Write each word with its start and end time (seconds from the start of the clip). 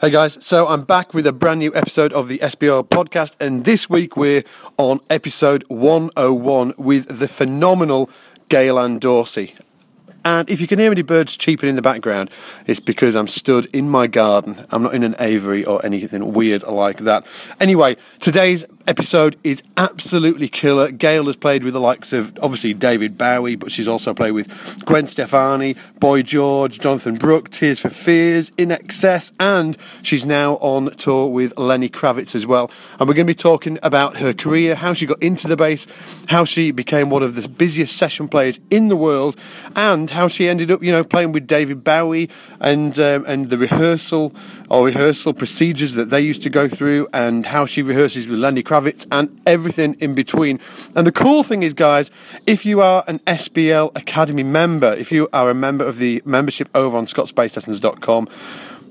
Hey 0.00 0.08
guys, 0.08 0.38
so 0.40 0.66
I'm 0.66 0.84
back 0.84 1.12
with 1.12 1.26
a 1.26 1.32
brand 1.32 1.60
new 1.60 1.74
episode 1.74 2.14
of 2.14 2.28
the 2.28 2.38
SBL 2.38 2.88
podcast, 2.88 3.36
and 3.38 3.66
this 3.66 3.90
week 3.90 4.16
we're 4.16 4.44
on 4.78 5.00
episode 5.10 5.62
101 5.68 6.72
with 6.78 7.18
the 7.18 7.28
phenomenal 7.28 8.08
Gail 8.48 8.78
Ann 8.78 8.98
Dorsey. 8.98 9.54
And 10.24 10.48
if 10.50 10.60
you 10.60 10.66
can 10.66 10.78
hear 10.78 10.90
any 10.90 11.02
birds 11.02 11.36
cheeping 11.36 11.68
in 11.68 11.76
the 11.76 11.82
background, 11.82 12.30
it's 12.66 12.80
because 12.80 13.16
I'm 13.16 13.28
stood 13.28 13.66
in 13.66 13.88
my 13.88 14.06
garden. 14.06 14.66
I'm 14.70 14.82
not 14.82 14.94
in 14.94 15.02
an 15.02 15.16
aviary 15.18 15.64
or 15.64 15.84
anything 15.84 16.32
weird 16.32 16.62
like 16.64 16.98
that. 16.98 17.26
Anyway, 17.58 17.96
today's 18.18 18.64
episode 18.86 19.36
is 19.44 19.62
absolutely 19.76 20.48
killer. 20.48 20.90
Gail 20.90 21.26
has 21.26 21.36
played 21.36 21.62
with 21.62 21.74
the 21.74 21.80
likes 21.80 22.12
of 22.12 22.36
obviously 22.42 22.74
David 22.74 23.16
Bowie, 23.16 23.56
but 23.56 23.70
she's 23.70 23.86
also 23.86 24.12
played 24.14 24.32
with 24.32 24.84
Gwen 24.84 25.06
Stefani, 25.06 25.76
Boy 25.98 26.22
George, 26.22 26.78
Jonatha 26.78 27.16
Brooke, 27.18 27.50
Tears 27.50 27.80
for 27.80 27.90
Fears, 27.90 28.50
INXS, 28.50 29.32
and 29.38 29.76
she's 30.02 30.24
now 30.24 30.54
on 30.54 30.90
tour 30.96 31.28
with 31.28 31.56
Lenny 31.56 31.88
Kravitz 31.88 32.34
as 32.34 32.46
well. 32.46 32.70
And 32.98 33.08
we're 33.08 33.14
going 33.14 33.26
to 33.26 33.32
be 33.32 33.34
talking 33.34 33.78
about 33.82 34.18
her 34.18 34.32
career, 34.32 34.74
how 34.74 34.92
she 34.92 35.06
got 35.06 35.22
into 35.22 35.46
the 35.46 35.56
bass, 35.56 35.86
how 36.28 36.44
she 36.44 36.70
became 36.70 37.10
one 37.10 37.22
of 37.22 37.34
the 37.34 37.48
busiest 37.48 37.96
session 37.96 38.28
players 38.28 38.58
in 38.70 38.88
the 38.88 38.96
world, 38.96 39.36
and 39.76 40.09
how 40.10 40.28
she 40.28 40.48
ended 40.48 40.70
up, 40.70 40.82
you 40.82 40.92
know, 40.92 41.04
playing 41.04 41.32
with 41.32 41.46
David 41.46 41.82
Bowie 41.84 42.28
and 42.60 42.98
um, 42.98 43.24
and 43.26 43.50
the 43.50 43.58
rehearsal 43.58 44.34
or 44.68 44.86
rehearsal 44.86 45.34
procedures 45.34 45.94
that 45.94 46.10
they 46.10 46.20
used 46.20 46.42
to 46.42 46.50
go 46.50 46.68
through, 46.68 47.08
and 47.12 47.46
how 47.46 47.66
she 47.66 47.82
rehearses 47.82 48.28
with 48.28 48.38
Lenny 48.38 48.62
Kravitz 48.62 49.06
and 49.10 49.40
everything 49.46 49.94
in 50.00 50.14
between. 50.14 50.60
And 50.94 51.06
the 51.06 51.12
cool 51.12 51.42
thing 51.42 51.62
is, 51.62 51.74
guys, 51.74 52.10
if 52.46 52.64
you 52.64 52.80
are 52.80 53.02
an 53.08 53.18
SBL 53.20 53.96
Academy 53.96 54.42
member, 54.42 54.92
if 54.94 55.10
you 55.10 55.28
are 55.32 55.50
a 55.50 55.54
member 55.54 55.84
of 55.84 55.98
the 55.98 56.22
membership 56.24 56.68
over 56.74 56.96
on 56.96 57.06
scottsbasslessons.com, 57.06 58.28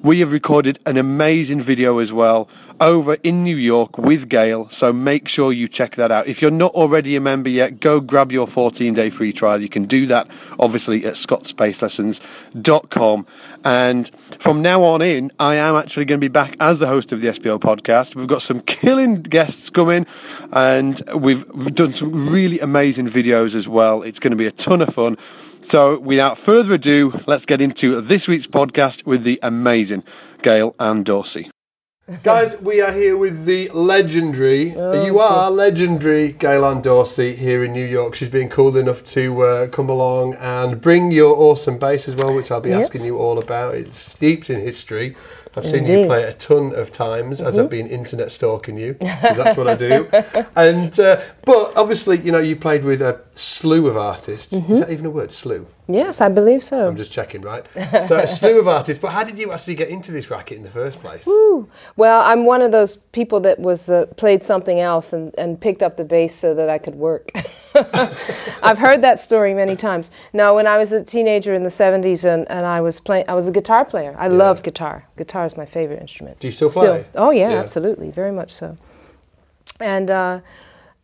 we 0.02 0.22
have 0.22 0.32
recorded 0.32 0.80
an 0.86 0.96
amazing 0.98 1.60
video 1.62 1.98
as 2.00 2.14
well 2.14 2.48
over 2.80 3.16
in 3.16 3.44
New 3.44 3.58
York 3.58 3.98
with 3.98 4.30
Gail, 4.30 4.70
so 4.70 4.94
make 4.94 5.28
sure 5.28 5.52
you 5.52 5.68
check 5.68 5.96
that 5.96 6.12
out. 6.12 6.28
If 6.28 6.42
you're 6.42 6.52
not 6.52 6.72
already 6.74 7.18
a 7.18 7.22
member 7.22 7.50
yet, 7.50 7.82
go 7.82 8.00
grab 8.00 8.32
your 8.32 8.48
14 8.48 8.94
day 8.94 9.10
free 9.10 9.34
trial. 9.34 9.62
You 9.62 9.68
can 9.68 9.84
do 9.86 10.06
that 10.08 10.30
obviously 10.58 11.06
at 11.06 11.16
scottsbasslessons.com. 11.16 13.28
And 13.66 14.10
from 14.40 14.62
now 14.62 14.84
on 14.84 15.02
in, 15.02 15.34
I 15.40 15.56
am 15.56 15.76
actually 15.76 16.06
going 16.06 16.22
to 16.22 16.24
be 16.24 16.30
back 16.30 16.56
as 16.60 16.78
the 16.80 16.88
host 16.88 17.12
of 17.12 17.20
the 17.22 17.28
SBL 17.30 17.60
podcast. 17.60 18.16
We've 18.16 18.28
got 18.28 18.42
some 18.42 18.62
killing 18.62 19.22
guests 19.22 19.70
coming, 19.70 20.08
and 20.54 21.02
we've 21.14 21.46
done 21.76 21.92
some 21.94 22.30
really 22.30 22.60
amazing 22.60 23.08
videos 23.08 23.56
as 23.56 23.68
well. 23.68 24.02
It's 24.04 24.20
going 24.20 24.32
to 24.32 24.38
be 24.38 24.48
a 24.48 24.52
ton 24.52 24.82
of 24.82 24.94
fun. 24.94 25.18
So, 25.62 26.00
without 26.00 26.38
further 26.38 26.76
ado, 26.76 27.22
let's 27.28 27.46
get 27.46 27.62
into 27.62 28.00
this 28.02 28.28
week's 28.28 28.48
podcast 28.48 29.06
with 29.06 29.24
the 29.24 29.40
amazing 29.44 30.04
Gail 30.42 30.74
Ann 30.80 31.04
Dorsey. 31.04 31.52
Guys, 32.24 32.60
we 32.62 32.82
are 32.82 32.92
here 32.92 33.16
with 33.18 33.46
the 33.46 33.70
legendary, 33.70 34.74
Oh, 34.76 35.06
you 35.06 35.20
are 35.20 35.52
legendary 35.52 36.32
Gail 36.32 36.66
Ann 36.66 36.82
Dorsey 36.82 37.36
here 37.36 37.64
in 37.64 37.72
New 37.74 37.86
York. 37.86 38.16
She's 38.16 38.30
been 38.30 38.50
cool 38.50 38.78
enough 38.78 39.04
to 39.08 39.42
uh, 39.44 39.68
come 39.68 39.90
along 39.90 40.34
and 40.36 40.82
bring 40.82 41.12
your 41.12 41.36
awesome 41.36 41.78
bass 41.78 42.08
as 42.08 42.16
well, 42.16 42.34
which 42.34 42.50
I'll 42.52 42.62
be 42.62 42.70
Yes. 42.70 42.86
asking 42.86 43.04
you 43.06 43.18
all 43.18 43.38
about. 43.38 43.76
It's 43.76 44.00
steeped 44.00 44.50
in 44.50 44.60
history. 44.62 45.16
I've 45.56 45.66
seen 45.66 45.88
you 45.88 46.06
play 46.06 46.24
it 46.24 46.30
a 46.30 46.38
ton 46.38 46.74
of 46.76 46.92
times 46.92 47.42
as 47.42 47.58
I've 47.58 47.70
been 47.70 47.88
internet 47.88 48.32
stalking 48.32 48.78
you, 48.78 48.94
because 48.94 49.38
that's 49.38 49.58
what 49.58 49.68
I 49.68 49.76
do. 49.76 50.08
And 50.56 50.98
uh, 51.00 51.22
but 51.46 51.74
obviously, 51.76 52.20
you 52.20 52.32
know, 52.32 52.40
you 52.40 52.56
played 52.56 52.84
with 52.84 53.02
a 53.02 53.22
slew 53.32 53.88
of 53.88 53.98
artists. 53.98 54.54
Is 54.54 54.80
that 54.80 54.90
even 54.92 55.06
a 55.06 55.10
word? 55.10 55.34
Slew. 55.34 55.66
Yes, 55.88 56.22
I 56.22 56.30
believe 56.30 56.64
so. 56.64 56.88
I'm 56.88 56.96
just 56.98 57.12
checking, 57.12 57.42
right? 57.42 57.66
So 58.08 58.18
a 58.20 58.28
slew 58.28 58.60
of 58.60 58.68
artists. 58.68 59.02
But 59.02 59.10
how 59.12 59.24
did 59.24 59.40
you 59.40 59.52
actually 59.52 59.76
get 59.76 59.90
into 59.90 60.12
this 60.12 60.30
racket 60.30 60.58
in 60.58 60.64
the 60.64 60.70
first 60.70 61.00
place? 61.00 61.26
Well, 61.96 62.22
I'm 62.22 62.46
one 62.46 62.62
of 62.62 62.72
those 62.72 62.98
people 62.98 63.40
that 63.42 63.60
was 63.60 63.90
uh, 63.90 64.06
played 64.18 64.44
something 64.44 64.80
else 64.80 65.14
and, 65.14 65.34
and 65.38 65.60
picked 65.60 65.82
up 65.82 65.98
the 65.98 66.04
bass 66.04 66.36
so 66.36 66.54
that 66.54 66.70
I 66.70 66.78
could 66.78 66.96
work. 66.96 67.32
I've 67.76 68.78
heard 68.78 69.02
that 69.04 69.20
story 69.20 69.54
many 69.54 69.76
times. 69.76 70.12
Now, 70.34 70.56
when 70.56 70.68
I 70.68 70.78
was 70.78 70.92
a 70.92 71.04
teenager 71.04 71.54
in 71.54 71.64
the 71.64 71.70
70s 71.70 72.24
and, 72.24 72.50
and 72.50 72.66
I 72.66 72.82
was 72.82 73.00
playing, 73.00 73.26
I 73.28 73.34
was 73.34 73.48
a 73.48 73.52
guitar 73.52 73.86
player. 73.86 74.16
I 74.18 74.28
loved 74.28 74.64
guitar. 74.64 75.06
Guitar 75.18 75.46
is 75.46 75.56
my 75.56 75.66
favorite 75.66 76.02
instrument. 76.02 76.40
Do 76.40 76.48
you 76.48 76.52
still 76.52 76.70
play? 76.70 77.06
Oh 77.16 77.32
yeah, 77.32 77.52
Yeah. 77.52 77.60
absolutely, 77.60 78.12
very 78.12 78.32
much 78.32 78.52
so. 78.52 78.76
And 79.80 80.10
uh, 80.12 80.40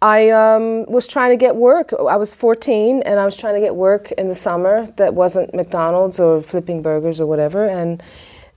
I 0.01 0.29
um, 0.31 0.85
was 0.85 1.07
trying 1.07 1.31
to 1.31 1.37
get 1.37 1.55
work. 1.55 1.93
I 1.93 2.15
was 2.17 2.33
14, 2.33 3.01
and 3.03 3.19
I 3.19 3.25
was 3.25 3.37
trying 3.37 3.53
to 3.55 3.61
get 3.61 3.75
work 3.75 4.11
in 4.13 4.27
the 4.27 4.35
summer 4.35 4.85
that 4.97 5.13
wasn't 5.13 5.53
McDonald's 5.53 6.19
or 6.19 6.41
flipping 6.41 6.81
burgers 6.81 7.19
or 7.19 7.25
whatever. 7.25 7.65
And 7.65 8.03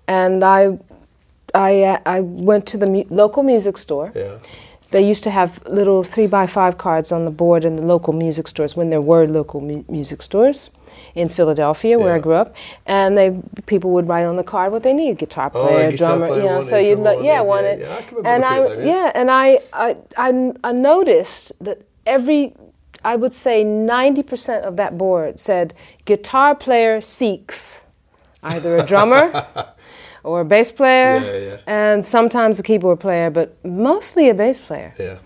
and 0.08 0.42
I 0.44 0.78
I 1.54 1.82
uh, 1.82 2.00
I 2.06 2.20
went 2.20 2.66
to 2.66 2.78
the 2.78 2.86
mu- 2.86 3.04
local 3.10 3.42
music 3.42 3.78
store. 3.78 4.12
Yeah. 4.14 4.38
They 4.90 5.06
used 5.06 5.22
to 5.24 5.30
have 5.30 5.60
little 5.66 6.02
three 6.02 6.26
by 6.26 6.46
five 6.46 6.78
cards 6.78 7.12
on 7.12 7.24
the 7.26 7.30
board 7.30 7.64
in 7.64 7.76
the 7.76 7.82
local 7.82 8.14
music 8.14 8.48
stores 8.48 8.74
when 8.74 8.88
there 8.88 9.02
were 9.02 9.26
local 9.26 9.60
mu- 9.60 9.84
music 9.88 10.22
stores 10.22 10.70
in 11.14 11.28
Philadelphia, 11.28 11.98
where 11.98 12.14
I 12.14 12.18
grew 12.18 12.32
up, 12.32 12.54
and 12.86 13.16
they 13.16 13.38
people 13.66 13.90
would 13.90 14.08
write 14.08 14.24
on 14.24 14.36
the 14.36 14.44
card 14.44 14.72
what 14.72 14.82
they 14.82 14.94
need: 14.94 15.18
guitar 15.18 15.50
Oh, 15.54 15.66
player, 15.66 15.90
guitar 15.90 16.16
drummer, 16.16 16.28
player 16.28 16.42
you 16.42 16.48
know. 16.48 16.60
So 16.62 16.78
you'd 16.78 17.00
look, 17.00 17.22
yeah, 17.22 17.40
wanted, 17.40 17.80
wanted, 17.80 17.80
yeah, 17.80 18.02
yeah, 18.12 18.24
I 18.24 18.34
and 18.34 18.44
I 18.44 18.58
at 18.60 18.68
them, 18.68 18.86
yeah. 18.86 18.86
yeah, 18.86 19.12
and 19.14 19.30
I, 19.30 19.58
I 19.72 19.96
I 20.16 20.52
I 20.64 20.72
noticed 20.72 21.52
that 21.60 21.82
every 22.06 22.54
I 23.04 23.16
would 23.16 23.34
say 23.34 23.64
ninety 23.64 24.22
percent 24.22 24.64
of 24.64 24.76
that 24.76 24.96
board 24.96 25.38
said 25.38 25.74
guitar 26.06 26.54
player 26.54 27.00
seeks 27.00 27.82
either 28.42 28.78
a 28.78 28.86
drummer. 28.86 29.46
Or 30.24 30.40
a 30.40 30.44
bass 30.44 30.72
player, 30.72 31.18
Yeah, 31.18 31.36
yeah. 31.50 31.56
and 31.66 32.04
sometimes 32.04 32.58
a 32.58 32.62
keyboard 32.62 33.00
player, 33.00 33.30
but 33.30 33.54
mostly 33.64 34.28
a 34.30 34.34
bass 34.34 34.58
player. 34.58 34.92
Yeah. 34.98 35.18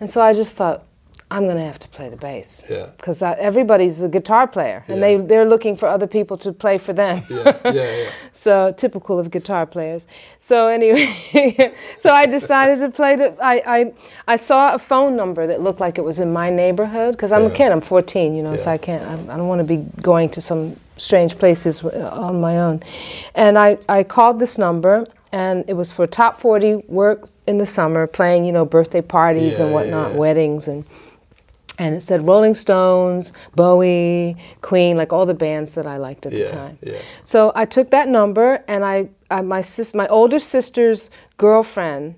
And 0.00 0.08
so 0.10 0.20
I 0.20 0.32
just 0.32 0.56
thought, 0.56 0.84
I'm 1.30 1.44
going 1.44 1.56
to 1.56 1.64
have 1.64 1.78
to 1.78 1.88
play 1.88 2.10
the 2.10 2.16
bass. 2.16 2.62
Yeah. 2.68 2.90
Because 2.96 3.22
everybody's 3.22 4.02
a 4.02 4.08
guitar 4.08 4.46
player, 4.46 4.84
and 4.86 4.98
Yeah. 5.00 5.06
they, 5.06 5.16
they're 5.16 5.46
looking 5.46 5.76
for 5.76 5.86
other 5.88 6.06
people 6.06 6.36
to 6.38 6.52
play 6.52 6.76
for 6.78 6.92
them. 6.92 7.24
Yeah. 7.30 7.56
Yeah. 7.64 7.72
Yeah. 7.72 8.10
so 8.32 8.72
typical 8.76 9.18
of 9.18 9.30
guitar 9.30 9.64
players. 9.66 10.06
So 10.40 10.68
anyway, 10.68 11.08
so 11.98 12.10
I 12.10 12.26
decided 12.26 12.80
to 12.80 12.90
play 12.90 13.16
the. 13.16 13.34
I, 13.42 13.62
I 13.78 13.92
I 14.34 14.36
saw 14.36 14.74
a 14.74 14.78
phone 14.78 15.16
number 15.16 15.46
that 15.46 15.60
looked 15.62 15.80
like 15.80 15.96
it 15.98 16.04
was 16.04 16.20
in 16.20 16.32
my 16.32 16.50
neighborhood 16.50 17.12
because 17.12 17.32
I'm 17.32 17.42
Yeah. 17.44 17.48
a 17.54 17.54
kid. 17.54 17.72
I'm 17.72 17.80
14, 17.80 18.34
you 18.36 18.42
know, 18.42 18.56
so 18.56 18.70
I 18.70 18.78
can't. 18.78 19.02
I, 19.02 19.14
I 19.32 19.36
don't 19.38 19.48
want 19.48 19.60
to 19.60 19.64
be 19.76 19.78
going 20.02 20.28
to 20.30 20.40
some 20.40 20.76
strange 21.02 21.36
places 21.38 21.82
on 21.84 22.40
my 22.40 22.58
own. 22.58 22.82
And 23.34 23.58
I 23.58 23.78
I 23.88 24.02
called 24.04 24.38
this 24.38 24.58
number. 24.58 25.06
And 25.34 25.64
it 25.66 25.72
was 25.72 25.90
for 25.90 26.06
top 26.06 26.40
40 26.42 26.84
works 26.88 27.42
in 27.46 27.56
the 27.56 27.64
summer, 27.64 28.06
playing, 28.06 28.44
you 28.44 28.52
know, 28.52 28.66
birthday 28.66 29.00
parties 29.00 29.58
Yeah, 29.58 29.64
and 29.64 29.72
whatnot, 29.74 30.12
yeah. 30.12 30.18
weddings, 30.18 30.68
and 30.68 30.84
and 31.78 31.94
it 31.94 32.02
said 32.02 32.26
Rolling 32.26 32.54
Stones, 32.54 33.32
Bowie, 33.56 34.36
Queen, 34.60 34.98
like 34.98 35.10
all 35.12 35.24
the 35.24 35.34
bands 35.34 35.72
that 35.72 35.86
I 35.86 35.96
liked 35.96 36.26
at 36.26 36.32
Yeah, 36.32 36.44
the 36.44 36.50
time. 36.50 36.78
yeah. 36.82 36.98
So 37.24 37.50
I 37.54 37.64
took 37.64 37.90
that 37.90 38.08
number, 38.08 38.62
and 38.68 38.84
I, 38.84 39.08
I 39.30 39.40
my 39.40 39.62
sis, 39.62 39.94
my 39.94 40.06
older 40.08 40.38
sister's 40.38 41.10
girlfriend 41.38 42.14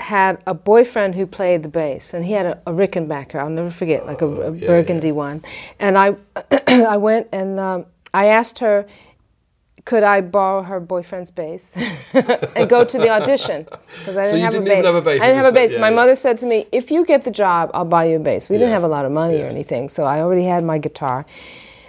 had 0.00 0.36
a 0.46 0.52
boyfriend 0.52 1.14
who 1.14 1.26
played 1.26 1.62
the 1.62 1.68
bass, 1.70 2.12
and 2.12 2.26
he 2.26 2.32
had 2.34 2.44
a, 2.46 2.60
a 2.66 2.72
Rickenbacker. 2.72 3.36
I'll 3.36 3.48
never 3.48 3.70
forget, 3.70 4.04
like 4.06 4.20
a, 4.20 4.26
a 4.26 4.46
Oh, 4.48 4.52
yeah, 4.52 4.66
burgundy 4.66 5.12
one. 5.12 5.42
And 5.80 5.96
I, 5.96 6.14
I 6.68 6.98
went 6.98 7.28
and 7.32 7.58
um, 7.58 7.86
I 8.14 8.26
asked 8.26 8.58
her, 8.60 8.86
could 9.84 10.02
I 10.02 10.22
borrow 10.22 10.62
her 10.62 10.80
boyfriend's 10.80 11.30
bass 11.30 11.76
and 12.56 12.70
go 12.70 12.84
to 12.86 12.98
the 12.98 13.10
audition 13.10 13.66
because 13.98 14.16
I 14.16 14.22
didn't 14.22 14.38
you 14.38 14.44
have 14.44 14.52
didn't 14.52 14.68
a 14.68 14.86
have 14.86 14.94
a 14.94 15.02
bass 15.02 15.20
I 15.22 15.26
didn't 15.26 15.36
have 15.42 15.52
a 15.52 15.52
bass. 15.52 15.72
yeah, 15.72 15.80
my 15.80 15.90
yeah. 15.90 15.94
mother 16.00 16.14
said 16.14 16.38
to 16.38 16.46
me, 16.46 16.66
"If 16.72 16.90
you 16.90 17.04
get 17.04 17.24
the 17.24 17.30
job, 17.30 17.70
I'll 17.74 17.84
buy 17.84 18.04
you 18.06 18.16
a 18.16 18.18
bass." 18.30 18.48
We 18.48 18.56
didn't 18.56 18.72
have 18.72 18.84
a 18.84 18.88
lot 18.96 19.04
of 19.04 19.12
money 19.12 19.36
Yeah. 19.38 19.44
or 19.44 19.48
anything, 19.56 19.90
so 19.90 20.04
I 20.04 20.20
already 20.22 20.44
had 20.44 20.64
my 20.64 20.78
guitar. 20.78 21.26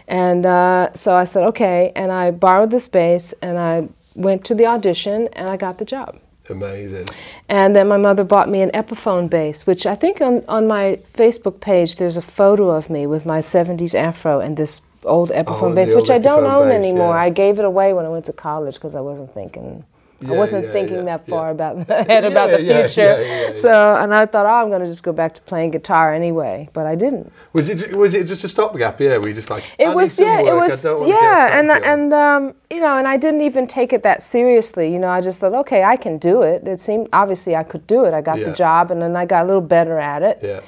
And 0.08 0.46
uh, 0.46 0.94
so 0.94 1.16
I 1.16 1.24
said, 1.24 1.44
okay. 1.52 1.92
And 1.96 2.12
I 2.12 2.32
borrowed 2.32 2.70
this 2.72 2.88
bass 2.88 3.34
and 3.42 3.58
I 3.58 3.88
went 4.16 4.46
to 4.46 4.56
the 4.56 4.66
audition 4.68 5.28
and 5.34 5.50
I 5.50 5.58
got 5.58 5.78
the 5.80 5.86
job. 5.86 6.20
Amazing. 6.50 7.08
And 7.50 7.76
then 7.76 7.88
my 7.88 7.98
mother 7.98 8.24
bought 8.24 8.48
me 8.50 8.62
an 8.62 8.70
Epiphone 8.72 9.30
bass, 9.30 9.66
which 9.66 9.88
I 9.88 9.96
think 9.96 10.22
on, 10.22 10.44
on 10.48 10.68
my 10.68 11.00
Facebook 11.16 11.60
page 11.60 11.96
there's 11.96 12.18
a 12.18 12.22
photo 12.22 12.70
of 12.70 12.90
me 12.90 13.08
with 13.08 13.26
my 13.26 13.40
70s 13.42 13.96
afro 13.96 14.40
and 14.40 14.56
this 14.58 14.80
old 15.06 15.30
Epiphone 15.32 15.70
the 15.70 15.76
bass, 15.76 15.94
which 15.94 16.10
I 16.10 16.18
don't 16.18 16.46
own 16.46 16.68
bass, 16.70 16.76
anymore. 16.76 17.16
yeah. 17.16 17.22
I 17.22 17.30
gave 17.30 17.60
it 17.60 17.66
away 17.66 17.94
when 17.94 18.06
I 18.06 18.10
went 18.10 18.26
to 18.26 18.34
college 18.34 18.76
because 18.76 18.96
I 18.96 19.02
wasn't 19.02 19.32
thinking. 19.34 19.84
I 20.26 20.32
wasn't 20.32 20.66
yeah, 20.66 20.72
thinking 20.72 20.96
yeah, 21.00 21.18
that 21.18 21.28
far 21.28 21.48
yeah. 21.48 21.52
about 21.52 21.90
ahead 21.90 22.08
Yeah, 22.24 22.30
about 22.30 22.50
the 22.50 22.62
yeah, 22.64 22.88
future. 22.88 23.02
yeah, 23.04 23.20
yeah, 23.20 23.50
yeah. 23.50 23.56
So, 23.56 23.96
and 23.98 24.16
I 24.16 24.26
thought, 24.26 24.46
oh, 24.46 24.50
I'm 24.64 24.70
going 24.70 24.80
to 24.82 24.88
just 24.88 25.04
go 25.04 25.12
back 25.12 25.36
to 25.36 25.42
playing 25.42 25.72
guitar 25.72 26.14
anyway, 26.14 26.70
but 26.74 26.86
I 26.88 26.96
didn't. 26.96 27.32
Was 27.52 27.70
it 27.70 27.94
was 27.96 28.14
it 28.14 28.26
just 28.26 28.44
a 28.46 28.48
stopgap? 28.48 29.00
Yeah, 29.02 29.18
were 29.18 29.28
you 29.28 29.34
just 29.36 29.50
like 29.50 29.66
It 29.78 29.88
I 29.90 29.94
was 29.94 30.18
yeah, 30.18 30.42
work, 30.42 30.52
it 30.52 30.56
was 30.56 30.82
don't 30.82 31.00
wanna 31.02 31.12
get 31.12 31.20
a 31.22 31.22
yeah, 31.22 31.60
and 31.60 31.72
and 31.72 32.14
um, 32.14 32.54
you 32.72 32.80
know, 32.80 32.96
and 32.98 33.08
I 33.08 33.18
didn't 33.18 33.42
even 33.42 33.68
take 33.68 33.92
it 33.92 34.04
that 34.04 34.24
seriously. 34.24 34.92
You 34.92 35.00
know, 35.00 35.10
I 35.10 35.20
just 35.20 35.42
thought, 35.42 35.54
okay, 35.54 35.84
I 35.84 35.98
can 35.98 36.18
do 36.18 36.42
it. 36.44 36.66
It 36.66 36.80
seemed 36.82 37.10
obviously 37.12 37.56
I 37.56 37.64
could 37.64 37.86
do 37.86 38.06
it. 38.06 38.14
I 38.14 38.22
got 38.22 38.40
Yeah. 38.40 38.46
the 38.50 38.56
job, 38.56 38.92
and 38.92 39.02
then 39.02 39.16
I 39.18 39.26
got 39.26 39.44
a 39.44 39.46
little 39.46 39.62
better 39.62 40.00
at 40.00 40.24
it. 40.24 40.40
yeah. 40.42 40.62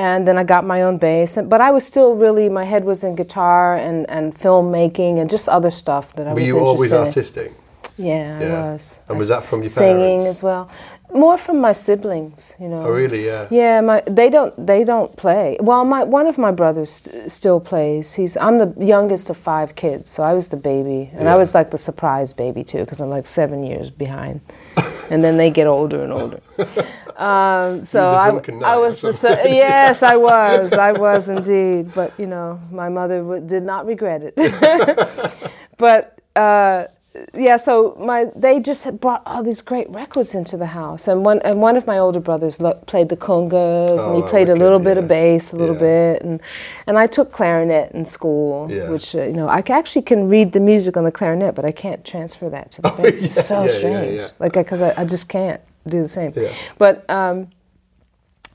And 0.00 0.26
then 0.26 0.38
I 0.38 0.44
got 0.44 0.64
my 0.64 0.80
own 0.86 0.96
bass, 0.96 1.36
and, 1.36 1.50
but 1.50 1.60
I 1.60 1.70
was 1.70 1.84
still 1.84 2.14
really 2.14 2.48
my 2.48 2.64
head 2.64 2.84
was 2.84 3.04
in 3.04 3.14
guitar 3.22 3.76
and 3.86 4.08
and 4.08 4.34
filmmaking 4.34 5.20
and 5.20 5.28
just 5.28 5.46
other 5.48 5.70
stuff 5.70 6.04
that 6.14 6.26
I 6.26 6.32
Were 6.32 6.40
was 6.40 6.48
you 6.48 6.58
always 6.58 6.92
artistic? 6.92 7.52
Yeah, 7.98 8.38
I 8.40 8.72
was. 8.72 8.98
And 9.08 9.16
I 9.16 9.18
was 9.18 9.28
that 9.28 9.42
from 9.44 9.58
your 9.62 9.70
parents? 9.70 9.74
singing 9.74 10.20
parents? 10.20 10.38
as 10.38 10.42
well? 10.42 10.70
More 11.12 11.36
from 11.36 11.60
my 11.60 11.72
siblings, 11.72 12.54
you 12.62 12.68
know. 12.68 12.82
Oh, 12.86 12.90
really? 12.90 13.26
Yeah. 13.26 13.46
Yeah, 13.50 13.80
my 13.82 14.02
they 14.20 14.30
don't 14.30 14.54
they 14.70 14.84
don't 14.84 15.14
play. 15.16 15.58
Well, 15.60 15.84
my 15.84 16.02
one 16.18 16.26
of 16.32 16.38
my 16.38 16.52
brothers 16.52 16.90
st- 16.90 17.30
still 17.30 17.60
plays. 17.60 18.14
He's 18.14 18.36
I'm 18.36 18.56
the 18.58 18.72
youngest 18.78 19.28
of 19.30 19.36
five 19.36 19.74
kids, 19.74 20.08
so 20.08 20.22
I 20.22 20.32
was 20.34 20.48
the 20.48 20.56
baby, 20.72 21.10
and 21.12 21.24
Yeah. 21.24 21.34
I 21.34 21.36
was 21.36 21.52
like 21.52 21.68
the 21.70 21.78
surprise 21.78 22.32
baby 22.32 22.62
too, 22.64 22.78
because 22.84 23.00
I'm 23.02 23.10
like 23.10 23.26
seven 23.26 23.62
years 23.70 23.90
behind, 23.90 24.40
and 25.10 25.22
then 25.24 25.36
they 25.36 25.50
get 25.50 25.66
older 25.66 26.02
and 26.02 26.12
older. 26.12 26.40
Um, 27.20 27.84
so 27.84 28.02
I, 28.02 28.30
I 28.64 28.76
was 28.78 29.02
the 29.02 29.10
yes, 29.44 30.02
I 30.02 30.16
was, 30.30 30.72
I 30.72 30.92
was 30.92 31.28
indeed. 31.28 31.92
But 31.92 32.18
you 32.18 32.26
know, 32.26 32.58
my 32.72 32.88
mother 32.88 33.18
w- 33.18 33.46
did 33.46 33.62
not 33.62 33.84
regret 33.84 34.22
it. 34.24 35.42
but 35.76 36.18
uh, 36.34 36.86
yeah, 37.34 37.56
so 37.56 37.96
my 37.98 38.26
they 38.36 38.60
just 38.60 38.84
had 38.84 39.00
brought 39.00 39.22
all 39.26 39.42
these 39.42 39.62
great 39.62 39.90
records 39.90 40.34
into 40.34 40.56
the 40.56 40.66
house, 40.66 41.08
and 41.08 41.24
one 41.24 41.40
and 41.42 41.60
one 41.60 41.76
of 41.76 41.84
my 41.86 41.98
older 41.98 42.20
brothers 42.20 42.60
lo- 42.60 42.74
played 42.86 43.08
the 43.08 43.16
congas, 43.16 44.06
and 44.06 44.14
he 44.16 44.22
Oh, 44.22 44.28
played 44.28 44.48
a 44.48 44.54
little 44.54 44.78
bit 44.78 44.96
of 44.96 45.08
bass, 45.08 45.52
a 45.52 45.56
little 45.56 45.74
Yeah. 45.74 46.12
bit, 46.12 46.22
and 46.22 46.40
and 46.86 46.96
I 46.96 47.08
took 47.08 47.32
clarinet 47.32 47.90
in 47.92 48.04
school, 48.04 48.70
Yeah. 48.70 48.88
which 48.90 49.16
uh, 49.16 49.22
you 49.22 49.32
know 49.32 49.48
I 49.48 49.62
actually 49.68 50.02
can 50.02 50.28
read 50.28 50.52
the 50.52 50.60
music 50.60 50.96
on 50.96 51.02
the 51.04 51.10
clarinet, 51.10 51.56
but 51.56 51.64
I 51.64 51.72
can't 51.72 52.04
transfer 52.04 52.48
that 52.50 52.70
to 52.72 52.82
the 52.82 52.92
Oh, 52.98 53.02
bass. 53.02 53.24
It's 53.24 53.44
so 53.46 53.66
strange, 53.66 54.22
like 54.38 54.52
because 54.52 54.80
I, 54.80 54.94
I 54.96 55.04
just 55.04 55.28
can't 55.28 55.60
do 55.88 56.02
the 56.02 56.08
same. 56.08 56.32
But 56.78 57.08
um, 57.10 57.48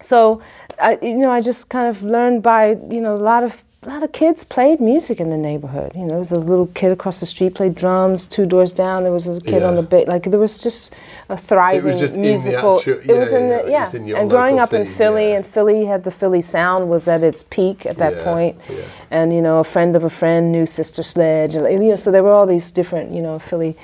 so 0.02 0.42
I, 0.80 0.98
you 1.02 1.18
know, 1.18 1.32
I 1.32 1.42
just 1.42 1.70
kind 1.70 1.88
of 1.88 2.04
learned 2.04 2.42
by 2.42 2.78
you 2.90 3.02
know 3.02 3.16
a 3.16 3.24
lot 3.32 3.44
of 3.44 3.62
a 3.86 3.90
lot 3.90 4.02
of 4.02 4.12
kids 4.12 4.44
played 4.44 4.80
music 4.82 5.20
in 5.20 5.30
the 5.30 5.38
neighborhood. 5.38 5.92
You 5.96 6.02
know, 6.02 6.08
there 6.10 6.18
was 6.18 6.32
a 6.32 6.40
little 6.40 6.66
kid 6.68 6.92
across 6.92 7.20
the 7.20 7.28
street 7.28 7.54
played 7.54 7.76
drums. 7.76 8.26
Two 8.26 8.46
doors 8.48 8.74
down, 8.74 9.04
there 9.04 9.12
was 9.12 9.28
a 9.28 9.40
kid 9.40 9.62
on 9.62 9.76
the 9.76 9.84
ba- 9.84 10.06
like 10.08 10.24
there 10.24 10.40
was 10.40 10.58
just 10.58 10.94
a 11.30 11.38
thriving 11.38 11.98
just 11.98 12.16
in 12.16 12.22
the 12.22 12.28
musical. 12.28 12.80
actu- 12.80 13.02
it 13.06 13.16
was 13.16 13.32
in 13.32 13.44
yeah, 13.44 13.58
the 13.58 13.68
it 13.68 13.72
yeah. 13.72 13.96
in 13.96 14.08
your 14.08 14.18
and 14.18 14.30
growing 14.30 14.60
up 14.60 14.74
in 14.74 14.88
Philly, 14.88 15.30
yeah. 15.30 15.36
and 15.36 15.46
Philly 15.46 15.86
had 15.86 16.04
the 16.04 16.12
Philly 16.12 16.42
sound 16.42 16.90
was 16.90 17.08
at 17.08 17.22
its 17.24 17.44
peak 17.44 17.86
at 17.86 17.98
that 18.00 18.16
Yeah, 18.16 18.24
point. 18.24 18.58
yeah. 18.70 18.82
And 19.12 19.32
you 19.32 19.42
know, 19.42 19.60
a 19.60 19.64
friend 19.64 19.96
of 19.96 20.04
a 20.04 20.10
friend 20.10 20.52
knew 20.52 20.66
Sister 20.66 21.04
Sledge, 21.04 21.54
and 21.56 21.66
you 21.84 21.90
know, 21.90 21.96
so 21.96 22.10
there 22.12 22.24
were 22.24 22.32
all 22.34 22.48
these 22.48 22.72
different 22.72 23.12
you 23.12 23.22
know 23.22 23.38
Philly. 23.38 23.78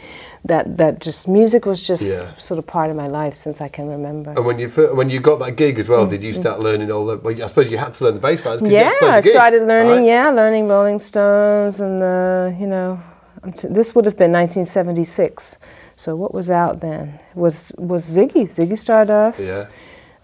That 0.46 0.78
that 0.78 1.00
just 1.00 1.28
music 1.28 1.66
was 1.66 1.80
just 1.82 2.04
Yeah. 2.26 2.32
sort 2.38 2.58
of 2.58 2.66
part 2.66 2.90
of 2.90 2.96
my 2.96 3.08
life 3.08 3.36
since 3.36 3.62
I 3.62 3.68
can 3.70 3.88
remember. 3.88 4.32
And 4.36 4.44
when 4.46 4.58
you 4.58 4.70
when 4.96 5.10
you 5.10 5.20
got 5.20 5.38
that 5.40 5.56
gig 5.56 5.78
as 5.78 5.88
well, 5.88 6.06
Mm, 6.08 6.10
did 6.10 6.24
you 6.24 6.34
start 6.34 6.60
learning 6.60 6.92
all 6.92 7.06
the? 7.06 7.18
Well, 7.18 7.36
I 7.44 7.48
suppose 7.48 7.70
you 7.70 7.78
had 7.78 7.94
to 7.94 8.04
learn 8.06 8.16
the 8.16 8.20
bass 8.20 8.44
lines. 8.46 8.62
Yeah, 8.64 8.84
had 8.86 8.92
to 8.92 8.98
play 9.00 9.08
the 9.10 9.16
I 9.18 9.22
started 9.22 9.62
learning. 9.68 9.98
right? 10.02 10.06
Yeah, 10.06 10.30
learning 10.32 10.68
Rolling 10.68 11.00
Stones, 11.00 11.80
and 11.80 12.02
uh, 12.02 12.52
you 12.60 12.66
know, 12.66 13.00
this 13.78 13.94
would 13.94 14.06
have 14.06 14.18
been 14.18 14.32
1976. 14.32 15.58
So 15.96 16.16
what 16.16 16.34
was 16.34 16.50
out 16.50 16.80
then? 16.80 17.20
Was 17.36 17.72
was 17.78 18.04
Ziggy? 18.10 18.44
Ziggy 18.50 18.78
Stardust. 18.78 19.40
Yeah. 19.40 19.66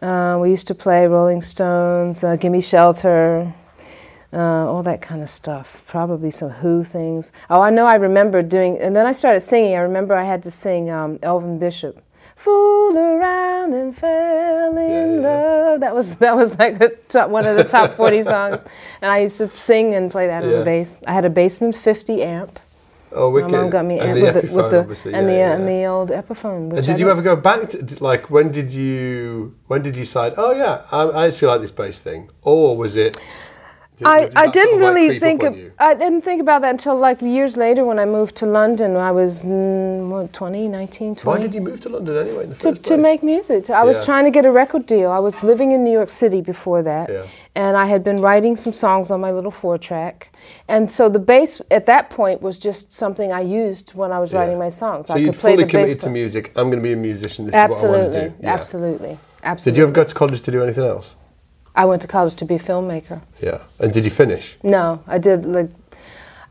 Uh, 0.02 0.40
we 0.42 0.50
used 0.50 0.68
to 0.68 0.76
play 0.76 1.06
Rolling 1.08 1.44
Stones, 1.44 2.24
uh, 2.24 2.36
"Gimme 2.38 2.62
Shelter," 2.62 3.54
uh, 4.34 4.38
all 4.38 4.84
that 4.84 5.02
kind 5.02 5.22
of 5.22 5.30
stuff. 5.30 5.82
Probably 5.88 6.32
some 6.32 6.50
Who 6.50 6.84
things. 6.84 7.32
Oh, 7.50 7.62
I 7.62 7.70
know. 7.70 7.86
I 7.86 7.96
remember 7.96 8.42
doing, 8.42 8.78
and 8.80 8.96
then 8.96 9.06
I 9.06 9.12
started 9.12 9.42
singing. 9.42 9.76
I 9.76 9.80
remember 9.80 10.16
I 10.16 10.24
had 10.26 10.44
to 10.44 10.52
sing 10.52 10.90
um, 10.90 11.20
Elvin 11.24 11.60
Bishop. 11.60 12.04
Fool 12.36 12.96
around 12.98 13.74
and 13.74 13.98
fell 13.98 14.78
in 14.78 14.90
Yeah, 14.90 15.06
yeah. 15.16 15.22
love. 15.22 15.80
That 15.80 15.96
was 15.96 16.16
that 16.26 16.36
was 16.36 16.58
like 16.60 16.78
the 16.78 16.90
top, 17.10 17.30
one 17.32 17.48
of 17.48 17.58
the 17.58 17.64
top 17.64 17.96
forty 17.96 18.22
songs, 18.34 18.64
and 19.02 19.12
I 19.12 19.20
used 19.20 19.38
to 19.40 19.50
sing 19.58 19.96
and 19.96 20.12
play 20.12 20.28
that 20.28 20.44
on 20.44 20.50
the 20.50 20.64
bass. 20.64 21.00
I 21.08 21.14
had 21.14 21.26
a 21.26 21.30
Bassman 21.32 21.74
fifty 21.74 22.22
amp. 22.22 22.60
Oh, 23.12 23.30
wicked. 23.32 23.50
My 23.52 23.62
mom 23.62 23.70
got 23.70 23.86
me 23.86 24.00
and 24.00 24.10
amp 24.10 24.18
the 24.20 24.24
with, 24.26 24.34
the, 24.34 24.42
with 24.56 24.66
Epiphone, 24.66 24.70
the 24.72 24.80
obviously. 24.80 25.14
and 25.14 25.28
yeah, 25.28 25.34
the 25.34 25.38
yeah. 25.40 25.52
uh, 25.52 25.56
and 25.56 25.68
the 25.68 25.86
old 25.86 26.10
Epiphone. 26.10 26.78
And 26.78 26.86
did 26.86 27.00
you 27.00 27.10
ever 27.10 27.22
go 27.24 27.36
back 27.36 27.70
to 27.70 28.04
like 28.04 28.30
when 28.30 28.52
did 28.52 28.72
you 28.72 29.56
when 29.68 29.82
did 29.82 29.96
you 29.96 30.04
decide? 30.04 30.34
Oh 30.38 30.52
yeah, 30.52 30.84
I, 30.92 31.04
I 31.04 31.28
actually 31.28 31.48
like 31.48 31.62
this 31.62 31.72
bass 31.72 31.98
thing, 31.98 32.30
or 32.44 32.78
was 32.78 32.98
it? 32.98 33.18
Did- 33.98 34.08
I, 34.08 34.20
did 34.26 34.38
I 34.38 34.48
didn't 34.52 34.80
really 34.80 35.20
think. 35.20 35.44
I 35.80 35.94
didn't 35.96 36.22
think 36.22 36.40
about 36.42 36.62
that 36.62 36.70
until 36.72 36.96
like 36.96 37.22
years 37.22 37.58
later 37.58 37.84
when 37.84 37.98
I 38.00 38.06
moved 38.06 38.36
to 38.38 38.46
London. 38.46 38.96
I 38.96 39.12
was 39.12 39.44
mm, 39.44 40.08
what, 40.10 40.32
20, 40.34 40.68
19, 40.68 41.16
20. 41.16 41.24
Why 41.28 41.42
did 41.44 41.54
you 41.56 41.62
move 41.62 41.80
to 41.82 41.90
London 41.90 42.16
anyway 42.18 42.44
in 42.44 42.50
the 42.52 42.56
to, 42.58 42.70
first 42.70 42.84
to 42.84 42.90
place? 42.90 43.00
make 43.02 43.24
music. 43.24 43.64
To- 43.66 43.74
I 43.74 43.84
was 43.84 43.98
Yeah. 44.00 44.06
trying 44.06 44.26
to 44.26 44.32
get 44.32 44.46
a 44.46 44.52
record 44.52 44.86
deal. 44.86 45.10
I 45.12 45.20
was 45.20 45.42
living 45.44 45.72
in 45.72 45.84
New 45.84 45.92
York 45.92 46.10
City 46.12 46.42
before 46.42 46.84
that, 46.84 47.10
Yeah. 47.10 47.24
and 47.56 47.76
I 47.76 47.86
had 47.88 48.04
been 48.04 48.22
writing 48.22 48.56
some 48.56 48.74
songs 48.74 49.10
on 49.12 49.20
my 49.20 49.32
little 49.32 49.52
four 49.52 49.78
track. 49.80 50.30
And 50.68 50.92
so 50.92 51.10
the 51.10 51.20
bass 51.20 51.62
at 51.72 51.86
that 51.88 52.10
point 52.10 52.42
was 52.42 52.58
just 52.58 52.94
something 52.94 53.32
I 53.32 53.42
used 53.42 53.92
when 53.96 54.12
I 54.12 54.20
was 54.20 54.32
Yeah. 54.32 54.40
writing 54.40 54.60
my 54.60 54.70
songs. 54.70 55.08
So 55.08 55.16
I 55.16 55.18
you'd 55.18 55.32
could 55.34 55.40
play 55.40 55.52
fully 55.54 55.64
the 55.64 55.68
bass. 55.68 55.72
committed 55.72 56.00
to 56.02 56.10
music. 56.10 56.52
I'm 56.56 56.70
going 56.70 56.82
to 56.84 56.88
be 56.90 56.94
a 56.94 56.96
musician. 56.96 57.46
This 57.46 57.56
is 57.56 57.62
what 57.82 57.84
I 57.84 57.98
want 57.98 58.14
to 58.14 58.30
do. 58.30 58.34
Yeah. 58.42 58.54
absolutely, 58.54 59.18
absolutely. 59.44 59.72
Did 59.72 59.78
you 59.78 59.84
ever 59.84 59.92
go 59.92 60.04
to 60.04 60.16
college 60.16 60.42
to 60.42 60.52
do 60.52 60.62
anything 60.64 60.86
else? 60.86 61.16
I 61.78 61.86
went 61.86 62.02
to 62.02 62.08
college 62.08 62.34
to 62.36 62.46
be 62.46 62.56
a 62.56 62.60
filmmaker. 62.60 63.22
Yeah. 63.42 63.60
And 63.80 63.94
did 63.94 64.04
you 64.04 64.12
finish? 64.12 64.58
No, 64.64 65.00
I 65.08 65.18
did 65.20 65.46
like. 65.46 65.70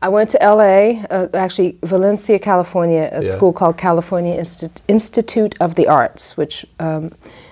I 0.01 0.09
went 0.09 0.29
to 0.31 0.37
LA, 0.41 1.03
uh, 1.09 1.27
actually 1.33 1.77
Valencia, 1.83 2.37
California, 2.39 3.09
a 3.11 3.23
Yeah. 3.23 3.31
school 3.31 3.51
called 3.51 3.77
California 3.77 4.39
Insti- 4.39 4.81
Institute 4.87 5.55
of 5.59 5.73
the 5.75 5.87
Arts, 5.87 6.37
which 6.37 6.65
um, 6.79 7.11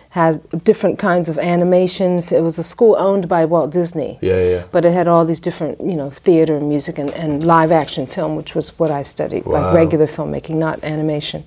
had 0.09 0.39
different 0.63 0.99
kinds 0.99 1.27
of 1.27 1.37
animation. 1.39 2.19
It 2.31 2.43
was 2.43 2.59
a 2.59 2.63
school 2.63 2.95
owned 2.99 3.27
by 3.27 3.45
Walt 3.45 3.71
Disney. 3.71 4.19
Yeah, 4.21 4.41
yeah. 4.53 4.63
But 4.71 4.85
it 4.85 4.93
had 4.93 5.07
all 5.07 5.25
these 5.25 5.39
different, 5.41 5.81
you 5.81 5.95
know, 5.95 6.11
theater, 6.11 6.55
and 6.55 6.69
music, 6.69 6.99
and, 6.99 7.09
and 7.15 7.43
live 7.43 7.71
action 7.71 8.05
film, 8.05 8.35
which 8.35 8.53
was 8.55 8.77
what 8.79 8.91
I 8.91 9.01
studied, 9.03 9.45
Wow. 9.45 9.53
like 9.65 9.73
regular 9.75 10.05
filmmaking, 10.07 10.55
not 10.55 10.77
animation. 10.83 11.43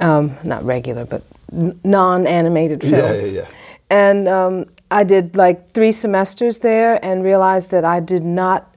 Um, 0.00 0.36
not 0.42 0.62
regular, 0.64 1.04
but 1.06 1.22
n- 1.52 1.78
non-animated 1.84 2.80
films. 2.82 3.32
Yeah, 3.32 3.42
yeah, 3.42 3.46
yeah. 3.48 3.96
And 4.06 4.28
um, 4.28 4.66
I 4.90 5.04
did 5.04 5.36
like 5.36 5.72
three 5.72 5.92
semesters 5.92 6.58
there 6.60 7.04
and 7.04 7.24
realized 7.24 7.70
that 7.70 7.84
I 7.84 8.00
did 8.00 8.24
not 8.24 8.70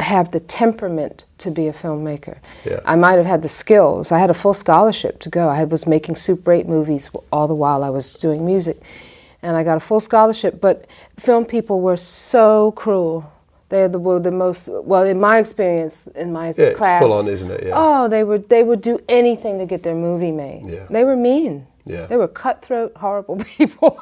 have 0.00 0.30
the 0.30 0.40
temperament 0.40 1.24
to 1.38 1.50
be 1.50 1.66
a 1.68 1.72
filmmaker. 1.72 2.38
Yeah. 2.64 2.80
I 2.84 2.96
might 2.96 3.14
have 3.16 3.26
had 3.26 3.42
the 3.42 3.48
skills. 3.48 4.12
I 4.12 4.18
had 4.18 4.30
a 4.30 4.34
full 4.34 4.54
scholarship 4.54 5.18
to 5.20 5.28
go. 5.30 5.48
I 5.48 5.64
was 5.64 5.86
making 5.86 6.16
Super 6.16 6.52
8 6.52 6.68
movies 6.68 7.10
all 7.32 7.48
the 7.48 7.54
while 7.54 7.82
I 7.82 7.90
was 7.90 8.12
doing 8.14 8.44
music. 8.44 8.80
And 9.42 9.56
I 9.56 9.64
got 9.64 9.76
a 9.76 9.80
full 9.80 10.00
scholarship, 10.00 10.60
but 10.60 10.86
film 11.18 11.44
people 11.44 11.80
were 11.80 11.96
so 11.96 12.72
cruel. 12.72 13.32
They're 13.68 13.88
the, 13.88 13.98
were 13.98 14.20
the 14.20 14.30
most, 14.30 14.68
well, 14.68 15.02
in 15.04 15.20
my 15.20 15.38
experience, 15.38 16.06
in 16.08 16.32
my 16.32 16.46
Yeah, 16.56 16.66
it's 16.66 16.78
class. 16.78 17.02
full 17.02 17.12
on, 17.12 17.28
isn't 17.28 17.50
it? 17.50 17.66
Yeah. 17.66 17.72
Oh, 17.74 18.08
they 18.08 18.22
would, 18.22 18.48
they 18.48 18.62
would 18.62 18.80
do 18.80 19.00
anything 19.08 19.58
to 19.58 19.66
get 19.66 19.82
their 19.82 19.94
movie 19.94 20.30
made. 20.30 20.66
Yeah. 20.66 20.86
They 20.88 21.04
were 21.04 21.16
mean. 21.16 21.66
Yeah. 21.86 22.06
They 22.06 22.16
were 22.16 22.26
cutthroat, 22.28 22.96
horrible 22.96 23.36
people. 23.56 23.96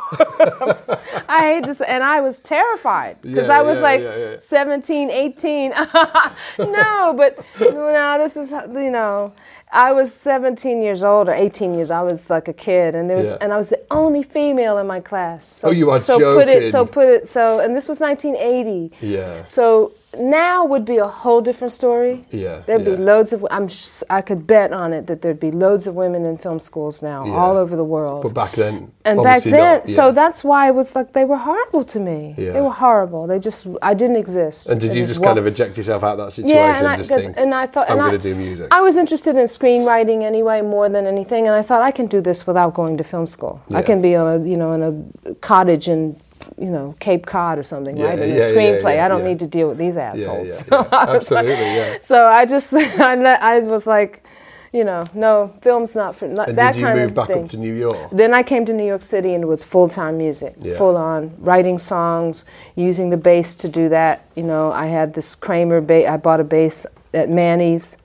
I 1.28 1.40
hate 1.54 1.66
this, 1.66 1.82
and 1.82 2.02
I 2.02 2.20
was 2.22 2.40
terrified 2.40 3.20
because 3.20 3.48
Yeah, 3.48 3.58
I 3.58 3.62
was 3.62 3.76
yeah, 3.76 3.82
like 3.82 4.00
yeah, 4.00 4.16
yeah. 4.16 4.36
17, 4.38 5.10
18. 5.10 5.70
no, 6.58 7.14
but 7.16 7.38
no, 7.60 8.16
this 8.18 8.36
is 8.38 8.52
you 8.52 8.90
know, 8.90 9.34
I 9.70 9.92
was 9.92 10.14
17 10.14 10.80
years 10.80 11.02
old 11.02 11.28
or 11.28 11.32
18 11.34 11.74
years. 11.74 11.90
I 11.90 12.00
was 12.02 12.30
like 12.30 12.48
a 12.48 12.54
kid, 12.54 12.94
and 12.94 13.08
there 13.10 13.18
was, 13.18 13.30
and 13.32 13.52
I 13.52 13.56
was 13.58 13.68
the 13.68 13.82
only 13.90 14.22
female 14.22 14.78
in 14.78 14.86
my 14.86 15.00
class. 15.00 15.46
So, 15.46 15.68
Oh, 15.68 15.70
you 15.72 15.90
are 15.90 16.00
so 16.00 16.18
put 16.18 16.48
it, 16.48 16.72
so 16.72 16.86
put 16.86 17.08
it, 17.08 17.28
so, 17.28 17.58
and 17.58 17.76
this 17.76 17.86
was 17.86 18.00
1980. 18.00 18.92
Yeah. 19.06 19.44
So 19.44 19.92
now 20.18 20.64
would 20.64 20.84
be 20.84 20.98
a 20.98 21.06
whole 21.06 21.40
different 21.40 21.72
story. 21.72 22.24
Yeah, 22.30 22.62
There'd 22.66 22.82
yeah. 22.86 22.96
be 22.96 22.96
loads 22.96 23.32
of. 23.32 23.46
I'm. 23.50 23.68
I 24.10 24.20
could 24.20 24.46
bet 24.46 24.72
on 24.72 24.92
it 24.92 25.06
that 25.06 25.22
there'd 25.22 25.40
be 25.40 25.50
loads 25.50 25.86
of 25.86 25.94
women 25.94 26.24
in 26.24 26.36
film 26.36 26.60
schools 26.60 27.02
now, 27.02 27.24
Yeah. 27.24 27.32
all 27.34 27.56
over 27.56 27.76
the 27.76 27.84
world. 27.84 28.22
But 28.22 28.34
back 28.34 28.52
then, 28.52 28.90
and 29.04 29.22
back 29.22 29.42
then, 29.42 29.52
not, 29.80 29.88
so 29.88 30.12
that's 30.12 30.42
why 30.44 30.68
it 30.68 30.74
was 30.74 30.94
like 30.94 31.12
they 31.12 31.24
were 31.24 31.36
horrible 31.36 31.84
to 31.84 31.98
me. 32.00 32.34
Yeah. 32.38 32.52
They 32.52 32.60
were 32.60 32.70
horrible. 32.70 33.26
They 33.26 33.38
just. 33.38 33.66
I 33.82 33.94
didn't 33.94 34.16
exist. 34.16 34.68
And 34.68 34.80
did 34.80 34.92
They 34.92 34.98
you 35.00 35.06
just 35.06 35.22
kind 35.22 35.38
of 35.38 35.46
eject 35.46 35.76
yourself 35.76 36.02
out 36.02 36.18
of 36.18 36.26
that 36.26 36.32
situation? 36.32 36.56
yeah, 36.56 36.78
and 36.78 36.86
I, 36.86 36.96
just 36.96 37.10
'cause- 37.10 37.24
think, 37.24 37.36
and 37.36 37.54
I 37.54 37.66
thought, 37.66 37.90
I'm 37.90 37.98
going 37.98 38.12
to 38.12 38.18
do 38.18 38.34
music. 38.34 38.68
I 38.70 38.80
was 38.80 38.96
interested 38.96 39.36
in 39.36 39.44
screenwriting 39.46 40.22
anyway, 40.22 40.60
more 40.62 40.88
than 40.88 41.06
anything, 41.06 41.46
and 41.46 41.54
I 41.56 41.62
thought 41.62 41.82
I 41.82 41.90
can 41.90 42.06
do 42.06 42.20
this 42.20 42.46
without 42.46 42.74
going 42.74 42.96
to 42.98 43.04
film 43.04 43.26
school. 43.26 43.60
I 43.74 43.82
can 43.82 44.00
be 44.02 44.14
on 44.16 44.26
a, 44.42 44.44
you 44.46 44.56
know, 44.56 44.72
in 44.72 44.82
a 45.30 45.34
cottage 45.36 45.88
in, 45.88 46.16
you 46.58 46.70
know, 46.70 46.94
Cape 47.00 47.26
Cod 47.26 47.58
or 47.58 47.62
something, 47.62 47.96
Yeah, 47.96 48.06
right? 48.10 48.18
In 48.18 48.30
yeah, 48.30 48.36
a 48.42 48.52
screenplay. 48.52 48.96
yeah, 48.96 49.04
I 49.06 49.08
don't 49.08 49.24
need 49.24 49.38
to 49.40 49.46
deal 49.46 49.68
with 49.68 49.78
these 49.78 49.96
assholes. 49.96 50.48
yeah, 50.48 50.54
So. 50.82 50.88
I 50.90 51.16
was 51.16 51.30
like- 51.30 51.46
absolutely, 51.46 51.74
yeah. 51.74 51.96
So 52.00 52.26
I 52.26 52.44
just, 52.46 52.72
I, 52.74 53.14
I 53.34 53.58
was 53.60 53.86
like, 53.86 54.26
you 54.72 54.82
know, 54.82 55.04
no, 55.14 55.52
film's 55.62 55.94
not 55.94 56.16
for 56.16 56.26
not, 56.26 56.48
And 56.48 56.58
that 56.58 56.72
did 56.72 56.80
you 56.80 56.86
kind 56.86 56.98
move 56.98 57.08
of 57.10 57.14
back 57.14 57.28
thing. 57.28 57.44
up 57.44 57.48
to 57.50 57.56
New 57.58 57.74
York? 57.74 57.96
Then 58.10 58.34
I 58.34 58.42
came 58.42 58.64
to 58.66 58.72
New 58.72 58.84
York 58.86 59.02
City 59.02 59.34
and 59.34 59.44
it 59.44 59.46
was 59.46 59.62
full 59.62 59.88
time 59.88 60.18
music, 60.18 60.54
Yeah. 60.60 60.76
full 60.76 60.96
on 60.96 61.32
writing 61.38 61.78
songs, 61.78 62.44
using 62.74 63.10
the 63.10 63.16
bass 63.16 63.54
to 63.56 63.68
do 63.68 63.88
that. 63.90 64.24
You 64.34 64.42
know, 64.42 64.72
I 64.72 64.86
had 64.86 65.14
this 65.14 65.36
Kramer 65.36 65.80
bass. 65.80 66.08
I 66.08 66.16
bought 66.16 66.40
a 66.40 66.44
bass 66.44 66.86
at 67.12 67.30
Manny's, 67.30 67.96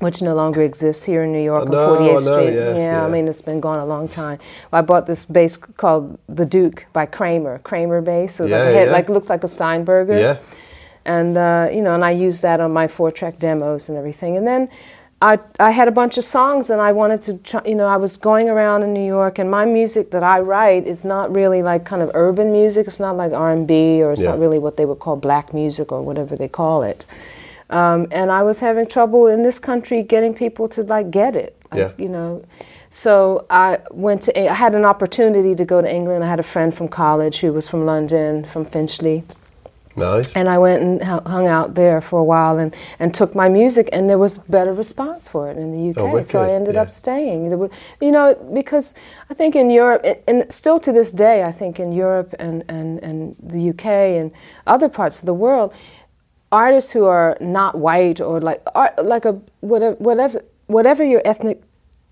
which 0.00 0.20
no 0.22 0.34
longer 0.34 0.62
exists 0.62 1.04
here 1.04 1.22
in 1.24 1.32
New 1.32 1.42
York 1.42 1.62
on 1.66 1.72
48th 1.72 2.18
I 2.18 2.32
Street. 2.32 2.54
yeah, 2.54 2.76
yeah. 2.76 3.04
I 3.06 3.08
mean 3.08 3.28
it's 3.28 3.42
been 3.42 3.60
gone 3.60 3.78
a 3.78 3.86
long 3.86 4.08
time. 4.08 4.38
I 4.72 4.80
bought 4.82 5.06
this 5.06 5.24
bass 5.24 5.56
called 5.56 6.18
the 6.28 6.44
Duke 6.46 6.86
by 6.92 7.06
Kramer, 7.06 7.58
Kramer 7.60 8.00
bass. 8.00 8.34
So 8.34 8.44
Yeah, 8.46 8.58
like 8.58 8.74
it 8.76 8.86
yeah. 8.86 8.92
like 8.92 9.08
looked 9.08 9.28
like 9.30 9.44
a 9.44 9.48
Steinberger 9.48 10.18
Yeah. 10.18 10.36
and 11.04 11.36
uh, 11.36 11.68
you 11.72 11.82
know, 11.82 11.94
and 11.94 12.04
I 12.04 12.10
used 12.10 12.42
that 12.42 12.60
on 12.60 12.72
my 12.72 12.88
four-track 12.88 13.38
demos 13.38 13.88
and 13.88 13.96
everything. 13.98 14.36
And 14.36 14.46
then 14.46 14.68
I, 15.22 15.38
I 15.58 15.70
had 15.70 15.86
a 15.86 15.90
bunch 15.90 16.16
of 16.16 16.24
songs 16.24 16.70
and 16.70 16.80
I 16.80 16.92
wanted 16.92 17.20
to, 17.26 17.36
try, 17.48 17.60
you 17.66 17.74
know, 17.74 17.84
I 17.86 17.98
was 17.98 18.16
going 18.16 18.48
around 18.48 18.82
in 18.84 18.94
New 18.94 19.04
York 19.04 19.38
and 19.38 19.50
my 19.50 19.66
music 19.66 20.10
that 20.12 20.22
I 20.22 20.40
write 20.40 20.86
is 20.86 21.04
not 21.04 21.30
really 21.34 21.62
like 21.62 21.84
kind 21.84 22.00
of 22.00 22.10
urban 22.14 22.52
music. 22.52 22.86
It's 22.86 22.98
not 23.00 23.18
like 23.18 23.32
R&B 23.32 24.02
or 24.02 24.12
it's 24.12 24.22
Yeah. 24.22 24.30
not 24.30 24.38
really 24.38 24.58
what 24.58 24.78
they 24.78 24.86
would 24.86 24.98
call 24.98 25.16
black 25.16 25.52
music 25.52 25.92
or 25.92 26.00
whatever 26.00 26.36
they 26.36 26.48
call 26.48 26.82
it. 26.82 27.04
Um, 27.70 28.06
and 28.10 28.30
I 28.30 28.42
was 28.42 28.58
having 28.58 28.86
trouble 28.86 29.28
in 29.28 29.42
this 29.42 29.58
country 29.58 30.02
getting 30.02 30.34
people 30.34 30.68
to 30.70 30.82
like 30.82 31.10
get 31.10 31.36
it. 31.36 31.56
Like, 31.70 31.78
Yeah. 31.78 31.92
You 31.96 32.08
know, 32.08 32.42
so 32.90 33.46
I 33.48 33.78
went 33.92 34.22
to, 34.24 34.50
I 34.50 34.52
had 34.54 34.74
an 34.74 34.84
opportunity 34.84 35.54
to 35.54 35.64
go 35.64 35.80
to 35.80 35.92
England. 35.92 36.24
I 36.24 36.28
had 36.28 36.40
a 36.40 36.44
friend 36.44 36.74
from 36.74 36.88
college 36.88 37.38
who 37.38 37.52
was 37.52 37.68
from 37.68 37.86
London, 37.86 38.44
from 38.44 38.64
Finchley. 38.64 39.22
Nice. 39.96 40.36
And 40.36 40.48
I 40.48 40.56
went 40.58 40.82
and 40.82 41.02
hung 41.02 41.46
out 41.48 41.74
there 41.74 42.00
for 42.00 42.20
a 42.20 42.24
while 42.24 42.58
and, 42.58 42.74
and 43.00 43.12
took 43.12 43.34
my 43.34 43.48
music, 43.48 43.88
and 43.92 44.08
there 44.08 44.18
was 44.18 44.38
better 44.38 44.72
response 44.72 45.26
for 45.26 45.50
it 45.50 45.56
in 45.58 45.72
the 45.72 45.90
UK. 45.90 46.14
Oh, 46.14 46.22
so 46.22 46.42
I 46.42 46.52
ended 46.52 46.74
yeah. 46.74 46.82
up 46.82 46.90
staying. 46.92 47.44
You 48.00 48.10
know, 48.12 48.34
because 48.54 48.94
I 49.28 49.34
think 49.34 49.56
in 49.56 49.68
Europe, 49.68 50.02
and- 50.04 50.18
and 50.28 50.52
still 50.52 50.78
to 50.80 50.92
this 50.92 51.10
day, 51.12 51.42
I 51.42 51.52
think 51.52 51.80
in 51.80 51.92
Europe 51.92 52.34
and, 52.38 52.64
and, 52.68 53.02
and 53.02 53.36
the 53.42 53.70
UK 53.70 53.86
and 53.86 54.30
other 54.66 54.88
parts 54.88 55.18
of 55.18 55.26
the 55.26 55.34
world, 55.34 55.74
artists 56.52 56.90
who 56.90 57.04
are 57.04 57.36
not 57.40 57.78
white 57.78 58.20
or 58.20 58.40
like 58.40 58.60
art, 58.74 58.92
like 59.04 59.24
a 59.24 59.32
whatever 59.60 59.96
whatever 59.96 60.42
whatever 60.66 61.04
your 61.04 61.22
ethnic 61.24 61.62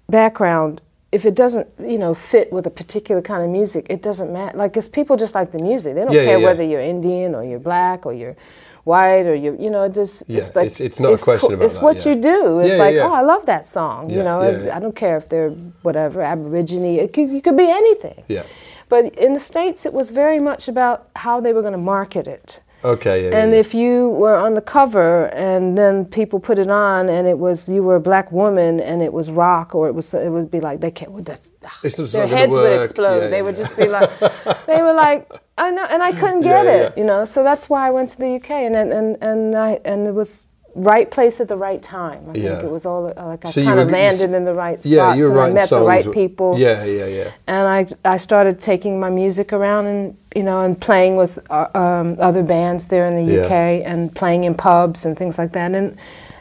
background 0.09 0.81
if 1.11 1.25
it 1.25 1.35
doesn't 1.35 1.67
you 1.81 1.99
know 1.99 2.15
fit 2.15 2.53
with 2.53 2.67
a 2.67 2.71
particular 2.71 3.21
kind 3.23 3.43
of 3.43 3.49
music 3.51 3.87
it 3.91 4.03
doesn't 4.03 4.33
matter 4.33 4.57
like 4.57 4.73
because 4.73 4.89
people 4.89 5.17
just 5.17 5.35
like 5.35 5.53
the 5.53 5.59
music 5.59 5.95
they 5.95 6.03
don't 6.03 6.13
Yeah, 6.13 6.21
yeah, 6.23 6.27
care 6.29 6.39
yeah. 6.39 6.47
whether 6.47 6.63
you're 6.63 6.81
indian 6.81 7.35
or 7.35 7.45
you're 7.45 7.59
black 7.59 8.07
or 8.07 8.13
you're 8.15 8.37
white 8.85 9.27
or 9.27 9.35
you 9.35 9.57
you 9.61 9.71
know 9.71 9.85
Yeah, 9.85 10.03
it's 10.03 10.55
like 10.55 10.67
it's- 10.67 10.81
it's 10.81 11.01
not 11.01 11.13
a 11.13 11.19
question 11.19 11.49
cool- 11.49 11.55
about 11.55 11.65
it's 11.65 11.75
that, 11.75 11.83
what 11.85 12.05
yeah. 12.05 12.09
you 12.15 12.21
do 12.21 12.59
it's 12.61 12.71
Yeah, 12.71 12.77
yeah, 12.77 12.83
like 12.85 12.95
yeah. 12.95 13.07
oh 13.09 13.13
i 13.13 13.21
love 13.23 13.45
that 13.47 13.67
song 13.67 14.09
Yeah, 14.11 14.17
you 14.19 14.23
know 14.23 14.43
yeah, 14.43 14.65
yeah. 14.67 14.77
i 14.77 14.81
don't 14.81 14.95
care 14.97 15.17
if 15.19 15.29
they're 15.29 15.51
whatever 15.83 16.23
aborigine 16.23 16.85
it 16.99 17.13
could, 17.13 17.31
it 17.31 17.43
could 17.45 17.57
be 17.57 17.71
anything 17.71 18.23
Yeah. 18.29 18.45
but 18.89 19.15
in 19.17 19.35
the 19.35 19.41
states 19.41 19.85
it 19.85 19.93
was 19.93 20.11
very 20.11 20.41
much 20.41 20.69
about 20.69 21.09
how 21.17 21.41
they 21.41 21.53
were 21.53 21.63
going 21.63 21.75
to 21.75 21.79
market 21.97 22.27
it 22.27 22.61
Okay. 22.85 23.25
Yeah. 23.25 23.39
and 23.39 23.53
yeah, 23.53 23.59
if 23.59 23.75
you 23.75 24.11
were 24.11 24.37
on 24.37 24.55
the 24.55 24.61
cover 24.61 25.27
and 25.35 25.77
then 25.77 26.05
people 26.05 26.39
put 26.39 26.59
it 26.59 26.71
on 26.71 27.09
and 27.09 27.27
it 27.27 27.39
was 27.39 27.69
you 27.69 27.83
were 27.83 27.97
a 27.97 28.01
black 28.01 28.31
woman 28.31 28.81
and 28.81 29.03
it 29.03 29.13
was 29.13 29.31
rock 29.31 29.75
or 29.75 29.89
it 29.89 29.95
was 29.95 30.15
it 30.15 30.31
would 30.31 30.51
be 30.51 30.61
like 30.61 30.81
they 30.81 30.91
can't 30.91 31.11
well, 31.11 31.23
that's, 31.25 31.51
ah, 31.65 31.79
It's 31.83 31.97
their 32.13 32.27
heads 32.29 32.53
would 32.53 32.83
explode. 32.83 33.23
Yeah, 33.23 33.29
they 33.29 33.37
yeah. 33.39 33.43
would 33.43 33.57
just 33.57 33.77
be 33.77 33.89
like 33.89 34.11
they 34.67 34.81
were 34.83 34.95
like 34.95 35.31
I 35.59 35.71
know 35.73 35.85
and 35.91 36.03
I 36.03 36.13
couldn't 36.13 36.43
get 36.43 36.65
Yeah, 36.67 36.73
it, 36.73 36.93
yeah. 36.97 37.01
you 37.03 37.05
know. 37.05 37.25
So 37.25 37.43
that's 37.43 37.69
why 37.69 37.87
I 37.89 37.91
went 37.91 38.11
to 38.11 38.19
the 38.19 38.37
UK 38.37 38.51
and 38.51 38.77
and 38.77 38.93
and, 38.93 39.19
and 39.23 39.57
I 39.57 39.81
and 39.85 40.07
it 40.07 40.15
was 40.15 40.45
right 40.75 41.11
place 41.11 41.41
at 41.41 41.49
the 41.49 41.57
right 41.57 41.83
time. 41.83 42.21
I 42.29 42.37
Yeah. 42.39 42.51
think 42.53 42.65
it 42.65 42.71
was 42.71 42.87
all 42.87 43.07
uh, 43.17 43.27
like 43.27 43.45
I 43.45 43.51
So 43.51 43.65
kind 43.65 43.81
of 43.81 43.87
were- 43.91 43.97
you 43.97 44.05
s- 44.05 44.21
landed 44.21 44.37
in 44.37 44.45
the 44.45 44.55
right 44.55 44.81
spots 44.81 44.87
yeah, 44.87 45.15
you 45.15 45.25
were 45.31 45.31
and 45.31 45.41
I 45.41 45.61
met 45.61 45.69
the 45.69 45.81
right 45.81 46.11
people 46.13 46.59
Yeah. 46.59 46.85
Yeah. 46.85 47.07
Yeah. 47.07 47.31
and 47.47 47.67
I, 47.67 47.87
I 48.15 48.17
started 48.19 48.61
taking 48.61 49.01
my 49.01 49.11
music 49.11 49.53
around 49.53 49.87
and 49.87 50.17
you 50.37 50.43
know 50.43 50.61
and 50.61 50.79
playing 50.81 51.17
with 51.17 51.39
uh, 51.51 51.67
um, 51.75 52.17
other 52.21 52.43
bands 52.43 52.89
there 52.89 53.07
in 53.09 53.17
the 53.17 53.33
Yeah. 53.33 53.43
UK 53.47 53.83
and 53.85 54.15
playing 54.15 54.45
in 54.45 54.55
pubs 54.55 55.05
and 55.05 55.17
things 55.17 55.39
like 55.39 55.53
that 55.53 55.73
and 55.75 55.97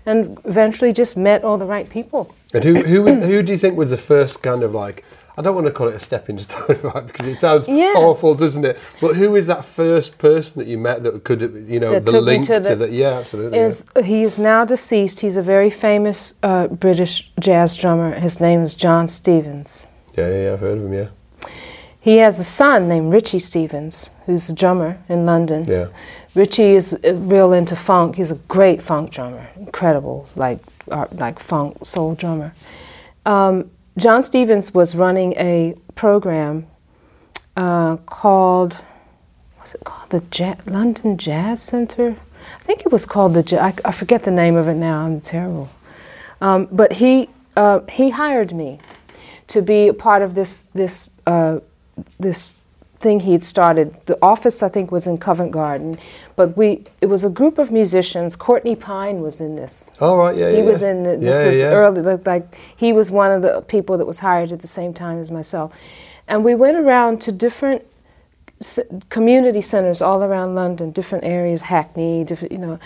and 0.05 0.37
eventually 0.45 0.93
just 0.93 1.17
met 1.17 1.43
all 1.43 1.57
the 1.57 1.65
right 1.65 1.89
people. 1.89 2.33
And 2.53 2.63
who 2.63 2.75
who 2.75 3.13
who 3.13 3.43
do 3.43 3.51
you 3.51 3.57
think 3.57 3.75
was 3.77 3.89
the 3.89 3.97
first 3.97 4.41
kind 4.43 4.63
of 4.63 4.73
like 4.73 5.03
I 5.37 5.43
don't 5.43 5.53
want 5.53 5.67
to 5.67 5.71
call 5.73 5.87
it 5.87 5.93
a 5.95 5.99
stepping 5.99 6.37
stone, 6.45 6.79
right? 6.81 7.05
Because 7.05 7.27
it 7.27 7.35
sounds 7.39 7.67
Yeah. 7.67 7.93
awful, 7.95 8.33
doesn't 8.33 8.65
it? 8.65 8.77
But 8.99 9.15
who 9.15 9.35
is 9.35 9.45
that 9.47 9.63
first 9.63 10.17
person 10.17 10.57
that 10.59 10.67
you 10.67 10.77
met 10.79 11.03
that 11.03 11.23
could, 11.23 11.41
you 11.67 11.79
know, 11.79 11.91
That 11.91 12.05
the 12.05 12.19
link 12.21 12.47
to 12.47 12.55
to, 12.55 12.59
the- 12.61 12.75
that? 12.75 12.91
Yeah, 12.91 13.09
absolutely. 13.19 13.59
Is 13.59 13.85
he 14.03 14.23
is 14.23 14.39
now 14.39 14.65
deceased? 14.65 15.19
He's 15.19 15.37
a 15.37 15.43
very 15.43 15.69
famous 15.69 16.33
uh, 16.41 16.67
British 16.67 17.31
jazz 17.39 17.75
drummer. 17.77 18.15
His 18.19 18.39
name 18.39 18.61
is 18.63 18.73
John 18.75 19.07
Stevens. 19.09 19.85
yeah. 20.17 20.27
yeah, 20.27 20.43
yeah, 20.45 20.53
I've 20.53 20.59
heard 20.59 20.77
of 20.79 20.85
him. 20.85 20.93
Yeah, 20.93 21.07
He 21.99 22.17
has 22.17 22.39
a 22.39 22.43
son 22.43 22.87
named 22.87 23.13
Richie 23.13 23.39
Stevens, 23.39 24.09
who's 24.25 24.49
a 24.49 24.55
drummer 24.55 24.97
in 25.09 25.25
London. 25.25 25.65
yeah, 25.67 25.87
Richie 26.33 26.75
is 26.75 26.93
uh, 26.93 27.13
real 27.15 27.53
into 27.53 27.75
funk. 27.75 28.15
He's 28.15 28.31
a 28.31 28.39
great 28.47 28.81
funk 28.81 29.11
drummer, 29.11 29.47
incredible, 29.55 30.25
like 30.35 30.59
art, 30.89 31.13
like 31.15 31.37
funk 31.39 31.77
soul 31.85 32.15
drummer. 32.15 32.53
Um, 33.25 33.69
John 33.97 34.21
Stevens 34.21 34.73
was 34.73 34.93
running 34.95 35.33
a 35.33 35.75
program 35.95 36.67
uh, 37.55 37.97
called, 37.97 38.77
what's 39.57 39.73
it 39.73 39.83
called? 39.83 40.09
The 40.11 40.23
ja- 40.33 40.55
London 40.67 41.17
Jazz 41.17 41.63
Center. 41.63 42.15
I 42.59 42.63
think 42.63 42.81
it 42.85 42.91
was 42.91 43.05
called 43.05 43.33
the. 43.33 43.41
Ja- 43.41 43.63
I, 43.65 43.73
I 43.85 43.91
forget 43.91 44.23
the 44.23 44.31
name 44.31 44.55
of 44.55 44.67
it 44.67 44.75
now. 44.75 45.03
I'm 45.03 45.19
terrible. 45.19 45.69
Um, 46.41 46.67
but 46.71 46.93
he 46.93 47.29
uh, 47.55 47.79
he 47.89 48.11
hired 48.11 48.53
me 48.53 48.79
to 49.47 49.61
be 49.63 49.87
a 49.87 49.93
part 49.93 50.21
of 50.21 50.35
this 50.35 50.65
this 50.75 51.09
uh, 51.25 51.59
this 52.19 52.51
thing 52.99 53.19
he'd 53.21 53.43
started. 53.43 53.95
The 54.05 54.17
office 54.21 54.63
I 54.63 54.69
think 54.69 54.91
was 54.91 55.07
in 55.07 55.17
Covent 55.17 55.51
Garden, 55.51 55.97
but 56.35 56.57
we 56.57 56.83
it 57.01 57.07
was 57.07 57.23
a 57.23 57.29
group 57.29 57.57
of 57.57 57.71
musicians. 57.71 58.35
Courtney 58.35 58.75
Pine 58.75 59.21
was 59.21 59.41
in 59.41 59.55
this. 59.55 59.89
All 60.01 60.17
right. 60.17 60.35
Yeah, 60.35 60.51
He 60.51 60.57
yeah. 60.59 60.63
was 60.63 60.81
in 60.81 61.03
the, 61.03 61.17
this 61.17 61.41
yeah, 61.41 61.45
was 61.47 61.55
yeah. 61.57 61.65
early 61.65 62.01
like, 62.01 62.25
like 62.25 62.55
he 62.75 62.93
was 62.93 63.11
one 63.11 63.31
of 63.31 63.41
the 63.41 63.61
people 63.61 63.97
that 63.97 64.05
was 64.07 64.19
hired 64.19 64.51
at 64.51 64.61
the 64.61 64.67
same 64.67 64.93
time 64.93 65.19
as 65.19 65.29
myself, 65.31 65.73
and 66.27 66.43
we 66.43 66.55
went 66.55 66.77
around 66.77 67.21
to 67.21 67.31
different 67.31 67.83
s- 68.59 68.79
community 69.09 69.61
centers 69.61 70.01
all 70.01 70.23
around 70.23 70.55
London, 70.55 70.91
different 70.91 71.23
areas, 71.23 71.61
Hackney, 71.63 72.23
different 72.23 72.51
you 72.51 72.57
know, 72.57 72.79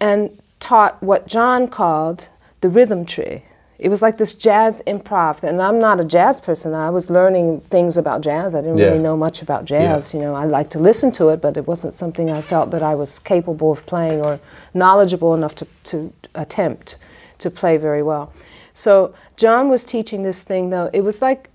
and 0.00 0.30
taught 0.60 1.02
what 1.02 1.26
John 1.26 1.68
called 1.68 2.28
the 2.60 2.68
rhythm 2.68 3.04
tree. 3.04 3.42
It 3.78 3.90
was 3.90 4.00
like 4.00 4.16
this 4.16 4.34
jazz 4.34 4.82
improv, 4.86 5.42
and 5.42 5.60
I'm 5.60 5.78
not 5.78 6.00
a 6.00 6.04
jazz 6.04 6.40
person. 6.40 6.72
I 6.74 6.88
was 6.90 7.10
learning 7.10 7.60
things 7.68 7.96
about 7.98 8.22
jazz. 8.22 8.54
I 8.54 8.60
didn't 8.62 8.78
Yeah. 8.78 8.86
really 8.86 8.98
know 9.00 9.16
much 9.16 9.42
about 9.42 9.66
jazz. 9.66 10.14
You 10.14 10.20
know, 10.20 10.34
I 10.34 10.44
like 10.46 10.70
to 10.70 10.78
listen 10.78 11.12
to 11.12 11.28
it, 11.28 11.40
but 11.42 11.56
it 11.56 11.66
wasn't 11.66 11.92
something 11.94 12.30
I 12.30 12.40
felt 12.40 12.70
that 12.70 12.82
I 12.82 12.94
was 12.94 13.18
capable 13.18 13.70
of 13.72 13.84
playing 13.84 14.22
or 14.22 14.38
knowledgeable 14.72 15.34
enough 15.34 15.54
to, 15.56 15.66
to 15.84 16.12
attempt 16.34 16.96
to 17.38 17.50
play 17.50 17.76
very 17.76 18.02
well. 18.02 18.32
So 18.72 19.12
John 19.36 19.68
was 19.68 19.84
teaching 19.84 20.22
this 20.22 20.42
thing 20.42 20.70
though. 20.70 20.88
It 20.92 21.02
was 21.02 21.20
like 21.20 21.50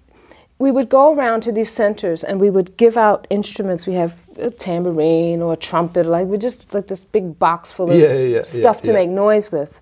we 0.59 0.69
would 0.69 0.89
go 0.89 1.15
around 1.15 1.41
to 1.41 1.51
these 1.51 1.71
centers 1.71 2.23
and 2.23 2.39
we 2.39 2.51
would 2.51 2.77
give 2.77 2.95
out 2.97 3.25
instruments. 3.31 3.87
We 3.87 3.93
have 3.93 4.13
a 4.37 4.51
tambourine 4.51 5.41
or 5.41 5.53
a 5.53 5.57
trumpet, 5.57 6.05
like 6.05 6.27
we 6.27 6.37
just 6.37 6.71
like 6.71 6.85
this 6.87 7.03
big 7.03 7.39
box 7.39 7.71
full 7.71 7.89
of 7.89 7.97
Yeah, 7.99 8.13
yeah, 8.13 8.37
yeah, 8.37 8.43
stuff 8.43 8.77
yeah, 8.77 8.81
to 8.85 8.87
yeah. 8.91 8.93
make 8.99 9.09
noise 9.09 9.51
with. 9.51 9.81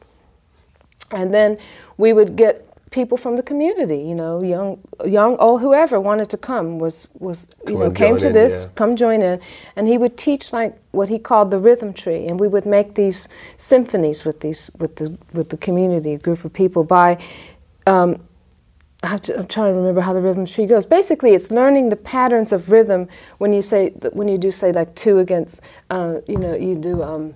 And 1.11 1.33
then 1.33 1.57
we 1.97 2.13
would 2.13 2.35
get 2.35 2.65
people 2.91 3.17
from 3.17 3.35
the 3.35 3.43
community, 3.43 3.97
you 3.97 4.15
know, 4.15 4.41
young, 4.41 4.79
young, 5.05 5.35
or 5.35 5.59
whoever 5.59 5.99
wanted 5.99 6.29
to 6.29 6.37
come 6.37 6.79
was 6.79 7.07
was 7.19 7.47
you 7.67 7.73
Come 7.73 7.79
know 7.79 7.91
came 7.91 8.17
to 8.17 8.27
in, 8.27 8.33
this, 8.33 8.63
yeah. 8.63 8.69
come 8.75 8.95
join 8.95 9.21
in, 9.21 9.39
and 9.75 9.87
he 9.87 9.97
would 9.97 10.17
teach 10.17 10.51
like 10.53 10.77
what 10.91 11.09
he 11.09 11.19
called 11.19 11.51
the 11.51 11.59
rhythm 11.59 11.93
tree, 11.93 12.27
and 12.27 12.39
we 12.39 12.47
would 12.47 12.65
make 12.65 12.95
these 12.95 13.27
symphonies 13.57 14.25
with 14.25 14.39
these 14.39 14.71
with 14.79 14.95
the 14.95 15.17
with 15.33 15.49
the 15.49 15.57
community, 15.57 16.13
a 16.13 16.17
group 16.17 16.43
of 16.45 16.53
people 16.53 16.83
by. 16.83 17.17
Um, 17.85 18.21
I 19.01 19.07
have 19.07 19.21
to, 19.23 19.39
I'm 19.39 19.47
trying 19.47 19.71
to 19.71 19.77
remember 19.79 20.01
how 20.01 20.11
the 20.11 20.19
rhythm 20.19 20.45
tree 20.45 20.65
goes. 20.65 20.85
Basically, 20.85 21.33
it's 21.33 21.51
learning 21.51 21.87
the 21.87 21.95
patterns 21.95 22.51
of 22.51 22.69
rhythm 22.69 23.07
when 23.37 23.53
you 23.53 23.61
say 23.61 23.91
when 24.11 24.27
you 24.27 24.37
do 24.37 24.51
say 24.51 24.73
like 24.73 24.93
two 24.95 25.19
against, 25.19 25.61
uh, 25.89 26.19
you 26.27 26.37
know, 26.37 26.53
you 26.53 26.75
do. 26.75 27.01
Um, 27.03 27.33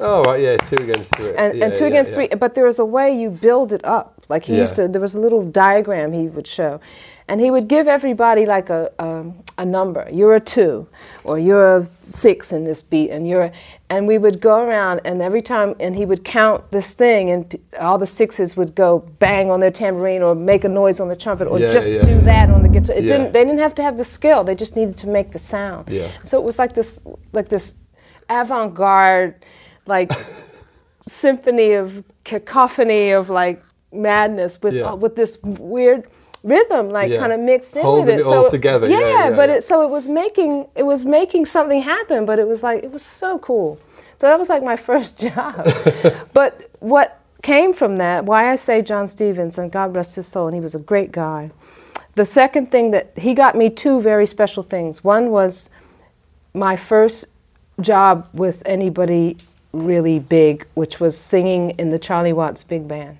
Oh 0.00 0.22
right, 0.24 0.40
yeah, 0.40 0.56
two 0.56 0.76
against 0.76 1.14
three. 1.16 1.34
and, 1.34 1.56
yeah, 1.56 1.64
and 1.66 1.76
two 1.76 1.84
yeah, 1.84 1.90
against 1.90 2.10
yeah. 2.10 2.14
three. 2.14 2.28
But 2.28 2.54
there 2.54 2.64
was 2.64 2.78
a 2.78 2.84
way 2.84 3.18
you 3.18 3.30
build 3.30 3.72
it 3.72 3.84
up. 3.84 4.14
Like 4.28 4.44
he 4.44 4.56
used 4.56 4.76
to, 4.76 4.88
there 4.88 5.00
was 5.00 5.14
a 5.14 5.20
little 5.20 5.42
diagram 5.42 6.12
he 6.12 6.28
would 6.28 6.46
show, 6.46 6.80
and 7.28 7.40
he 7.40 7.50
would 7.50 7.66
give 7.66 7.88
everybody 7.88 8.44
like 8.44 8.68
a 8.68 8.92
um, 8.98 9.34
a 9.56 9.64
number. 9.64 10.06
You're 10.12 10.34
a 10.34 10.40
two, 10.40 10.86
or 11.24 11.38
you're 11.38 11.78
a 11.78 11.88
six 12.08 12.52
in 12.52 12.64
this 12.64 12.82
beat, 12.82 13.10
and 13.10 13.26
you're, 13.26 13.44
a, 13.44 13.52
and 13.88 14.06
we 14.06 14.18
would 14.18 14.38
go 14.38 14.60
around, 14.60 15.00
and 15.06 15.22
every 15.22 15.40
time, 15.40 15.74
and 15.80 15.96
he 15.96 16.04
would 16.04 16.24
count 16.24 16.70
this 16.70 16.92
thing, 16.92 17.30
and 17.30 17.48
p- 17.48 17.60
all 17.80 17.96
the 17.96 18.06
sixes 18.06 18.54
would 18.54 18.74
go 18.74 18.98
bang 19.18 19.50
on 19.50 19.60
their 19.60 19.70
tambourine, 19.70 20.22
or 20.22 20.34
make 20.34 20.64
a 20.64 20.68
noise 20.68 21.00
on 21.00 21.08
the 21.08 21.16
trumpet, 21.16 21.48
or 21.48 21.58
just 21.58 21.88
do 21.88 22.20
that 22.20 22.50
on 22.50 22.62
the 22.62 22.68
guitar. 22.68 22.96
It 22.96 23.02
didn't. 23.02 23.32
They 23.32 23.44
didn't 23.44 23.60
have 23.60 23.74
to 23.76 23.82
have 23.82 23.96
the 23.96 24.04
skill. 24.04 24.44
They 24.44 24.54
just 24.54 24.76
needed 24.76 24.98
to 24.98 25.06
make 25.06 25.32
the 25.32 25.38
sound. 25.38 25.88
Yeah. 25.88 26.10
So 26.22 26.38
it 26.38 26.44
was 26.44 26.58
like 26.58 26.74
this, 26.74 27.00
like 27.32 27.48
this 27.48 27.74
avant-garde, 28.28 29.34
like 29.88 30.12
symphony 31.00 31.72
of 31.72 32.04
cacophony 32.24 33.10
of 33.10 33.28
like 33.30 33.62
madness 33.92 34.60
with 34.62 34.74
Yeah. 34.74 34.92
uh, 34.92 34.94
with 34.96 35.16
this 35.16 35.38
weird 35.42 36.04
rhythm 36.44 36.90
like 36.90 37.10
Yeah. 37.10 37.18
kind 37.20 37.32
of 37.32 37.40
mixed 37.40 37.74
in 37.76 37.82
Holding 37.82 38.06
with 38.06 38.14
it 38.14 38.20
it. 38.20 38.26
all 38.26 38.48
together. 38.48 38.88
Yeah, 38.88 39.00
yeah, 39.00 39.36
but 39.36 39.48
it 39.50 39.64
so 39.64 39.82
it 39.82 39.90
was 39.90 40.08
making 40.08 40.66
it 40.76 40.84
was 40.84 41.04
making 41.04 41.46
something 41.46 41.80
happen, 41.82 42.24
but 42.26 42.38
it 42.38 42.46
was 42.46 42.62
like 42.62 42.84
it 42.84 42.92
was 42.92 43.02
so 43.02 43.38
cool. 43.38 43.78
So 44.16 44.26
that 44.26 44.38
was 44.38 44.48
like 44.48 44.62
my 44.62 44.76
first 44.90 45.18
job. 45.18 45.66
but 46.32 46.70
what 46.80 47.20
came 47.42 47.72
from 47.72 47.96
that, 47.98 48.24
why 48.24 48.50
I 48.52 48.56
say 48.56 48.82
John 48.82 49.08
Stevens 49.08 49.58
and 49.58 49.70
God 49.72 49.94
rest 49.96 50.16
his 50.16 50.26
soul, 50.26 50.46
and 50.48 50.54
he 50.54 50.60
was 50.60 50.74
a 50.74 50.78
great 50.80 51.12
guy. 51.12 51.50
The 52.14 52.24
second 52.24 52.70
thing 52.70 52.90
that 52.90 53.12
he 53.16 53.32
got 53.32 53.54
me 53.54 53.70
two 53.70 54.00
very 54.00 54.26
special 54.26 54.62
things. 54.64 55.04
One 55.04 55.30
was 55.30 55.70
my 56.52 56.76
first 56.76 57.26
job 57.80 58.28
with 58.32 58.60
anybody 58.66 59.36
really 59.72 60.18
big, 60.18 60.66
which 60.74 61.00
was 61.00 61.16
singing 61.16 61.70
in 61.78 61.90
the 61.90 61.98
Charlie 61.98 62.32
Watts 62.32 62.64
Big 62.64 62.88
Band. 62.88 63.18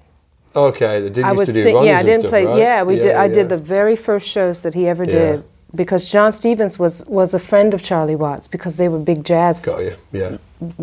Okay, 0.57 1.01
they 1.03 1.11
did 1.11 1.25
I 1.25 1.33
was 1.33 1.49
to 1.49 1.55
do 1.55 1.63
sing- 1.63 1.85
yeah, 1.85 1.99
I 1.99 2.03
didn't 2.03 2.21
stuff, 2.23 2.31
play. 2.31 2.45
right? 2.47 2.59
Yeah, 2.59 2.83
we 2.83 2.97
did. 2.97 3.15
I 3.15 3.27
yeah. 3.27 3.35
did 3.35 3.49
the 3.49 3.57
very 3.59 3.97
first 3.97 4.27
shows 4.29 4.63
that 4.63 4.75
he 4.75 4.89
ever 4.89 5.05
Yeah. 5.05 5.11
did 5.11 5.45
because 5.75 6.11
John 6.11 6.33
Stevens 6.33 6.79
was 6.79 7.05
was 7.07 7.35
a 7.35 7.39
friend 7.39 7.75
of 7.75 7.83
Charlie 7.83 8.17
Watts 8.17 8.49
because 8.49 8.77
they 8.79 8.89
were 8.89 8.99
big 8.99 9.25
jazz 9.25 9.65
Got 9.65 9.81
you. 9.83 9.95
Yeah. 10.13 10.39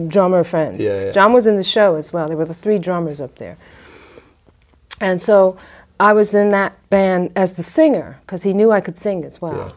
drummer 0.08 0.44
friends. 0.44 0.80
Yeah, 0.80 1.06
yeah. 1.06 1.12
John 1.12 1.34
was 1.34 1.48
in 1.48 1.58
the 1.58 1.64
show 1.64 1.96
as 1.96 2.14
well. 2.14 2.28
There 2.28 2.38
were 2.38 2.46
the 2.46 2.54
three 2.54 2.78
drummers 2.78 3.20
up 3.20 3.36
there. 3.36 3.58
And 5.02 5.22
so 5.22 5.58
I 6.00 6.14
was 6.14 6.34
in 6.34 6.52
that 6.52 6.74
band 6.90 7.32
as 7.36 7.58
the 7.58 7.64
singer 7.64 8.20
because 8.26 8.44
he 8.44 8.54
knew 8.54 8.72
I 8.72 8.82
could 8.82 8.98
sing 8.98 9.26
as 9.26 9.42
well. 9.42 9.74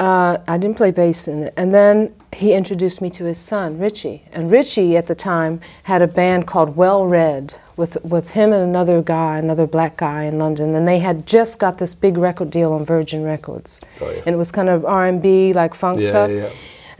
Uh, 0.00 0.38
I 0.48 0.56
didn't 0.56 0.78
play 0.78 0.90
bass 0.90 1.28
in 1.28 1.42
it. 1.44 1.54
And 1.58 1.74
then 1.74 2.14
he 2.32 2.54
introduced 2.54 3.02
me 3.02 3.10
to 3.10 3.24
his 3.24 3.36
son, 3.36 3.78
Richie. 3.78 4.22
And 4.32 4.50
Richie 4.50 4.96
at 4.96 5.06
the 5.06 5.14
time 5.14 5.60
had 5.82 6.00
a 6.00 6.06
band 6.06 6.46
called 6.46 6.74
Well 6.74 7.04
Red 7.06 7.52
with, 7.76 8.02
with 8.02 8.30
him 8.30 8.54
and 8.54 8.62
another 8.62 9.02
guy, 9.02 9.36
another 9.36 9.66
black 9.66 9.98
guy 9.98 10.24
in 10.24 10.38
London. 10.38 10.74
And 10.74 10.88
they 10.88 11.00
had 11.00 11.26
just 11.26 11.58
got 11.58 11.76
this 11.76 11.94
big 11.94 12.16
record 12.16 12.50
deal 12.50 12.72
on 12.72 12.86
Virgin 12.86 13.22
Records. 13.22 13.80
Got 13.98 14.14
you. 14.16 14.22
And 14.24 14.34
it 14.34 14.38
was 14.38 14.50
kind 14.50 14.70
of 14.70 14.86
R&B, 14.86 15.52
like 15.52 15.74
funk 15.74 16.00
Yeah, 16.00 16.08
stuff. 16.08 16.30
yeah. 16.30 16.48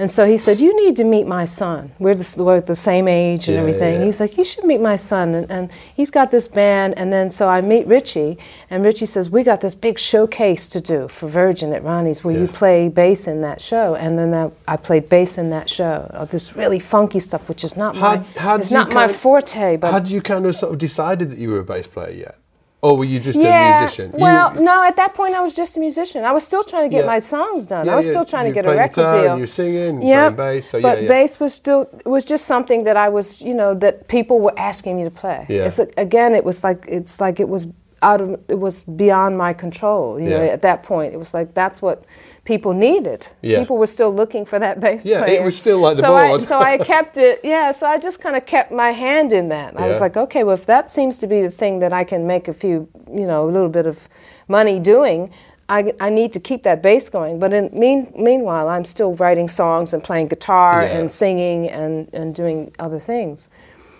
And 0.00 0.10
so 0.10 0.24
he 0.24 0.38
said, 0.38 0.60
"You 0.60 0.72
need 0.82 0.96
to 0.96 1.04
meet 1.04 1.26
my 1.26 1.44
son. 1.44 1.92
We're 1.98 2.14
the, 2.14 2.42
we're 2.42 2.62
the 2.62 2.74
same 2.90 3.06
age 3.06 3.48
and 3.48 3.54
Yeah, 3.56 3.60
everything." 3.60 3.94
yeah. 4.00 4.06
He's 4.06 4.18
like, 4.18 4.38
"You 4.38 4.46
should 4.46 4.64
meet 4.64 4.80
my 4.80 4.96
son." 4.96 5.34
And, 5.34 5.50
and 5.50 5.70
he's 5.94 6.10
got 6.10 6.30
this 6.30 6.48
band. 6.48 6.94
And 6.98 7.12
then 7.12 7.30
so 7.30 7.48
I 7.48 7.60
meet 7.60 7.86
Richie, 7.86 8.38
and 8.70 8.82
Richie 8.82 9.04
says, 9.14 9.28
"We 9.28 9.42
got 9.42 9.60
this 9.60 9.74
big 9.74 9.98
showcase 9.98 10.68
to 10.68 10.80
do 10.80 11.06
for 11.08 11.28
Virgin 11.28 11.74
at 11.74 11.84
Ronnie's. 11.84 12.24
Will 12.24 12.32
you 12.42 12.48
play 12.48 12.88
bass 12.88 13.26
in 13.26 13.42
that 13.42 13.60
show?" 13.60 13.94
And 13.94 14.18
then 14.18 14.30
that, 14.30 14.52
I 14.66 14.76
played 14.78 15.10
bass 15.10 15.36
in 15.36 15.50
that 15.50 15.68
show. 15.68 16.06
Of 16.14 16.30
this 16.30 16.56
really 16.56 16.78
funky 16.80 17.20
stuff, 17.20 17.46
which 17.48 17.62
is 17.62 17.76
not 17.76 17.94
Had- 17.94 18.20
my 18.20 18.40
had 18.40 18.60
it's 18.60 18.70
not 18.70 18.90
my 18.92 19.06
forte. 19.06 19.76
But 19.76 19.92
Had 19.92 20.08
you 20.08 20.22
kind 20.22 20.46
of 20.46 20.54
sort 20.54 20.72
of 20.72 20.78
decided 20.78 21.30
that 21.30 21.38
you 21.38 21.50
were 21.50 21.60
a 21.60 21.64
bass 21.64 21.86
player 21.86 22.10
yet, 22.26 22.36
or 22.82 22.96
were 22.96 23.04
you 23.04 23.20
just 23.20 23.38
yeah, 23.38 23.78
a 23.78 23.80
musician? 23.80 24.10
You- 24.12 24.18
well, 24.24 24.54
no. 24.54 24.82
At 24.82 24.96
that 24.96 25.12
point, 25.14 25.34
I 25.34 25.42
was 25.42 25.54
just 25.54 25.76
a 25.76 25.80
musician. 25.80 26.24
I 26.24 26.32
was 26.32 26.44
still 26.44 26.64
trying 26.64 26.84
to 26.84 26.88
get 26.88 27.04
Yeah. 27.04 27.14
my 27.14 27.18
songs 27.18 27.66
done. 27.66 27.84
Yeah, 27.86 27.92
I 27.92 27.96
was 27.96 28.08
still 28.08 28.24
trying 28.24 28.46
You 28.46 28.52
to 28.54 28.62
get 28.62 28.66
a 28.66 28.70
record 28.76 28.94
guitar 28.94 29.14
and 29.16 29.24
deal. 29.24 29.34
you 29.36 29.40
were 29.42 29.46
singing, 29.46 30.02
yeah, 30.02 30.30
playing 30.30 30.36
bass, 30.36 30.70
so 30.70 30.80
but 30.80 31.06
bass 31.08 31.38
was 31.40 31.52
still 31.54 31.88
was 32.06 32.24
just 32.24 32.46
something 32.46 32.84
that 32.84 32.96
I 32.96 33.08
was, 33.08 33.42
you 33.42 33.54
know, 33.54 33.74
that 33.74 34.08
people 34.08 34.40
were 34.40 34.58
asking 34.58 34.96
me 34.96 35.04
to 35.04 35.10
play. 35.10 35.46
Yeah. 35.48 35.66
It's 35.66 35.78
like, 35.78 35.92
again, 35.96 36.34
it 36.34 36.44
was 36.44 36.64
like 36.64 36.86
it's 36.88 37.20
like 37.20 37.38
it 37.40 37.48
was 37.48 37.66
out 38.02 38.20
of 38.20 38.40
it 38.48 38.58
was 38.58 38.82
beyond 38.82 39.36
my 39.36 39.52
control. 39.52 40.18
You 40.20 40.30
know, 40.30 40.42
Yeah. 40.42 40.50
at 40.52 40.62
that 40.62 40.82
point, 40.82 41.12
it 41.14 41.18
was 41.18 41.34
like 41.34 41.54
that's 41.54 41.82
what 41.82 42.04
people 42.44 42.72
needed. 42.72 43.26
Yeah. 43.42 43.58
People 43.60 43.76
were 43.76 43.86
still 43.86 44.12
looking 44.14 44.44
for 44.46 44.58
that 44.58 44.80
bass 44.84 45.04
Yeah, 45.04 45.26
it 45.26 45.42
was 45.42 45.56
still 45.56 45.78
like 45.78 45.96
the 45.96 46.02
so 46.02 46.14
I, 46.14 46.28
board. 46.28 46.42
so 46.42 46.58
I 46.58 46.78
kept 46.94 47.18
it. 47.18 47.40
Yeah, 47.44 47.70
so 47.70 47.86
I 47.86 47.98
just 47.98 48.20
kind 48.20 48.36
of 48.36 48.46
kept 48.46 48.72
my 48.72 48.90
hand 48.90 49.32
in 49.32 49.48
that. 49.50 49.74
Yeah. 49.74 49.84
I 49.84 49.88
was 49.88 50.00
like, 50.00 50.16
okay, 50.16 50.42
well, 50.44 50.54
if 50.54 50.66
that 50.66 50.90
seems 50.90 51.18
to 51.18 51.26
be 51.26 51.42
the 51.42 51.50
thing 51.50 51.78
that 51.80 51.92
I 51.92 52.04
can 52.04 52.26
make 52.26 52.48
a 52.48 52.54
few, 52.54 52.88
you 53.12 53.26
know, 53.26 53.44
a 53.44 53.50
little 53.50 53.68
bit 53.68 53.86
of 53.86 54.08
money 54.48 54.78
doing, 54.80 55.30
I, 55.68 55.92
I 56.00 56.08
need 56.10 56.32
to 56.32 56.40
keep 56.40 56.62
that 56.64 56.82
bass 56.82 57.08
going. 57.10 57.38
But 57.38 57.52
in 57.52 57.70
mean, 57.72 58.12
meanwhile, 58.16 58.68
I'm 58.68 58.84
still 58.84 59.14
writing 59.16 59.46
songs 59.46 59.92
and 59.92 60.02
playing 60.02 60.28
guitar 60.28 60.82
Yeah. 60.82 60.98
and 60.98 61.12
singing 61.12 61.68
and, 61.68 62.08
and 62.12 62.34
doing 62.34 62.72
other 62.80 62.98
things. 62.98 63.50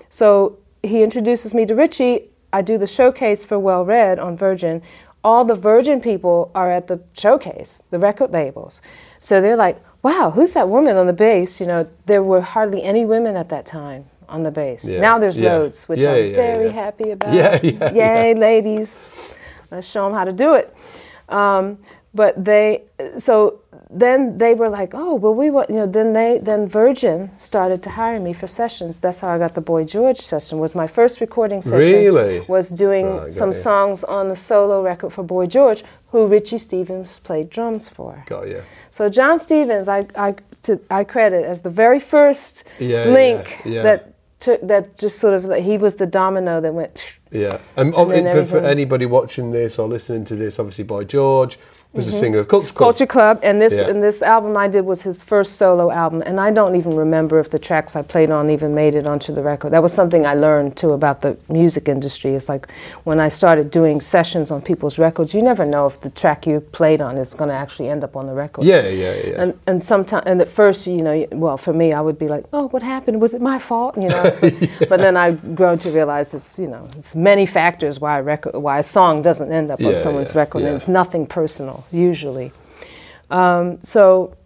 So 0.09 0.57
he 0.83 1.03
introduces 1.03 1.55
me 1.55 1.67
to 1.67 1.75
Richie. 1.75 2.31
I 2.53 2.63
do 2.63 2.79
the 2.79 2.87
showcase 2.87 3.45
for 3.45 3.59
Well 3.59 3.85
Red 3.85 4.19
on 4.19 4.37
Virgin. 4.37 4.83
All 5.23 5.45
the 5.45 5.55
Virgin 5.55 6.01
people 6.01 6.51
are 6.55 6.71
at 6.71 6.87
the 6.87 7.01
showcase, 7.13 7.83
the 7.91 7.99
record 7.99 8.33
labels. 8.33 8.83
So 9.21 9.41
they're 9.41 9.57
like, 9.57 9.79
wow, 10.03 10.31
who's 10.31 10.55
that 10.55 10.69
woman 10.69 10.97
on 10.97 11.07
the 11.07 11.13
bass? 11.13 11.61
You 11.61 11.67
know, 11.67 11.89
there 12.07 12.23
were 12.23 12.41
hardly 12.41 12.83
any 12.83 13.05
women 13.05 13.37
at 13.37 13.49
that 13.51 13.67
time 13.67 14.07
on 14.29 14.43
the 14.43 14.51
bass. 14.51 14.89
Yeah. 14.91 15.01
Now 15.01 15.19
there's 15.19 15.37
Yeah. 15.37 15.53
loads, 15.57 15.89
which 15.89 16.01
Yeah, 16.01 16.13
I'm 16.13 16.33
very 16.35 16.71
happy 16.71 17.11
about. 17.17 17.35
Yeah, 17.35 17.59
yeah, 17.63 17.93
Yay, 17.93 18.35
ladies. 18.35 19.09
Let's 19.71 19.87
show 19.87 20.05
them 20.05 20.15
how 20.15 20.25
to 20.25 20.33
do 20.33 20.55
it. 20.55 20.75
Um, 21.29 21.79
but 22.13 22.45
they, 22.45 22.83
so 23.19 23.61
then 23.89 24.39
they 24.39 24.55
were 24.55 24.69
like, 24.69 24.95
oh, 24.95 25.15
well, 25.15 25.35
we 25.35 25.51
want, 25.51 25.71
you 25.71 25.77
know, 25.77 25.87
then 25.87 26.13
they, 26.13 26.39
then 26.39 26.69
Virgin 26.69 27.31
started 27.39 27.83
to 27.83 27.91
hire 27.91 28.19
me 28.21 28.33
for 28.33 28.47
sessions. 28.47 28.99
That's 28.99 29.21
how 29.21 29.31
I 29.31 29.39
got 29.39 29.55
the 29.55 29.61
Boy 29.61 29.85
George 29.85 30.21
session. 30.21 30.59
Was 30.59 30.75
my 30.75 30.87
first 30.87 31.21
recording 31.21 31.63
session. 31.63 31.79
Really? 31.79 32.41
Was 32.49 32.71
doing 32.71 33.07
Oh, 33.07 33.31
some 33.31 33.51
you. 33.51 33.55
songs 33.55 34.05
on 34.05 34.29
the 34.29 34.37
solo 34.37 34.83
record 34.83 35.13
for 35.13 35.23
Boy 35.23 35.47
George, 35.47 35.85
who 36.09 36.27
Richie 36.27 36.59
Stevens 36.59 37.21
played 37.21 37.51
drums 37.51 37.89
for. 37.89 38.23
Got 38.27 38.49
you. 38.49 38.63
So 38.91 39.09
John 39.09 39.39
Stevens, 39.39 39.87
I, 39.89 40.07
I, 40.17 40.35
to, 40.65 40.81
I 40.91 41.05
credit 41.05 41.45
as 41.45 41.61
the 41.63 41.71
very 41.71 42.01
first 42.01 42.65
Yeah, 42.79 43.05
link 43.07 43.61
yeah, 43.65 43.73
yeah. 43.73 43.83
that 43.83 44.15
took, 44.41 44.67
that 44.67 44.99
just 44.99 45.19
sort 45.19 45.35
of 45.35 45.55
he 45.63 45.79
was 45.79 45.95
the 45.95 46.07
domino 46.07 46.61
that 46.61 46.75
went. 46.75 47.07
Yeah, 47.31 47.59
and, 47.77 47.95
oh, 47.97 48.07
but 48.07 48.47
for 48.49 48.59
anybody 48.59 49.07
watching 49.07 49.53
this 49.53 49.79
or 49.79 49.87
listening 49.87 50.25
to 50.25 50.35
this, 50.35 50.59
obviously, 50.59 50.83
Boy 50.83 51.05
George 51.05 51.59
was 51.93 52.07
a 52.07 52.13
singer 52.13 52.39
of 52.39 52.49
Culture 52.49 52.73
Club. 52.73 52.77
Mm-hmm. 52.77 52.85
Culture 52.85 53.07
Club, 53.07 53.41
and 53.43 53.61
this 53.61 53.77
Yeah. 53.77 53.89
and 53.89 54.03
this 54.03 54.23
album 54.23 54.57
I 54.57 54.69
did 54.69 54.83
was 54.87 55.03
his 55.03 55.23
first 55.23 55.57
solo 55.57 55.91
album, 55.91 56.23
and 56.25 56.41
I 56.41 56.51
don't 56.53 56.77
even 56.77 56.95
remember 56.95 57.39
if 57.41 57.51
the 57.51 57.59
tracks 57.59 57.97
I 57.97 58.03
played 58.03 58.31
on 58.31 58.49
even 58.51 58.75
made 58.75 58.95
it 58.95 59.07
onto 59.07 59.35
the 59.35 59.43
record. 59.43 59.73
That 59.73 59.83
was 59.83 59.93
something 59.93 60.25
I 60.25 60.35
learned 60.35 60.77
too 60.77 60.93
about 60.93 61.21
the 61.21 61.37
music 61.49 61.89
industry. 61.89 62.35
It's 62.35 62.49
like 62.49 62.69
when 63.05 63.19
I 63.19 63.29
started 63.29 63.71
doing 63.71 64.01
sessions 64.01 64.51
on 64.51 64.63
people's 64.63 64.99
records, 64.99 65.35
you 65.35 65.43
never 65.43 65.65
know 65.65 65.87
if 65.87 66.01
the 66.01 66.11
track 66.11 66.47
you 66.47 66.61
played 66.61 67.01
on 67.01 67.19
is 67.19 67.35
going 67.35 67.49
to 67.51 67.57
actually 67.57 67.89
end 67.89 68.05
up 68.05 68.15
on 68.17 68.27
the 68.27 68.35
record. 68.35 68.65
Yeah, 68.65 68.87
yeah, 68.89 69.15
yeah. 69.27 69.43
And 69.43 69.59
and 69.67 69.83
sometimes 69.83 70.23
and 70.27 70.41
at 70.41 70.49
first, 70.49 70.87
you 70.87 71.03
know, 71.03 71.27
well, 71.33 71.57
for 71.57 71.73
me, 71.73 71.93
I 71.93 72.01
would 72.01 72.19
be 72.19 72.29
like, 72.29 72.45
"Oh, 72.53 72.69
what 72.69 72.83
happened? 72.83 73.21
Was 73.21 73.35
it 73.35 73.41
my 73.43 73.59
fault?" 73.59 73.97
You 73.97 74.09
know. 74.09 74.23
Like- 74.43 74.71
But 74.89 75.01
then 75.01 75.17
I've 75.17 75.55
grown 75.55 75.79
to 75.81 75.91
realize 75.91 76.35
it's 76.35 76.59
you 76.59 76.67
know, 76.69 76.89
it's 76.99 77.15
many 77.15 77.47
factors 77.47 78.01
why 78.01 78.19
a 78.19 78.23
record, 78.23 78.55
why 78.55 78.79
a 78.79 78.83
song 78.83 79.23
doesn't 79.23 79.51
end 79.53 79.71
up 79.71 79.81
on 79.83 79.97
someone's 79.97 80.33
yeah, 80.35 80.39
record, 80.39 80.61
yeah. 80.63 80.69
and 80.69 80.77
it's 80.77 80.89
nothing 80.89 81.27
personal 81.27 81.80
usually. 81.91 82.53
Um, 83.31 83.83
so. 83.83 84.37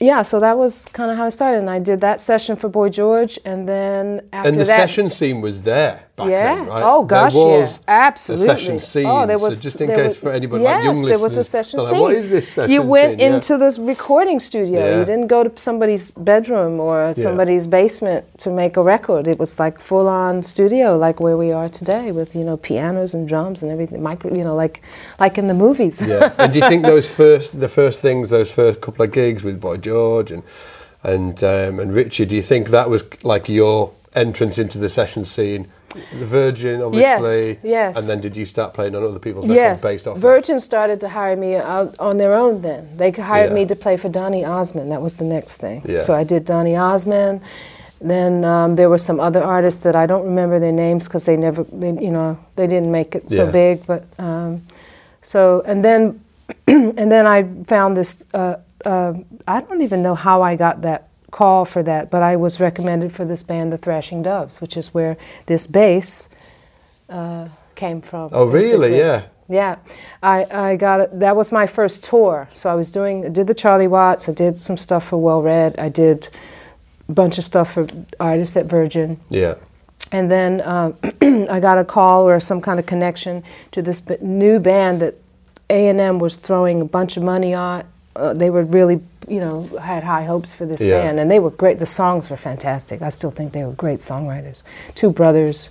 Yeah, 0.00 0.22
so 0.22 0.40
that 0.40 0.58
was 0.58 0.86
kind 0.86 1.12
of 1.12 1.16
how 1.16 1.26
I 1.26 1.28
started, 1.28 1.58
and 1.58 1.70
I 1.70 1.78
did 1.78 2.00
that 2.00 2.20
session 2.20 2.56
for 2.56 2.68
Boy 2.68 2.88
George, 2.88 3.38
and 3.44 3.68
then 3.68 4.28
after 4.32 4.48
and 4.48 4.58
the 4.58 4.64
that, 4.64 4.74
session 4.74 5.08
scene 5.08 5.40
was 5.40 5.62
there 5.62 6.02
back 6.16 6.28
yeah. 6.28 6.54
then, 6.54 6.66
right? 6.66 6.82
Oh 6.84 7.04
gosh, 7.04 7.32
there 7.32 7.60
was 7.60 7.78
yeah. 7.78 8.06
Absolutely. 8.06 8.44
a 8.44 8.48
session 8.48 8.80
scene. 8.80 9.06
Oh, 9.06 9.26
there 9.26 9.38
was. 9.38 9.54
so 9.54 9.60
just 9.60 9.80
in 9.80 9.88
case 9.88 9.98
was- 9.98 10.16
for 10.18 10.32
anybody 10.32 10.62
yes, 10.64 10.76
like 10.76 10.84
young 10.84 10.94
listeners, 10.96 11.18
there 11.18 11.24
was 11.24 11.36
a 11.36 11.44
session 11.44 11.80
like, 11.80 11.88
scene. 11.90 12.00
what 12.00 12.14
is 12.14 12.28
this 12.28 12.48
session 12.48 12.68
scene? 12.68 12.74
You 12.74 12.82
went 12.82 13.12
scene? 13.12 13.18
Yeah. 13.20 13.34
into 13.34 13.58
this 13.58 13.78
recording 13.78 14.40
studio. 14.40 14.80
Yeah. 14.80 14.98
You 14.98 15.04
didn't 15.04 15.28
go 15.28 15.44
to 15.44 15.58
somebody's 15.58 16.10
bedroom 16.10 16.80
or 16.80 17.14
somebody's 17.14 17.66
basement 17.66 18.26
to 18.38 18.50
make 18.50 18.76
a 18.76 18.82
record. 18.82 19.26
It 19.26 19.38
was 19.38 19.58
like 19.58 19.80
full 19.80 20.08
on 20.08 20.42
studio, 20.42 20.96
like 20.98 21.20
where 21.20 21.36
we 21.36 21.50
are 21.50 21.68
today, 21.68 22.12
with 22.12 22.34
you 22.34 22.44
know 22.44 22.56
pianos 22.56 23.14
and 23.14 23.26
drums 23.26 23.62
and 23.62 23.72
everything. 23.72 24.02
Micro, 24.02 24.34
you 24.34 24.44
know, 24.44 24.54
like 24.54 24.82
like 25.18 25.38
in 25.38 25.46
the 25.46 25.54
movies. 25.54 26.00
yeah. 26.06 26.34
And 26.38 26.52
do 26.52 26.58
you 26.58 26.68
think 26.68 26.84
those 26.84 27.08
first, 27.08 27.58
the 27.58 27.68
first 27.68 28.00
things, 28.00 28.30
those 28.30 28.52
first 28.52 28.80
couple 28.80 29.04
of 29.04 29.12
gigs 29.12 29.42
with 29.42 29.60
Boy 29.60 29.78
George 29.78 30.30
and 30.30 30.42
and 31.02 31.42
um, 31.42 31.80
and 31.80 31.94
Richard, 31.94 32.28
do 32.28 32.36
you 32.36 32.42
think 32.42 32.68
that 32.68 32.88
was 32.90 33.02
like 33.22 33.48
your 33.48 33.92
entrance 34.14 34.58
into 34.58 34.78
the 34.78 34.88
session 34.88 35.24
scene? 35.24 35.68
The 35.94 36.26
Virgin, 36.26 36.82
obviously. 36.82 37.48
yes. 37.48 37.56
yes. 37.62 37.96
And 37.98 38.06
then 38.08 38.20
did 38.20 38.36
you 38.36 38.44
start 38.46 38.74
playing 38.74 38.94
on 38.94 39.02
other 39.02 39.18
people's 39.18 39.44
records 39.48 39.56
Yes, 39.56 39.82
based 39.82 40.06
off 40.06 40.14
that? 40.14 40.20
Virgin 40.20 40.58
started 40.60 41.00
to 41.00 41.08
hire 41.08 41.36
me 41.36 41.56
out 41.56 41.94
on 41.98 42.16
their 42.16 42.34
own. 42.34 42.62
Then 42.62 42.88
they 42.96 43.10
hired 43.10 43.50
Yeah. 43.50 43.54
me 43.54 43.66
to 43.66 43.76
play 43.76 43.96
for 43.96 44.08
Donny 44.08 44.44
Osmond. 44.44 44.90
That 44.90 45.02
was 45.02 45.16
the 45.16 45.24
next 45.24 45.56
thing. 45.58 45.82
Yeah. 45.84 46.00
So 46.00 46.14
I 46.14 46.24
did 46.24 46.44
Donny 46.44 46.76
Osmond. 46.76 47.40
Then 48.00 48.44
um, 48.44 48.74
there 48.74 48.88
were 48.90 48.98
some 48.98 49.20
other 49.20 49.42
artists 49.42 49.80
that 49.82 49.94
I 49.94 50.06
don't 50.06 50.24
remember 50.24 50.58
their 50.58 50.72
names 50.72 51.06
because 51.06 51.24
they 51.24 51.36
never, 51.36 51.62
they, 51.64 51.92
you 52.02 52.10
know, 52.10 52.36
they 52.56 52.66
didn't 52.66 52.90
make 52.90 53.14
it 53.14 53.30
so 53.30 53.44
Yeah. 53.44 53.50
big. 53.52 53.86
But 53.86 54.04
um, 54.18 54.62
so 55.22 55.62
and 55.66 55.84
then 55.84 56.20
and 56.66 57.10
then 57.12 57.26
I 57.26 57.44
found 57.66 57.96
this. 57.96 58.24
Uh, 58.34 58.56
uh, 58.84 59.14
I 59.46 59.60
don't 59.60 59.82
even 59.82 60.02
know 60.02 60.16
how 60.16 60.42
I 60.42 60.56
got 60.56 60.82
that 60.82 61.08
call 61.32 61.64
for 61.64 61.82
that, 61.82 62.10
but 62.10 62.22
I 62.22 62.36
was 62.36 62.60
recommended 62.60 63.12
for 63.12 63.24
this 63.24 63.42
band, 63.42 63.72
the 63.72 63.78
Thrashing 63.78 64.22
Doves, 64.22 64.60
which 64.60 64.76
is 64.76 64.94
where 64.94 65.16
this 65.46 65.66
bass 65.66 66.28
uh, 67.08 67.48
came 67.74 68.00
from. 68.00 68.30
Oh, 68.32 68.44
really? 68.44 68.96
Yeah. 68.96 69.24
Yeah, 69.48 69.76
I, 70.22 70.46
I 70.50 70.76
got 70.76 71.00
it. 71.00 71.18
That 71.18 71.36
was 71.36 71.52
my 71.52 71.66
first 71.66 72.04
tour. 72.04 72.48
So 72.54 72.70
I 72.70 72.74
was 72.74 72.90
doing, 72.90 73.26
I 73.26 73.28
did 73.28 73.46
the 73.46 73.54
Charlie 73.54 73.88
Watts, 73.88 74.28
I 74.28 74.32
did 74.32 74.60
some 74.60 74.78
stuff 74.78 75.08
for 75.08 75.18
Well 75.18 75.42
Red, 75.42 75.78
I 75.78 75.88
did 75.88 76.28
a 77.08 77.12
bunch 77.12 77.36
of 77.38 77.44
stuff 77.44 77.74
for 77.74 77.86
artists 78.20 78.56
at 78.56 78.66
Virgin. 78.66 79.20
Yeah. 79.28 79.56
And 80.10 80.30
then 80.30 80.62
um, 80.62 80.96
I 81.50 81.60
got 81.60 81.76
a 81.76 81.84
call 81.84 82.26
or 82.26 82.40
some 82.40 82.60
kind 82.60 82.78
of 82.78 82.86
connection 82.86 83.42
to 83.72 83.82
this 83.82 84.02
new 84.20 84.58
band 84.58 85.02
that 85.02 85.16
A&M 85.68 86.18
was 86.18 86.36
throwing 86.36 86.80
a 86.80 86.86
bunch 86.86 87.16
of 87.16 87.22
money 87.22 87.52
on. 87.52 87.84
Uh, 88.14 88.34
they 88.34 88.50
were 88.50 88.62
really, 88.64 89.00
you 89.26 89.40
know, 89.40 89.62
had 89.80 90.04
high 90.04 90.24
hopes 90.24 90.52
for 90.52 90.66
this 90.66 90.82
Yeah. 90.82 91.00
band, 91.00 91.18
and 91.20 91.30
they 91.30 91.38
were 91.38 91.50
great. 91.50 91.78
The 91.78 91.86
songs 91.86 92.28
were 92.28 92.36
fantastic. 92.36 93.00
I 93.02 93.08
still 93.08 93.30
think 93.30 93.52
they 93.52 93.64
were 93.64 93.72
great 93.72 94.00
songwriters. 94.00 94.62
Two 94.94 95.10
brothers, 95.10 95.70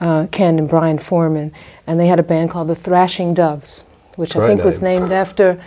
uh, 0.00 0.26
Ken 0.30 0.58
and 0.58 0.68
Brian 0.68 0.98
Foreman, 0.98 1.52
and 1.86 1.98
they 1.98 2.08
had 2.08 2.18
a 2.18 2.22
band 2.22 2.50
called 2.50 2.68
the 2.68 2.74
Thrashing 2.74 3.32
Doves, 3.34 3.84
which 4.16 4.36
I 4.36 4.40
Great 4.40 4.48
think 4.48 4.64
was 4.64 4.82
named 4.82 5.12
after 5.12 5.58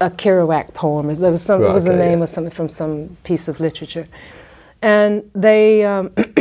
a 0.00 0.10
Kerouac 0.10 0.74
poem. 0.74 1.12
There 1.14 1.30
was 1.30 1.42
some. 1.42 1.60
Right, 1.60 1.70
it 1.70 1.74
was 1.74 1.84
the 1.84 1.96
name 1.96 2.18
yeah. 2.18 2.24
of 2.24 2.28
something 2.28 2.50
from 2.50 2.68
some 2.68 3.16
piece 3.22 3.46
of 3.46 3.60
literature, 3.60 4.06
and 4.82 5.22
they 5.34 5.84
um, 5.84 6.10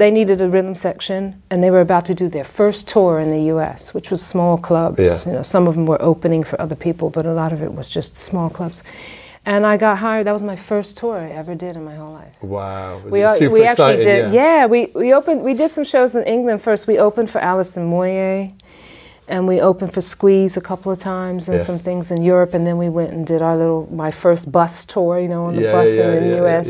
they 0.00 0.10
needed 0.10 0.40
a 0.40 0.48
rhythm 0.48 0.74
section, 0.74 1.20
and 1.50 1.62
they 1.62 1.70
were 1.70 1.82
about 1.82 2.04
to 2.06 2.14
do 2.14 2.28
their 2.28 2.44
first 2.60 2.88
tour 2.88 3.20
in 3.20 3.30
the 3.30 3.42
U.S., 3.54 3.92
which 3.94 4.10
was 4.10 4.20
small 4.34 4.56
clubs. 4.56 4.98
Yeah. 4.98 5.18
You 5.26 5.32
know, 5.38 5.42
some 5.42 5.68
of 5.68 5.74
them 5.76 5.86
were 5.86 6.00
opening 6.00 6.42
for 6.42 6.58
other 6.60 6.74
people, 6.86 7.10
but 7.10 7.26
a 7.26 7.32
lot 7.42 7.52
of 7.52 7.62
it 7.62 7.72
was 7.74 7.90
just 7.90 8.16
small 8.16 8.48
clubs. 8.48 8.82
And 9.44 9.66
I 9.66 9.76
got 9.76 9.98
hired. 9.98 10.26
That 10.26 10.32
was 10.32 10.42
my 10.42 10.56
first 10.56 10.96
tour 10.98 11.16
I 11.18 11.30
ever 11.30 11.54
did 11.54 11.76
in 11.76 11.84
my 11.84 11.94
whole 11.94 12.12
life. 12.12 12.34
Wow. 12.42 12.98
Was 13.04 13.12
We, 13.12 13.22
it 13.22 13.28
super 13.36 13.52
we 13.54 13.62
actually 13.64 13.94
exciting? 13.94 14.04
did. 14.30 14.34
Yeah. 14.34 14.66
we 14.66 14.80
we 14.94 15.12
opened. 15.14 15.42
We 15.42 15.54
did 15.54 15.70
some 15.70 15.84
shows 15.84 16.14
in 16.14 16.24
England 16.24 16.62
first. 16.62 16.86
We 16.86 16.98
opened 16.98 17.28
for 17.30 17.40
Alison 17.52 17.84
Moyet, 17.90 18.52
and 19.28 19.46
we 19.48 19.60
opened 19.70 19.92
for 19.94 20.02
Squeeze 20.02 20.56
a 20.56 20.60
couple 20.70 20.92
of 20.92 20.98
times 20.98 21.48
and 21.48 21.56
Yeah. 21.58 21.64
some 21.64 21.78
things 21.78 22.10
in 22.10 22.22
Europe. 22.22 22.52
And 22.56 22.66
then 22.66 22.76
we 22.84 22.88
went 22.88 23.10
and 23.12 23.26
did 23.26 23.40
our 23.42 23.56
little 23.56 23.88
my 24.04 24.10
first 24.10 24.50
bus 24.52 24.84
tour. 24.84 25.18
You 25.18 25.28
know, 25.28 25.44
on 25.48 25.56
the 25.56 25.62
Yeah, 25.62 25.72
bus 25.72 25.88
yeah, 25.96 26.04
in 26.12 26.22
the 26.24 26.28
yeah, 26.30 26.42
U.S. 26.42 26.66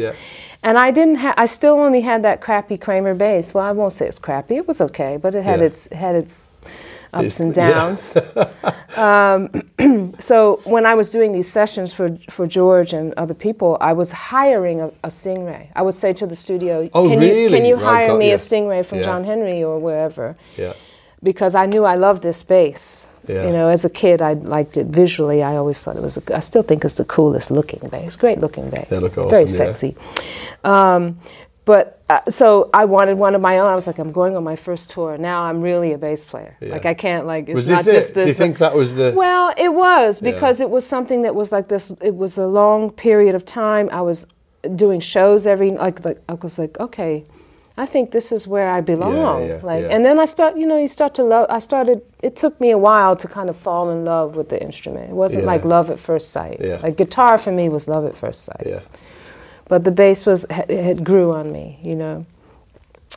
yeah. 0.62 0.68
And 0.70 0.79
I 0.79 0.90
didn't 0.90 1.16
have. 1.16 1.35
I 1.37 1.46
still 1.46 1.75
only 1.81 2.01
had 2.03 2.23
that 2.25 2.40
crappy 2.40 2.77
Kramer 2.77 3.14
bass. 3.14 3.55
Well, 3.55 3.64
I 3.64 3.73
won't 3.73 3.92
say 3.92 4.07
it's 4.07 4.18
crappy. 4.18 4.57
It 4.57 4.68
was 4.68 4.81
okay, 4.81 5.16
but 5.16 5.35
it 5.35 5.42
had 5.44 5.61
Yeah. 5.61 5.66
its 5.66 5.88
had 5.92 6.14
its 6.14 6.46
ups 7.12 7.25
It's- 7.27 7.40
and 7.40 7.57
yeah. 7.57 7.70
downs. 7.70 8.16
um, 8.96 10.14
so 10.20 10.61
when 10.64 10.87
I 10.87 10.94
was 10.94 11.11
doing 11.11 11.33
these 11.33 11.51
sessions 11.51 11.92
for 11.92 12.16
for 12.29 12.46
George 12.46 12.92
and 12.92 13.12
other 13.16 13.35
people, 13.35 13.77
I 13.81 13.92
was 13.92 14.12
hiring 14.12 14.81
a, 14.81 14.88
a 15.05 15.09
stingray. 15.09 15.68
I 15.75 15.83
would 15.83 15.94
say 15.94 16.12
to 16.14 16.27
the 16.27 16.37
studio, 16.37 16.88
Oh, 16.92 17.09
"Can 17.09 17.20
you 17.23 17.29
really? 17.29 17.57
can 17.59 17.64
you 17.66 17.75
Right, 17.77 17.85
hire 17.85 18.07
got 18.09 18.18
me 18.18 18.29
you. 18.29 18.35
a 18.35 18.38
stingray 18.38 18.85
from 18.85 18.99
Yeah. 18.99 19.05
John 19.05 19.25
Henry 19.25 19.62
or 19.64 19.79
wherever?" 19.79 20.37
Yeah. 20.57 20.75
Because 21.23 21.55
I 21.55 21.66
knew 21.66 21.85
I 21.85 21.96
loved 21.96 22.23
this 22.23 22.42
bass. 22.42 23.07
Yeah. 23.35 23.47
You 23.47 23.53
know, 23.53 23.69
as 23.69 23.85
a 23.85 23.90
kid, 23.90 24.21
I 24.23 24.35
liked 24.35 24.77
it 24.77 24.87
visually. 24.87 25.43
I 25.43 25.57
always 25.57 25.83
thought 25.83 25.97
it 25.97 26.03
was. 26.03 26.16
A, 26.19 26.37
I 26.37 26.40
still 26.40 26.62
think 26.62 26.85
it's 26.85 26.95
the 26.95 27.05
coolest 27.05 27.51
looking 27.51 27.88
bass. 27.88 28.16
Great 28.16 28.38
looking 28.40 28.69
bass. 28.71 28.88
They 28.88 28.99
look 28.99 29.14
Very 29.14 29.27
awesome, 29.29 29.47
yeah. 29.47 29.47
sexy. 29.47 29.97
Um, 30.64 31.19
but 31.64 32.03
uh, 32.09 32.21
so 32.29 32.71
I 32.75 32.85
wanted 32.87 33.16
one 33.19 33.35
of 33.35 33.40
my 33.40 33.59
own. 33.59 33.71
I 33.71 33.75
was 33.75 33.87
like, 33.87 33.99
I'm 33.99 34.12
going 34.12 34.37
on 34.37 34.43
my 34.43 34.57
first 34.57 34.90
tour. 34.90 35.16
Now 35.19 35.45
I'm 35.45 35.61
really 35.61 35.93
a 35.93 35.99
bass 35.99 36.25
player. 36.25 36.57
Yeah. 36.61 36.71
Like 36.73 36.87
I 36.87 36.95
can't 36.95 37.27
like. 37.27 37.49
It's 37.49 37.55
Was 37.55 37.71
not 37.71 37.85
this 37.85 37.95
just 37.95 38.11
it? 38.11 38.14
Do 38.14 38.21
you 38.21 38.27
this. 38.27 38.38
think 38.38 38.59
that 38.59 38.75
was 38.75 38.95
the? 38.95 39.12
Well, 39.16 39.55
it 39.57 39.73
was 39.73 40.21
Yeah. 40.21 40.33
because 40.33 40.61
it 40.61 40.69
was 40.71 40.85
something 40.87 41.23
that 41.23 41.35
was 41.35 41.53
like 41.53 41.69
this. 41.69 41.93
It 42.01 42.16
was 42.16 42.38
a 42.38 42.47
long 42.47 42.90
period 42.90 43.35
of 43.35 43.45
time. 43.45 43.88
I 43.93 44.01
was 44.01 44.27
doing 44.75 45.01
shows 45.01 45.47
every 45.47 45.71
like 45.71 46.05
like 46.05 46.21
I 46.29 46.35
was 46.35 46.59
like 46.59 46.79
okay. 46.81 47.25
I 47.76 47.87
think 47.87 48.11
this 48.11 48.30
is 48.33 48.46
where 48.46 48.68
I 48.68 48.80
belong. 48.83 49.46
yeah, 49.46 49.61
like, 49.62 49.85
yeah. 49.85 49.88
and 49.88 50.04
then 50.04 50.18
I 50.18 50.26
start, 50.26 50.56
you 50.56 50.66
know, 50.66 50.76
you 50.76 50.88
start 50.88 51.14
to 51.14 51.22
love. 51.22 51.46
I 51.48 51.61
started. 51.61 52.02
It 52.22 52.37
took 52.37 52.61
me 52.61 52.70
a 52.72 52.78
while 52.78 53.16
to 53.16 53.26
kind 53.28 53.48
of 53.48 53.56
fall 53.56 53.90
in 53.90 54.04
love 54.04 54.37
with 54.37 54.48
the 54.50 54.61
instrument. 54.62 55.09
It 55.11 55.14
wasn't 55.14 55.44
Yeah. 55.44 55.52
like 55.52 55.64
love 55.64 55.90
at 55.90 55.98
first 55.98 56.30
sight. 56.30 56.59
Yeah. 56.61 56.78
Like 56.83 56.96
guitar 56.96 57.38
for 57.38 57.52
me 57.52 57.68
was 57.68 57.88
love 57.88 58.04
at 58.04 58.14
first 58.16 58.44
sight 58.44 58.66
yeah. 58.66 58.80
but 59.68 59.85
the 59.85 59.90
bass 59.90 60.26
was 60.26 60.44
it, 60.50 60.70
had 60.85 61.04
grew 61.04 61.33
on 61.33 61.52
me, 61.52 61.78
you 61.83 61.94
know, 61.94 62.22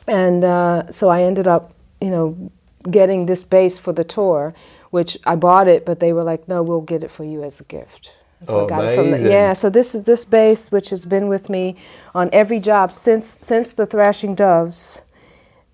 and 0.06 0.44
uh, 0.44 0.90
so 0.90 1.08
I 1.08 1.22
ended 1.22 1.46
up, 1.46 1.72
you 2.00 2.10
know, 2.10 2.50
getting 2.90 3.26
this 3.26 3.44
bass 3.44 3.76
for 3.78 3.92
the 3.92 4.04
tour, 4.04 4.54
which 4.90 5.18
I 5.24 5.36
bought 5.36 5.68
it, 5.68 5.84
but 5.84 6.00
they 6.00 6.12
were 6.12 6.22
like, 6.22 6.46
no, 6.48 6.62
we'll 6.62 6.80
get 6.82 7.02
it 7.04 7.10
for 7.10 7.24
you 7.24 7.42
as 7.42 7.60
a 7.60 7.64
gift. 7.64 8.12
So 8.46 8.60
Oh, 8.60 8.64
I 8.66 8.68
got 8.68 8.84
it 8.84 8.96
from 8.96 9.10
the, 9.10 9.30
yeah. 9.30 9.52
So 9.52 9.70
this 9.70 9.94
is 9.94 10.04
this 10.04 10.24
bass, 10.24 10.70
which 10.70 10.90
has 10.90 11.04
been 11.04 11.28
with 11.28 11.48
me 11.48 11.76
on 12.14 12.28
every 12.32 12.60
job 12.60 12.92
since 12.92 13.26
since 13.40 13.72
the 13.72 13.86
Thrashing 13.86 14.34
Doves. 14.34 15.00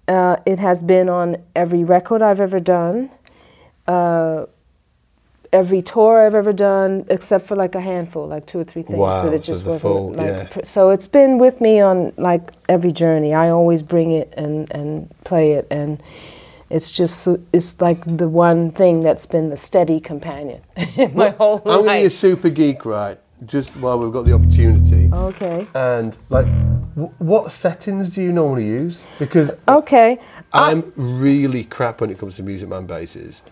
Uh, 0.08 0.36
it 0.44 0.58
has 0.58 0.82
been 0.82 1.08
on 1.08 1.36
every 1.54 1.84
record 1.84 2.20
I've 2.22 2.40
ever 2.40 2.58
done. 2.60 3.10
Uh, 3.86 4.46
every 5.52 5.82
tour 5.82 6.24
I've 6.24 6.34
ever 6.34 6.52
done, 6.52 7.04
except 7.08 7.46
for 7.46 7.56
like 7.56 7.74
a 7.74 7.80
handful, 7.80 8.26
like 8.28 8.46
two 8.46 8.60
or 8.60 8.64
three 8.64 8.82
things 8.82 8.98
Wow, 8.98 9.24
that 9.24 9.34
it 9.34 9.42
just 9.42 9.64
the 9.64 9.70
wasn't 9.70 9.82
full- 9.82 10.12
like. 10.12 10.26
yeah. 10.26 10.44
pr- 10.48 10.64
So 10.64 10.90
it's 10.90 11.08
been 11.08 11.38
with 11.38 11.60
me 11.60 11.80
on 11.80 12.12
like 12.16 12.50
every 12.68 12.92
journey. 12.92 13.34
I 13.34 13.50
always 13.50 13.82
bring 13.82 14.12
it 14.12 14.32
and 14.36 14.70
and 14.72 15.12
play 15.24 15.52
it, 15.52 15.66
and 15.70 16.00
it's 16.70 16.90
just 16.90 17.26
it's 17.52 17.80
like 17.80 18.02
the 18.16 18.28
one 18.28 18.70
thing 18.70 19.02
that's 19.02 19.26
been 19.26 19.50
the 19.50 19.56
steady 19.56 20.00
companion 20.00 20.62
in 20.96 21.14
my 21.14 21.30
whole 21.30 21.56
life. 21.64 21.78
I'm 21.80 21.84
to 21.84 21.90
be 21.90 22.04
a 22.04 22.10
super 22.10 22.48
geek, 22.48 22.84
right? 22.84 23.18
Just 23.46 23.74
while 23.76 23.98
we've 23.98 24.12
got 24.12 24.26
the 24.26 24.32
opportunity. 24.34 25.10
Okay. 25.12 25.66
And 25.74 26.16
like, 26.28 26.44
w- 26.94 27.12
what 27.18 27.52
settings 27.52 28.10
do 28.14 28.22
you 28.22 28.32
normally 28.32 28.66
use? 28.66 28.98
Because 29.18 29.52
Okay. 29.66 30.18
I- 30.52 30.70
I'm 30.72 30.92
really 30.96 31.64
crap 31.64 32.00
when 32.02 32.10
it 32.10 32.18
comes 32.18 32.36
to 32.36 32.42
Music 32.42 32.68
Man 32.68 32.86
basses. 32.86 33.42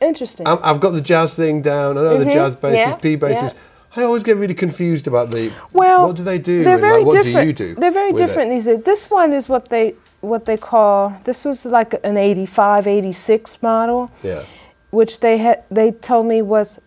interesting. 0.00 0.46
I'm, 0.48 0.58
I've 0.62 0.80
got 0.80 0.90
the 0.90 1.00
jazz 1.00 1.36
thing 1.36 1.62
down. 1.62 1.96
I 1.96 2.02
know 2.02 2.18
the 2.18 2.24
jazz 2.24 2.56
basses, 2.56 2.80
Mm-hmm. 2.80 2.90
yeah, 2.90 2.96
P 2.96 3.16
basses. 3.16 3.54
I 3.94 4.02
always 4.02 4.22
get 4.24 4.36
really 4.36 4.52
confused 4.54 5.06
about 5.06 5.30
the. 5.30 5.50
Well, 5.72 6.08
what 6.08 6.16
do 6.16 6.24
they 6.24 6.38
do? 6.38 6.62
They're 6.64 6.76
very 6.76 6.98
like, 6.98 7.06
what 7.06 7.22
different. 7.22 7.40
do 7.42 7.46
you 7.46 7.52
do? 7.74 7.80
They're 7.80 7.90
very 8.02 8.12
different 8.12 8.50
these 8.50 8.66
days. 8.66 8.82
This 8.82 9.08
one 9.08 9.32
is 9.32 9.48
what 9.48 9.68
they 9.70 9.94
what 10.20 10.44
they 10.44 10.56
call. 10.56 11.16
This 11.24 11.44
was 11.44 11.64
like 11.64 11.94
an 12.04 12.16
85, 12.16 12.86
86 12.86 13.62
model, 13.62 14.10
Yeah. 14.22 14.42
which 14.90 15.20
they 15.20 15.38
had. 15.38 15.64
They 15.70 15.90
told 15.92 16.26
me 16.26 16.42
was 16.42 16.80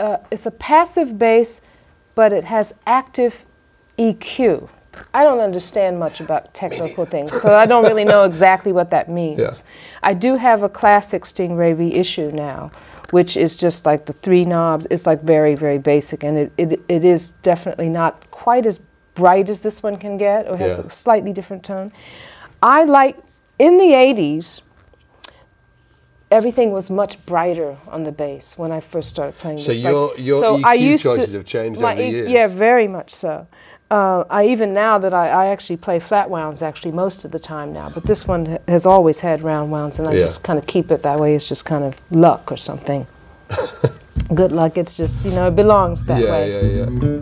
uh, 0.00 0.18
it's 0.30 0.46
a 0.46 0.50
passive 0.50 1.18
bass, 1.18 1.60
but 2.14 2.32
it 2.32 2.44
has 2.44 2.74
active 2.86 3.44
EQ. 3.98 4.68
I 5.14 5.22
don't 5.22 5.40
understand 5.40 5.98
much 5.98 6.20
about 6.20 6.54
technical 6.54 7.04
things, 7.04 7.40
so 7.40 7.54
I 7.54 7.66
don't 7.66 7.84
really 7.84 8.04
know 8.04 8.24
exactly 8.24 8.72
what 8.72 8.90
that 8.90 9.08
means. 9.20 9.38
Yeah. 9.38 9.52
I 10.02 10.14
do 10.14 10.36
have 10.36 10.62
a 10.62 10.68
classic 10.68 11.22
Stingray 11.24 11.76
reissue 11.78 12.30
now, 12.32 12.70
which 13.10 13.36
is 13.36 13.56
just 13.56 13.86
like 13.86 14.06
the 14.06 14.12
three 14.12 14.44
knobs. 14.44 14.86
It's 14.90 15.06
like 15.06 15.22
very, 15.22 15.54
very 15.54 15.78
basic, 15.78 16.24
and 16.24 16.36
it, 16.38 16.52
it, 16.58 16.80
it 16.88 17.04
is 17.04 17.30
definitely 17.42 17.88
not 17.88 18.28
quite 18.32 18.66
as 18.66 18.80
bright 19.14 19.48
as 19.50 19.60
this 19.62 19.82
one 19.82 19.96
can 19.96 20.16
get, 20.16 20.48
or 20.48 20.56
has 20.56 20.78
Yeah. 20.78 20.84
a 20.86 20.90
slightly 20.90 21.32
different 21.32 21.64
tone. 21.64 21.92
I 22.62 22.84
like, 22.84 23.16
in 23.58 23.78
the 23.78 23.92
80s, 23.94 24.60
everything 26.30 26.72
was 26.72 26.90
much 26.90 27.24
brighter 27.24 27.76
on 27.88 28.02
the 28.04 28.12
bass 28.12 28.58
when 28.58 28.70
I 28.72 28.80
first 28.80 29.08
started 29.08 29.38
playing 29.38 29.58
So 29.58 29.72
this. 29.72 29.80
your- 29.80 30.14
your 30.18 30.40
so 30.40 30.56
EQ 30.58 30.64
I 30.64 30.74
used 30.74 31.02
to- 31.04 31.16
choices 31.16 31.32
have 31.34 31.44
changed 31.44 31.82
over 31.82 31.94
the 31.94 32.04
years. 32.06 32.28
Yeah, 32.30 32.48
very 32.48 32.86
much 32.88 33.14
so. 33.14 33.46
Uh, 33.90 34.24
I 34.28 34.44
even 34.44 34.74
now 34.74 34.98
that 34.98 35.14
I, 35.14 35.28
I 35.28 35.46
actually 35.46 35.78
play 35.78 35.98
flat 35.98 36.28
wounds 36.28 36.60
actually 36.60 36.92
most 36.92 37.24
of 37.24 37.30
the 37.30 37.38
time 37.38 37.72
now, 37.72 37.88
but 37.88 38.04
this 38.04 38.28
one 38.28 38.58
has 38.68 38.84
always 38.84 39.20
had 39.20 39.42
round 39.42 39.72
wounds, 39.72 39.98
and 39.98 40.06
I 40.06 40.12
Yeah. 40.12 40.18
just 40.18 40.44
kind 40.44 40.58
of 40.58 40.66
keep 40.66 40.90
it 40.90 41.02
that 41.04 41.18
way. 41.18 41.34
It's 41.34 41.48
just 41.48 41.64
kind 41.64 41.82
of 41.84 41.94
luck 42.10 42.52
or 42.52 42.58
something. 42.58 43.06
Good 44.34 44.52
luck. 44.52 44.76
It's 44.76 44.94
just 44.94 45.24
you 45.24 45.30
know 45.30 45.46
it 45.48 45.56
belongs 45.56 46.04
that 46.04 46.20
yeah, 46.22 46.30
way. 46.30 46.76
yeah, 46.76 46.84
yeah. 46.84 47.20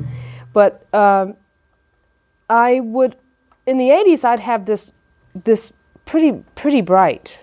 But 0.52 0.84
um, 0.92 1.36
I 2.50 2.80
would, 2.80 3.14
in 3.64 3.78
the 3.78 3.90
'80s, 3.90 4.24
I'd 4.24 4.40
have 4.40 4.66
this 4.66 4.90
this 5.44 5.72
pretty 6.04 6.44
pretty 6.54 6.80
bright. 6.80 7.38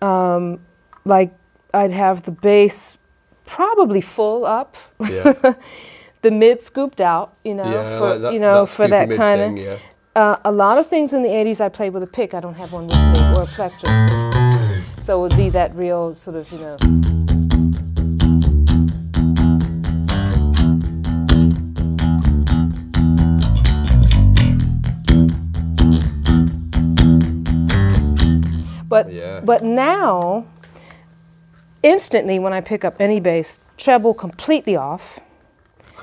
Um, 0.00 0.60
like 1.04 1.32
I'd 1.74 1.90
have 1.90 2.22
the 2.22 2.30
bass 2.30 2.98
probably 3.44 4.00
full 4.00 4.44
up, 4.44 4.76
Yeah, 5.00 5.54
the 6.22 6.30
mid 6.30 6.62
scooped 6.62 7.00
out. 7.00 7.36
You 7.44 7.54
know, 7.54 7.70
yeah 7.70 7.98
for 7.98 8.06
like 8.10 8.22
that, 8.22 8.32
you 8.32 8.40
know 8.40 8.64
that 8.64 8.72
for 8.72 8.88
that 8.88 9.08
kind 9.08 9.56
thing, 9.56 9.58
of. 9.58 9.64
Yeah. 9.64 9.78
Uh, 10.14 10.36
a 10.44 10.52
lot 10.52 10.76
of 10.76 10.86
things 10.88 11.14
in 11.14 11.22
the 11.22 11.30
80s 11.30 11.58
I 11.58 11.70
played 11.70 11.94
with 11.94 12.02
a 12.02 12.06
pick. 12.06 12.34
I 12.34 12.40
don't 12.40 12.52
have 12.54 12.72
one 12.72 12.86
with 12.86 12.96
me, 12.96 13.20
or 13.34 13.44
a 13.44 13.46
plectrum. 13.46 14.82
So 15.00 15.18
it 15.18 15.28
would 15.28 15.36
be 15.38 15.48
that 15.50 15.74
real 15.74 16.14
sort 16.14 16.36
of, 16.36 16.52
you 16.52 16.58
know. 16.58 17.21
But 28.92 29.12
Yeah. 29.12 29.40
but 29.42 29.62
now, 29.64 30.44
instantly 31.82 32.38
when 32.38 32.52
I 32.52 32.60
pick 32.60 32.84
up 32.84 32.94
any 33.00 33.20
bass, 33.20 33.58
treble 33.76 34.14
completely 34.14 34.76
off. 34.76 35.18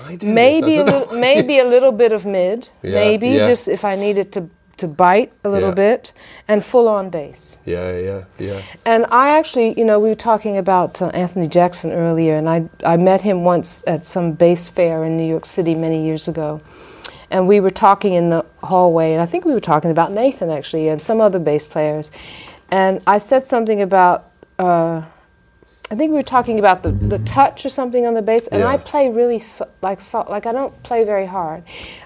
I 0.08 0.16
do 0.16 0.28
this, 0.28 0.34
Maybe 0.34 0.78
a 0.78 0.84
little, 0.84 1.14
maybe 1.30 1.60
a 1.60 1.66
little 1.66 1.92
bit 1.92 2.12
of 2.12 2.26
mid. 2.26 2.68
Yeah, 2.84 2.96
maybe 2.96 3.30
yeah. 3.30 3.48
just 3.48 3.68
if 3.68 3.84
I 3.86 3.96
needed 3.96 4.32
to 4.34 4.50
to 4.78 4.88
bite 4.88 5.30
a 5.44 5.50
little 5.50 5.70
Yeah. 5.76 5.76
bit, 5.76 6.14
and 6.48 6.64
full 6.64 6.88
on 6.88 7.10
bass. 7.10 7.58
Yeah, 7.66 7.92
yeah, 7.98 8.22
yeah. 8.38 8.62
And 8.86 9.06
I 9.12 9.38
actually, 9.38 9.74
you 9.78 9.84
know, 9.84 10.00
we 10.00 10.08
were 10.08 10.16
talking 10.32 10.56
about 10.58 11.02
uh, 11.02 11.08
Anthony 11.08 11.48
Jackson 11.50 11.92
earlier, 11.92 12.36
and 12.38 12.48
I 12.50 12.64
I 12.94 12.96
met 12.98 13.22
him 13.22 13.44
once 13.44 13.84
at 13.88 14.06
some 14.06 14.32
bass 14.32 14.70
fair 14.70 15.04
in 15.04 15.18
New 15.18 15.28
York 15.28 15.46
City 15.46 15.76
many 15.76 16.06
years 16.06 16.28
ago. 16.30 16.60
And 17.32 17.46
we 17.48 17.60
were 17.60 17.70
talking 17.88 18.14
in 18.14 18.30
the 18.30 18.44
hallway, 18.64 19.12
and 19.14 19.22
I 19.22 19.26
think 19.32 19.44
we 19.46 19.52
were 19.54 19.66
talking 19.74 19.92
about 19.92 20.14
Nathan 20.14 20.50
actually, 20.50 20.88
and 20.92 21.02
some 21.02 21.20
other 21.22 21.40
bass 21.40 21.66
players. 21.66 22.10
And 22.72 23.02
I 23.08 23.18
said 23.18 23.46
something 23.46 23.82
about, 23.82 24.32
uh, 24.58 25.02
I 25.92 25.96
think 25.96 26.12
we 26.12 26.18
were 26.18 26.24
talking 26.24 26.60
about 26.60 26.84
the, 26.84 26.92
the 26.92 27.18
touch 27.20 27.66
or 27.66 27.70
something 27.70 28.06
on 28.06 28.14
the 28.14 28.22
bass, 28.22 28.48
and 28.48 28.64
I 28.64 28.78
play 28.78 29.10
really 29.10 29.40
so, 29.40 29.68
like 29.82 30.02
so, 30.02 30.24
like 30.30 30.46
I 30.46 30.52
don't 30.52 30.84
play 30.84 31.04
very 31.04 31.26
hard. 31.26 31.64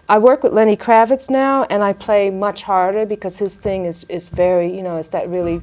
I 0.08 0.20
work 0.20 0.42
with 0.42 0.54
Lenny 0.54 0.78
Kravitz 0.78 1.30
now, 1.30 1.64
and 1.66 1.84
I 1.84 1.92
play 1.92 2.30
much 2.30 2.64
harder 2.64 3.06
because 3.06 3.38
his 3.38 3.58
thing 3.58 3.86
is 3.86 4.06
is 4.06 4.30
very, 4.30 4.74
you 4.74 4.84
know, 4.84 4.96
it's 4.96 5.10
that 5.10 5.28
really 5.28 5.62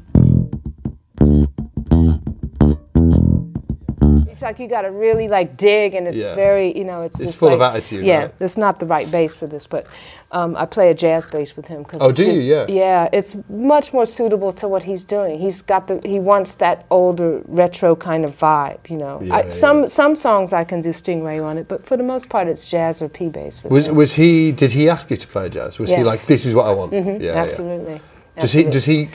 It's 4.41 4.45
like 4.47 4.59
you 4.59 4.69
got 4.69 4.83
to 4.83 4.91
really 4.91 5.29
like 5.29 5.59
dig, 5.59 5.93
and 5.95 6.09
it's 6.09 6.17
Yeah. 6.17 6.35
very, 6.35 6.75
you 6.75 6.83
know, 6.83 7.03
it's 7.03 7.17
It's 7.17 7.27
just 7.27 7.39
full 7.39 7.53
of 7.53 7.61
attitude, 7.61 8.07
Yeah, 8.07 8.21
right? 8.21 8.35
it's 8.41 8.57
not 8.57 8.81
the 8.81 8.87
right 8.87 9.11
bass 9.11 9.35
for 9.37 9.47
this, 9.47 9.67
but 9.67 9.85
um, 10.33 10.57
I 10.57 10.65
play 10.65 10.89
a 10.89 10.95
jazz 10.95 11.27
bass 11.27 11.57
with 11.59 11.67
him 11.67 11.83
because. 11.83 12.01
Oh, 12.01 12.11
do 12.11 12.23
you? 12.23 12.41
Yeah. 12.41 12.65
Yeah, 12.67 13.09
it's 13.13 13.37
much 13.51 13.93
more 13.93 14.07
suitable 14.07 14.51
to 14.53 14.67
what 14.67 14.83
he's 14.85 15.05
doing. 15.05 15.39
He's 15.39 15.61
got 15.61 15.89
the 15.89 16.01
he 16.07 16.19
wants 16.19 16.55
that 16.55 16.87
older 16.91 17.43
retro 17.49 17.95
kind 17.95 18.25
of 18.25 18.33
vibe, 18.39 18.79
you 18.89 18.97
know. 18.97 19.21
Yeah, 19.23 19.35
I, 19.37 19.41
yeah. 19.43 19.51
some 19.51 19.87
some 19.87 20.17
songs 20.17 20.55
I 20.55 20.65
can 20.65 20.81
do 20.81 20.89
stingray 20.89 21.45
on 21.45 21.59
it, 21.59 21.69
but 21.69 21.85
for 21.85 21.99
the 21.99 22.03
most 22.13 22.31
part 22.31 22.49
it's 22.49 22.65
jazz 22.65 23.03
or 23.03 23.11
P 23.11 23.29
bass 23.29 23.63
with 23.63 23.71
Was 23.71 23.89
him. 23.89 23.95
was 23.95 24.15
he? 24.15 24.53
Did 24.53 24.73
he 24.73 24.89
ask 24.89 25.11
you 25.11 25.19
to 25.19 25.27
play 25.27 25.51
jazz? 25.51 25.79
Was 25.79 25.91
he 25.91 26.03
like, 26.03 26.21
"This 26.23 26.47
is 26.47 26.55
what 26.55 26.65
I 26.65 26.73
want"? 26.73 26.95
Yeah, 26.95 27.19
yeah. 27.21 27.33
Absolutely. 27.45 28.01
Does 28.41 28.53
he? 28.55 28.65
Absolutely. 28.65 28.73
Does 28.73 28.85
he? 28.87 29.09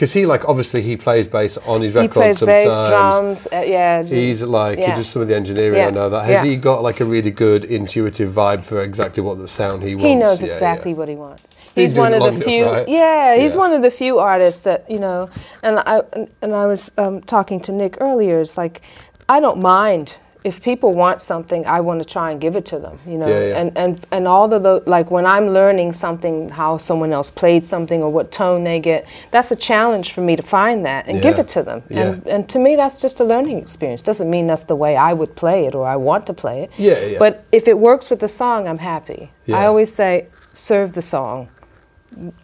Because 0.00 0.14
he 0.14 0.24
like 0.24 0.48
obviously 0.48 0.80
he 0.80 0.96
plays 0.96 1.28
bass 1.28 1.58
on 1.58 1.82
his 1.82 1.94
records 1.94 2.14
He 2.14 2.20
plays 2.22 2.38
sometimes. 2.38 2.64
bass, 2.64 2.88
drums, 2.88 3.48
uh, 3.52 3.62
yeah. 3.66 4.02
He's 4.02 4.42
like 4.42 4.78
he 4.78 4.84
yeah. 4.84 4.94
does 4.96 5.06
some 5.10 5.20
of 5.20 5.28
the 5.28 5.36
engineering. 5.36 5.78
I 5.78 5.90
know 5.90 6.08
that. 6.08 6.24
Has 6.24 6.42
Yeah. 6.42 6.44
he 6.44 6.56
got 6.56 6.82
like 6.82 7.00
a 7.00 7.04
really 7.04 7.30
good 7.30 7.66
intuitive 7.66 8.32
vibe 8.32 8.64
for 8.64 8.80
exactly 8.82 9.22
what 9.22 9.36
the 9.36 9.46
sound 9.46 9.82
he 9.82 9.94
wants? 9.94 10.06
He 10.08 10.14
knows 10.14 10.40
Yeah, 10.40 10.46
yeah. 10.48 10.54
exactly 10.54 10.94
what 10.94 11.08
he 11.10 11.16
wants. 11.16 11.54
He's 11.74 11.90
He's, 11.90 11.98
one 11.98 12.14
of 12.14 12.22
the 12.22 12.28
enough, 12.30 12.42
few. 12.44 12.64
right? 12.64 12.88
Yeah, 12.88 13.36
he's 13.36 13.52
Yeah. 13.52 13.58
one 13.58 13.74
of 13.74 13.82
the 13.82 13.90
few 13.90 14.18
artists 14.18 14.62
that 14.62 14.90
you 14.90 15.00
know. 15.00 15.28
And 15.62 15.80
I 15.80 16.00
and 16.40 16.54
I 16.54 16.64
was 16.64 16.90
um, 16.96 17.20
talking 17.20 17.60
to 17.60 17.70
Nick 17.70 17.98
earlier. 18.00 18.40
It's 18.40 18.56
like 18.56 18.80
I 19.28 19.38
don't 19.38 19.60
mind 19.60 20.16
if 20.44 20.62
people 20.62 20.94
want 20.94 21.20
something. 21.20 21.66
I 21.66 21.80
want 21.80 22.02
to 22.02 22.08
try 22.08 22.30
and 22.30 22.40
give 22.40 22.56
it 22.56 22.64
to 22.66 22.78
them. 22.78 22.98
You 23.06 23.18
know, 23.18 23.28
Yeah, 23.28 23.44
yeah. 23.46 23.60
and 23.60 23.78
and 23.78 24.06
and 24.10 24.26
all 24.26 24.52
of 24.52 24.62
the 24.62 24.82
like 24.86 25.10
when 25.10 25.26
I'm 25.26 25.48
learning 25.50 25.92
something, 25.92 26.48
how 26.48 26.78
someone 26.78 27.12
else 27.12 27.30
played 27.30 27.64
something 27.64 28.02
or 28.02 28.10
what 28.10 28.32
tone 28.32 28.64
they 28.64 28.80
get. 28.80 29.06
That's 29.30 29.50
a 29.50 29.56
challenge 29.56 30.12
for 30.12 30.20
me 30.22 30.36
to 30.36 30.42
find 30.42 30.84
that 30.86 31.08
and 31.08 31.20
give 31.20 31.38
it 31.38 31.48
to 31.48 31.62
them. 31.62 31.82
Yeah. 31.88 32.00
And 32.00 32.26
and 32.26 32.48
to 32.50 32.58
me, 32.58 32.76
that's 32.76 33.00
just 33.02 33.20
a 33.20 33.24
learning 33.24 33.58
experience. 33.58 34.02
Doesn't 34.02 34.30
mean 34.30 34.46
that's 34.46 34.64
the 34.64 34.76
way 34.76 34.96
I 34.96 35.12
would 35.12 35.34
play 35.36 35.66
it 35.66 35.74
or 35.74 35.86
I 35.86 35.96
want 35.96 36.26
to 36.26 36.32
play 36.34 36.62
it. 36.62 36.70
Yeah, 36.78 36.98
yeah. 37.04 37.18
But 37.18 37.44
if 37.52 37.68
it 37.68 37.78
works 37.78 38.10
with 38.10 38.20
the 38.20 38.28
song, 38.28 38.66
I'm 38.68 38.78
happy. 38.78 39.30
Yeah. 39.46 39.58
I 39.58 39.66
always 39.66 39.92
say, 39.92 40.26
serve 40.52 40.92
the 40.92 41.02
song. 41.02 41.48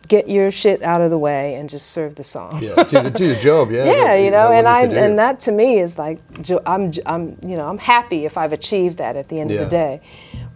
Get 0.09 0.29
your 0.29 0.51
shit 0.53 0.83
out 0.83 1.01
of 1.01 1.11
the 1.11 1.19
way 1.19 1.57
and 1.57 1.69
just 1.69 1.89
serve 1.91 2.15
the 2.15 2.23
song. 2.25 2.63
Yeah, 2.63 2.83
do 2.85 3.03
the, 3.03 3.11
do 3.11 3.27
the 3.29 3.35
job. 3.41 3.71
Yeah, 3.73 3.85
Yeah, 3.85 4.15
you 4.15 4.31
know, 4.31 4.53
and 4.53 4.67
I 4.69 4.83
you 4.83 4.89
to 4.91 4.95
do 4.95 5.01
and 5.01 5.19
that 5.19 5.41
to 5.41 5.53
me 5.53 5.81
is 5.81 5.99
like 5.99 6.21
I'm 6.67 6.93
I'm 7.05 7.37
you 7.43 7.57
know 7.57 7.69
I'm 7.69 7.79
happy 7.79 8.25
if 8.25 8.39
I've 8.39 8.53
achieved 8.53 8.99
that 8.99 9.17
at 9.17 9.29
the 9.29 9.41
end 9.41 9.51
Yeah. 9.51 9.63
of 9.63 9.65
the 9.71 9.71
day, 9.77 10.01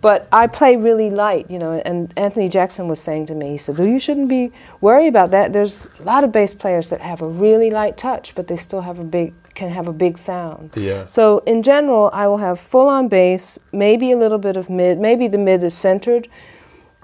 but 0.00 0.28
I 0.30 0.46
play 0.46 0.76
really 0.76 1.10
light, 1.10 1.50
you 1.50 1.58
know. 1.58 1.72
And 1.72 2.14
Anthony 2.16 2.48
Jackson 2.48 2.86
was 2.86 3.00
saying 3.00 3.26
to 3.26 3.34
me, 3.34 3.50
he 3.50 3.58
said, 3.58 3.76
"Well, 3.78 3.88
you 3.88 3.98
shouldn't 3.98 4.28
be 4.28 4.52
worried 4.80 5.08
about 5.08 5.32
that. 5.32 5.52
There's 5.52 5.88
a 5.98 6.04
lot 6.04 6.22
of 6.22 6.30
bass 6.30 6.54
players 6.54 6.88
that 6.90 7.00
have 7.00 7.20
a 7.20 7.26
really 7.28 7.70
light 7.70 7.96
touch, 7.98 8.34
but 8.36 8.46
they 8.46 8.56
still 8.56 8.82
have 8.82 8.98
a 9.00 9.04
big 9.04 9.34
can 9.54 9.70
have 9.70 9.88
a 9.88 9.92
big 9.92 10.16
sound. 10.16 10.70
Yeah. 10.76 11.08
So 11.08 11.38
in 11.46 11.62
general, 11.64 12.10
I 12.12 12.28
will 12.28 12.38
have 12.38 12.60
full 12.60 12.86
on 12.88 13.08
bass, 13.08 13.58
maybe 13.72 14.12
a 14.12 14.16
little 14.16 14.38
bit 14.38 14.56
of 14.56 14.70
mid, 14.70 14.98
maybe 15.00 15.26
the 15.26 15.38
mid 15.38 15.64
is 15.64 15.74
centered, 15.76 16.28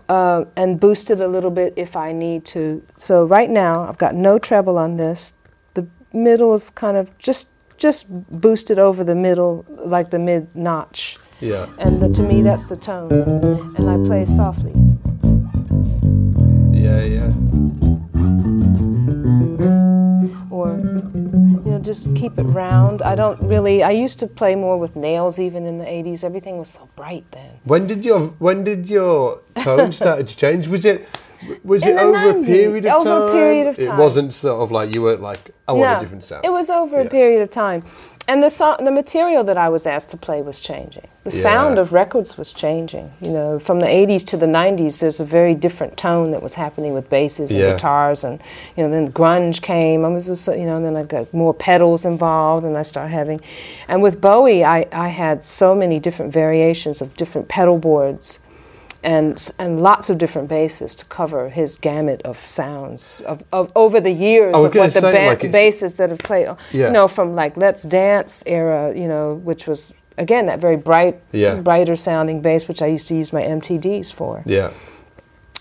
uh, 0.09 0.45
and 0.57 0.79
it 1.11 1.21
a 1.21 1.29
little 1.29 1.51
bit 1.51 1.75
if 1.77 1.97
I 1.97 2.12
need 2.12 2.45
to. 2.47 2.83
So 2.97 3.25
right 3.25 3.51
now, 3.51 3.88
I've 3.88 3.99
got 3.99 4.14
no 4.14 4.38
treble 4.38 4.79
on 4.79 4.97
this. 4.97 5.35
The 5.75 5.87
middle 6.12 6.55
is 6.55 6.71
kind 6.71 6.97
of 6.97 7.16
just 7.19 7.49
just 7.77 8.07
boosted 8.40 8.79
over 8.79 9.05
the 9.05 9.14
middle, 9.14 9.64
like 9.69 10.11
the 10.11 10.19
mid 10.19 10.55
notch. 10.55 11.19
Yeah, 11.40 11.66
And 11.79 12.01
the, 12.01 12.09
to 12.09 12.23
me, 12.23 12.40
that's 12.40 12.64
the 12.64 12.77
tone. 12.77 13.12
And 13.77 13.90
I 13.90 13.97
play 14.09 14.25
softly. 14.25 14.73
yeah, 16.73 17.03
yeah. 17.03 17.65
Just 21.87 22.12
keep 22.20 22.38
it 22.42 22.49
round 22.62 23.03
i 23.03 23.14
don't 23.14 23.40
really 23.53 23.77
i 23.90 23.90
used 24.05 24.18
to 24.18 24.27
play 24.40 24.55
more 24.57 24.77
with 24.85 24.96
nails 24.96 25.38
even 25.38 25.66
in 25.70 25.79
the 25.79 25.85
80s 25.85 26.25
everything 26.25 26.59
was 26.59 26.68
so 26.79 26.88
bright 26.96 27.25
then 27.37 27.51
When 27.72 27.87
did 27.87 28.05
your 28.05 28.20
when 28.46 28.64
did 28.64 28.90
your 28.96 29.40
tone 29.66 29.92
start 29.92 30.27
to 30.27 30.37
change? 30.37 30.66
Was 30.68 30.85
it 30.85 30.99
was 31.72 31.83
In 31.85 31.90
it 31.99 32.01
over 32.07 32.31
a 32.40 32.42
period 32.44 32.85
of 32.87 33.05
time? 33.05 33.07
over 33.07 33.29
a 33.29 33.33
period 33.33 33.66
of 33.70 33.77
time. 33.77 33.88
It 33.88 33.96
wasn't 34.05 34.31
sort 34.35 34.59
of 34.64 34.68
like 34.79 34.88
you 34.94 35.01
weren't 35.07 35.22
like 35.31 35.42
I 35.68 35.72
want 35.72 35.90
No, 35.90 35.96
a 35.96 36.01
different 36.01 36.25
sound. 36.25 36.44
it 36.44 36.53
was 36.61 36.68
over 36.70 36.96
Yeah. 37.01 37.07
a 37.09 37.11
period 37.18 37.40
of 37.46 37.51
time 37.51 37.81
and 38.29 38.43
the 38.43 38.51
song 38.51 38.77
the 38.85 38.91
material 38.91 39.45
that 39.45 39.57
i 39.57 39.69
was 39.69 39.87
asked 39.87 40.11
to 40.11 40.17
play 40.17 40.43
was 40.43 40.59
changing 40.61 41.07
the 41.25 41.31
Yeah. 41.35 41.43
sound 41.43 41.79
of 41.79 41.93
records 41.93 42.37
was 42.39 42.53
changing 42.53 43.11
you 43.21 43.31
know 43.31 43.59
from 43.59 43.81
the 43.81 43.87
80s 43.87 44.25
to 44.29 44.37
the 44.37 44.47
90s 44.47 44.99
there's 45.01 45.21
a 45.21 45.25
very 45.25 45.55
different 45.55 45.97
tone 45.97 46.31
that 46.33 46.43
was 46.43 46.55
happening 46.55 46.93
with 46.95 47.09
basses 47.09 47.51
and 47.53 47.61
Yeah. 47.61 47.73
guitars 47.73 48.25
and 48.25 48.41
you 48.77 48.83
know 48.85 48.91
then 48.91 49.09
grunge 49.12 49.62
came 49.62 50.05
i 50.05 50.09
was 50.09 50.27
just, 50.27 50.47
you 50.49 50.67
know 50.67 50.77
and 50.77 50.85
then 50.85 50.97
i 50.97 51.03
got 51.03 51.33
more 51.33 51.55
pedals 51.55 52.05
involved 52.05 52.65
and 52.67 52.77
i 52.77 52.83
started 52.83 53.11
having 53.11 53.41
and 53.89 54.03
with 54.03 54.21
bowie 54.21 54.65
i, 54.65 54.87
I 54.93 55.09
had 55.09 55.45
so 55.45 55.75
many 55.75 55.99
different 56.01 56.33
variations 56.33 57.01
of 57.01 57.15
different 57.17 57.49
pedal 57.49 57.79
boards 57.79 58.41
and 59.07 59.51
and 59.59 59.81
lots 59.81 60.11
of 60.11 60.19
different 60.19 60.49
basses 60.49 60.95
to 60.97 61.05
cover 61.07 61.49
his 61.49 61.79
gamut 61.79 62.21
of 62.25 62.37
sounds 62.45 63.23
of, 63.27 63.38
of 63.53 63.71
over 63.75 64.01
the 64.01 64.11
years 64.11 64.55
I 64.55 64.59
of 64.66 64.75
what 64.75 64.92
the 64.92 65.01
ba- 65.01 65.27
like, 65.29 65.53
basses 65.53 65.97
that 65.99 66.11
have 66.11 66.19
played 66.31 66.49
Yeah. 66.73 66.87
you 66.88 66.92
know 66.92 67.07
from 67.09 67.35
like 67.42 67.57
Let's 67.57 67.83
Dance 67.85 68.42
era 68.47 68.92
you 69.03 69.07
know 69.09 69.35
which 69.49 69.66
was 69.69 69.95
again 70.19 70.47
that 70.47 70.59
very 70.59 70.77
bright 70.77 71.16
Yeah. 71.33 71.61
brighter 71.61 71.95
sounding 71.97 72.40
bass 72.42 72.66
which 72.69 72.83
I 72.83 72.87
used 72.97 73.07
to 73.09 73.14
use 73.14 73.33
my 73.33 73.42
MTDs 73.42 74.12
for 74.12 74.42
yeah, 74.45 74.71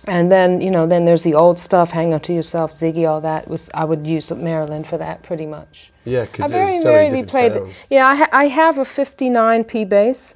and 0.08 0.31
then 0.31 0.60
you 0.62 0.71
know 0.71 0.88
then 0.88 1.05
there's 1.05 1.23
the 1.23 1.36
old 1.36 1.60
stuff 1.60 1.91
Hang 1.91 2.13
On 2.15 2.19
to 2.21 2.34
Yourself 2.34 2.71
Ziggy 2.71 3.08
all 3.08 3.21
that 3.21 3.47
was 3.47 3.69
I 3.73 3.86
would 3.86 4.05
use 4.08 4.31
Maryland 4.31 4.88
for 4.88 4.97
that 4.97 5.21
pretty 5.23 5.45
much 5.45 5.91
yeah. 6.03 6.21
I 6.21 6.25
Because 6.25 6.51
very 6.51 6.79
so 6.81 6.91
rarely 6.93 7.23
played. 7.23 7.53
sounds. 7.53 7.86
Yeah, 7.89 8.08
I, 8.08 8.15
ha- 8.15 8.29
I 8.31 8.47
have 8.47 8.77
a 8.77 8.86
59 8.86 9.63
P 9.63 9.86
bass, 9.86 10.36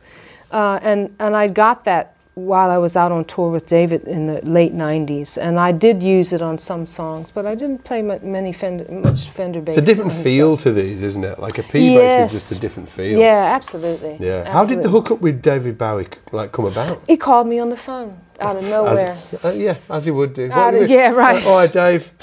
uh, 0.52 0.80
and 0.82 1.16
and 1.20 1.36
I 1.36 1.48
got 1.48 1.84
that 1.86 2.16
while 2.46 2.70
I 2.70 2.78
was 2.78 2.96
out 2.96 3.12
on 3.12 3.26
tour 3.26 3.52
with 3.52 3.66
David 3.66 4.04
in 4.04 4.28
the 4.28 4.42
late 4.46 4.74
90s, 4.74 5.38
and 5.38 5.60
I 5.60 5.72
did 5.72 6.02
use 6.02 6.34
it 6.34 6.42
on 6.42 6.58
some 6.58 6.86
songs, 6.86 7.32
but 7.32 7.46
I 7.46 7.56
didn't 7.56 7.84
play 7.84 8.02
many 8.02 8.54
Fender, 8.54 8.92
much 8.92 9.30
Fender 9.30 9.62
bass. 9.62 9.78
It's 9.78 9.88
a 9.88 9.92
different 9.92 10.14
feel 10.24 10.56
stuff. 10.56 10.64
to 10.64 10.72
these, 10.74 11.04
isn't 11.04 11.24
it? 11.24 11.40
Like 11.40 11.58
a 11.58 11.64
P 11.64 11.96
bass 11.96 12.34
is 12.34 12.40
just 12.40 12.52
a 12.52 12.60
different 12.60 12.90
feel. 12.90 13.20
Yeah, 13.20 13.54
absolutely. 13.56 14.18
Yeah. 14.20 14.50
How 14.52 14.66
did 14.66 14.80
the 14.80 14.84
absolutely. 14.84 14.92
hookup 14.92 15.22
with 15.22 15.42
David 15.42 15.78
Bowie 15.78 16.08
like 16.32 16.52
come 16.52 16.66
about? 16.66 17.02
He 17.08 17.18
called 17.18 17.48
me 17.48 17.60
on 17.60 17.70
the 17.70 17.78
phone 17.78 18.20
out 18.40 18.56
of 18.58 18.64
nowhere. 18.64 19.18
As, 19.32 19.46
uh, 19.46 19.50
yeah, 19.50 19.78
as 19.90 20.06
he 20.06 20.12
would 20.12 20.34
do. 20.34 20.52
Out 20.52 20.74
of- 20.74 20.90
yeah, 20.90 21.10
right. 21.12 21.46
All 21.46 21.58
right, 21.58 21.72
Dave. 21.72 22.12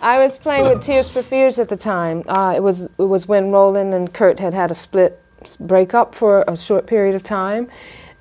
I 0.00 0.18
was 0.20 0.38
playing 0.38 0.68
with 0.68 0.80
Tears 0.80 1.08
for 1.08 1.22
Fears 1.22 1.58
at 1.58 1.68
the 1.68 1.76
time. 1.76 2.22
Uh, 2.28 2.54
it 2.56 2.62
was 2.62 2.82
it 2.82 2.90
was 2.98 3.26
when 3.26 3.50
Roland 3.50 3.94
and 3.94 4.12
Curt 4.12 4.38
had 4.38 4.54
had 4.54 4.70
a 4.70 4.74
split 4.74 5.20
break 5.60 5.94
up 5.94 6.14
for 6.14 6.44
a 6.46 6.56
short 6.56 6.86
period 6.86 7.14
of 7.14 7.22
time, 7.22 7.68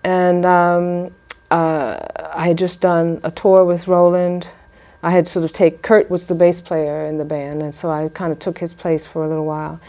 and 0.03 0.45
um, 0.45 1.13
uh, 1.51 1.99
I 2.33 2.47
had 2.47 2.57
just 2.57 2.81
done 2.81 3.19
a 3.23 3.31
tour 3.31 3.65
with 3.65 3.87
Roland. 3.87 4.49
I 5.01 5.11
had 5.11 5.27
sort 5.27 5.43
of 5.45 5.51
take 5.51 5.81
Curt 5.81 6.09
was 6.09 6.27
the 6.27 6.35
bass 6.35 6.61
player 6.61 7.05
in 7.05 7.17
the 7.17 7.25
band, 7.25 7.61
and 7.61 7.73
so 7.73 7.89
I 7.89 8.09
kind 8.09 8.31
of 8.31 8.39
took 8.39 8.57
his 8.57 8.73
place 8.73 9.05
for 9.05 9.23
a 9.25 9.27
little 9.27 9.45
while, 9.45 9.79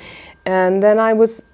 and 0.45 0.83
then 0.83 0.99
I 0.99 1.13
was 1.13 1.45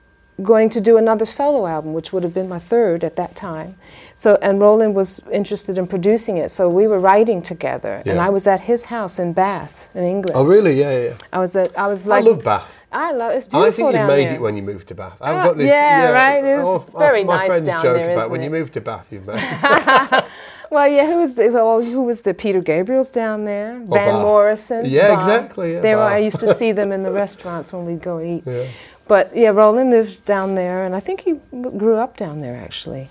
going 0.43 0.71
to 0.71 0.81
do 0.81 0.97
another 0.97 1.27
solo 1.27 1.67
album, 1.67 1.93
which 1.93 2.13
would 2.13 2.25
have 2.25 2.33
been 2.33 2.49
my 2.49 2.59
third 2.59 3.05
at 3.05 3.17
that 3.17 3.37
time. 3.37 3.77
So, 4.17 4.39
and 4.43 4.61
Roland 4.61 4.95
was 4.95 5.21
interested 5.31 5.79
in 5.79 5.87
producing 5.87 6.39
it, 6.39 6.51
so 6.51 6.69
we 6.69 6.87
were 6.87 6.99
writing 6.99 7.43
together, 7.43 8.03
and 8.07 8.19
I 8.19 8.31
was 8.31 8.47
at 8.47 8.61
his 8.61 8.85
house 8.85 9.19
in 9.19 9.33
Bath, 9.33 9.91
in 9.95 10.05
England. 10.05 10.37
Oh, 10.37 10.45
really? 10.45 10.79
Yeah, 10.79 10.99
yeah. 10.99 11.15
I 11.33 11.39
was 11.39 11.57
at, 11.57 11.77
I 11.79 11.87
was 11.89 12.07
like, 12.07 12.25
I 12.25 12.29
love 12.29 12.43
Bath. 12.43 12.80
I 12.93 13.13
love 13.13 13.33
it's 13.33 13.47
beautiful 13.47 13.69
I 13.87 13.93
think 13.93 14.01
you 14.01 14.07
made 14.07 14.27
there. 14.29 14.35
it 14.35 14.41
when 14.41 14.57
you 14.57 14.63
moved 14.63 14.89
to 14.89 14.95
Bath. 14.95 15.17
I've 15.21 15.37
Ah, 15.37 15.45
got 15.45 15.57
this. 15.57 15.67
yeah, 15.69 16.11
right? 16.11 16.43
It's 16.45 16.65
all- 16.67 16.79
very 16.99 17.23
my 17.25 17.37
nice 17.39 17.47
friends 17.49 17.67
down 17.67 17.83
joke 17.83 17.97
there, 17.97 18.13
about 18.13 18.31
when 18.31 18.43
you 18.43 18.51
moved 18.51 18.73
to 18.75 18.81
Bath, 18.81 19.13
you've 19.13 19.27
moved. 19.27 19.41
Well, 20.73 20.87
yeah, 20.87 21.05
who 21.05 21.19
was 21.19 21.35
the 21.35 21.49
well, 21.51 21.83
who 21.83 22.03
was 22.03 22.23
the 22.23 22.33
Peter 22.33 22.61
Gabriel's 22.61 23.11
down 23.11 23.45
there? 23.45 23.73
Van 23.81 23.89
Bath. 23.89 24.23
Morrison. 24.23 24.85
Yeah, 24.87 25.09
Bob. 25.17 25.19
exactly, 25.19 25.73
yeah, 25.73 25.81
they 25.81 25.95
were. 25.97 26.03
I 26.03 26.19
used 26.19 26.39
to 26.39 26.55
see 26.55 26.71
them 26.81 26.93
in 26.93 27.03
the 27.03 27.11
restaurants 27.11 27.73
when 27.73 27.85
we'd 27.87 28.01
go 28.01 28.21
eat. 28.21 28.45
Yeah. 28.47 28.67
But 29.09 29.35
yeah, 29.37 29.49
Roland 29.49 29.91
lived 29.91 30.25
down 30.27 30.55
there, 30.55 30.85
and 30.85 30.95
I 30.95 31.01
think 31.01 31.23
he 31.23 31.33
grew 31.61 31.97
up 31.97 32.17
down 32.17 32.41
there 32.41 32.55
actually. 32.57 33.11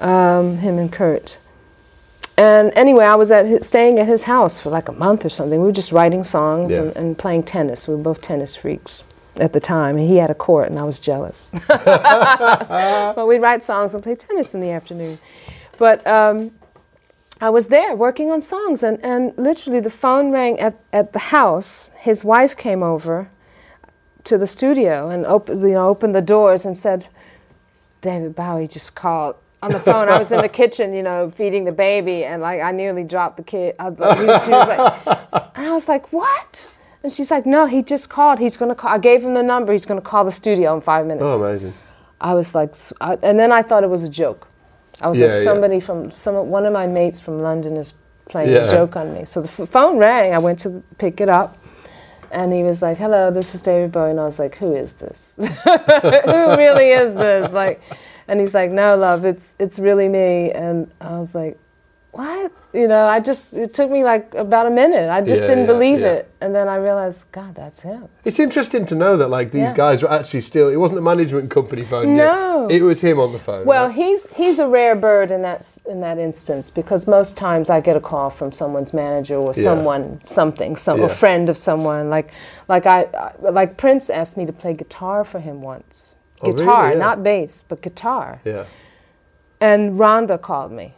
Um, 0.00 0.58
him 0.58 0.78
and 0.78 0.92
Curt. 0.92 1.38
And 2.36 2.72
anyway, 2.76 3.06
I 3.06 3.14
was 3.16 3.30
at 3.30 3.46
his, 3.46 3.66
staying 3.66 3.98
at 3.98 4.06
his 4.06 4.24
house 4.24 4.60
for 4.60 4.68
like 4.68 4.88
a 4.90 4.92
month 4.92 5.24
or 5.24 5.30
something. 5.30 5.58
We 5.58 5.66
were 5.66 5.72
just 5.72 5.90
writing 5.92 6.22
songs 6.22 6.72
Yeah. 6.74 6.82
and, 6.82 6.96
and 6.98 7.18
playing 7.18 7.44
tennis. 7.44 7.88
We 7.88 7.94
were 7.94 8.02
both 8.02 8.20
tennis 8.20 8.54
freaks 8.54 9.02
at 9.40 9.52
the 9.52 9.60
time, 9.60 9.96
and 9.96 10.08
he 10.08 10.16
had 10.16 10.30
a 10.30 10.34
court, 10.34 10.68
and 10.68 10.78
I 10.78 10.84
was 10.84 10.98
jealous. 10.98 11.48
but 11.68 13.26
we'd 13.26 13.40
write 13.40 13.62
songs 13.62 13.94
and 13.94 14.02
play 14.02 14.14
tennis 14.14 14.54
in 14.54 14.60
the 14.60 14.70
afternoon. 14.70 15.18
But 15.78 16.06
um, 16.06 16.50
I 17.40 17.50
was 17.50 17.68
there 17.68 17.94
working 17.94 18.30
on 18.30 18.42
songs, 18.42 18.82
and, 18.82 18.98
and 19.04 19.32
literally 19.36 19.80
the 19.80 19.90
phone 19.90 20.30
rang 20.30 20.58
at, 20.58 20.76
at 20.92 21.12
the 21.12 21.18
house. 21.18 21.90
His 21.96 22.24
wife 22.24 22.56
came 22.56 22.82
over 22.82 23.30
to 24.24 24.36
the 24.36 24.46
studio 24.46 25.08
and 25.08 25.24
opened, 25.24 25.62
you 25.62 25.68
know, 25.68 25.88
opened 25.88 26.14
the 26.14 26.22
doors 26.22 26.66
and 26.66 26.76
said, 26.76 27.06
David 28.00 28.34
Bowie 28.34 28.68
just 28.68 28.94
called 28.94 29.36
on 29.62 29.72
the 29.72 29.80
phone. 29.80 30.08
I 30.08 30.18
was 30.18 30.32
in 30.32 30.40
the 30.40 30.48
kitchen, 30.60 30.92
you 30.92 31.02
know, 31.02 31.30
feeding 31.30 31.64
the 31.64 31.72
baby, 31.72 32.24
and 32.24 32.42
like 32.42 32.60
I 32.60 32.72
nearly 32.72 33.04
dropped 33.04 33.36
the 33.36 33.42
kid. 33.42 33.76
I, 33.78 33.88
like, 33.88 34.42
she 34.42 34.50
was 34.50 34.68
like, 34.68 35.06
and 35.56 35.66
I 35.66 35.72
was 35.72 35.88
like, 35.88 36.12
what? 36.12 36.66
And 37.02 37.12
she's 37.12 37.30
like, 37.30 37.46
no, 37.46 37.66
he 37.66 37.80
just 37.82 38.10
called. 38.10 38.38
He's 38.38 38.56
going 38.56 38.70
to 38.70 38.74
call. 38.74 38.90
I 38.90 38.98
gave 38.98 39.24
him 39.24 39.34
the 39.34 39.42
number. 39.42 39.72
He's 39.72 39.86
going 39.86 40.00
to 40.00 40.04
call 40.06 40.24
the 40.24 40.32
studio 40.32 40.74
in 40.74 40.80
five 40.80 41.06
minutes. 41.06 41.22
Oh, 41.24 41.42
amazing. 41.42 41.74
I 42.20 42.34
was 42.34 42.54
like, 42.54 42.74
I, 43.00 43.16
and 43.22 43.38
then 43.38 43.52
I 43.52 43.62
thought 43.62 43.84
it 43.84 43.90
was 43.90 44.02
a 44.02 44.08
joke. 44.08 44.48
I 45.00 45.08
was 45.08 45.16
Yeah, 45.18 45.26
like, 45.26 45.34
yeah. 45.38 45.44
somebody 45.44 45.78
from 45.80 46.10
some 46.10 46.34
one 46.48 46.66
of 46.66 46.72
my 46.72 46.88
mates 46.88 47.20
from 47.20 47.40
London 47.40 47.76
is 47.76 47.92
playing 48.28 48.50
Yeah. 48.52 48.64
a 48.66 48.70
joke 48.70 48.96
on 48.96 49.14
me. 49.14 49.24
So 49.24 49.40
the 49.42 49.48
phone 49.66 49.98
rang. 49.98 50.34
I 50.34 50.38
went 50.38 50.58
to 50.60 50.82
pick 50.98 51.20
it 51.20 51.28
up, 51.28 51.56
and 52.32 52.52
he 52.52 52.64
was 52.64 52.82
like, 52.82 52.98
"Hello, 52.98 53.30
this 53.30 53.54
is 53.54 53.62
David 53.62 53.92
Bowie." 53.92 54.10
And 54.10 54.18
I 54.18 54.24
was 54.24 54.40
like, 54.40 54.56
"Who 54.56 54.74
is 54.74 54.94
this? 54.94 55.34
Who 55.38 56.56
really 56.56 56.90
is 56.90 57.14
this?" 57.14 57.48
Like, 57.52 57.80
and 58.26 58.40
he's 58.40 58.54
like, 58.54 58.72
"No, 58.72 58.96
love, 58.96 59.24
it's 59.24 59.54
it's 59.60 59.78
really 59.78 60.08
me." 60.08 60.50
And 60.50 60.90
I 61.00 61.16
was 61.20 61.32
like, 61.32 61.56
"What?" 62.12 62.52
You 62.72 62.86
know, 62.86 63.06
I 63.06 63.20
just 63.20 63.56
it 63.56 63.72
took 63.72 63.90
me 63.90 64.04
like 64.04 64.34
about 64.34 64.66
a 64.66 64.70
minute. 64.70 65.08
I 65.08 65.20
just 65.22 65.42
Yeah, 65.42 65.48
didn't 65.48 65.64
yeah, 65.66 65.72
believe 65.72 66.00
yeah. 66.00 66.12
it, 66.12 66.30
and 66.40 66.54
then 66.54 66.68
I 66.68 66.76
realized, 66.76 67.24
God, 67.32 67.54
that's 67.54 67.80
him. 67.80 68.08
It's 68.24 68.38
interesting 68.38 68.84
to 68.86 68.94
know 68.94 69.16
that 69.16 69.28
like 69.30 69.52
these 69.52 69.72
guys 69.72 70.02
were 70.02 70.10
actually 70.10 70.42
still. 70.42 70.68
It 70.68 70.76
wasn't 70.76 70.96
the 70.96 71.02
management 71.02 71.50
company 71.50 71.84
phone. 71.84 72.14
No. 72.16 72.68
It 72.70 72.82
was 72.82 73.00
him 73.00 73.18
on 73.18 73.32
the 73.32 73.38
phone. 73.38 73.64
Well, 73.64 73.86
right? 73.86 73.94
he's 73.94 74.26
he's 74.34 74.58
a 74.58 74.68
rare 74.68 74.94
bird 74.96 75.30
in 75.30 75.42
that 75.42 75.66
in 75.88 76.00
that 76.02 76.18
instance 76.18 76.70
because 76.70 77.06
most 77.06 77.36
times 77.36 77.70
I 77.70 77.80
get 77.80 77.96
a 77.96 78.00
call 78.00 78.30
from 78.30 78.52
someone's 78.52 78.92
manager 78.92 79.36
or 79.36 79.54
someone 79.54 80.20
something 80.26 80.76
some 80.76 81.00
a 81.00 81.08
friend 81.08 81.48
of 81.48 81.56
someone 81.56 82.10
like 82.10 82.32
like 82.68 82.84
I, 82.86 83.32
like 83.40 83.76
Prince 83.78 84.10
asked 84.10 84.36
me 84.36 84.44
to 84.46 84.52
play 84.52 84.74
guitar 84.74 85.24
for 85.24 85.40
him 85.40 85.62
once. 85.62 86.14
Oh, 86.42 86.48
really? 86.52 86.58
Guitar, 86.58 86.94
not 86.94 87.22
bass, 87.22 87.64
but 87.66 87.80
guitar. 87.80 88.40
yeah. 88.44 88.64
And 89.60 89.98
Rhonda 89.98 90.40
called 90.40 90.70
me, 90.70 90.94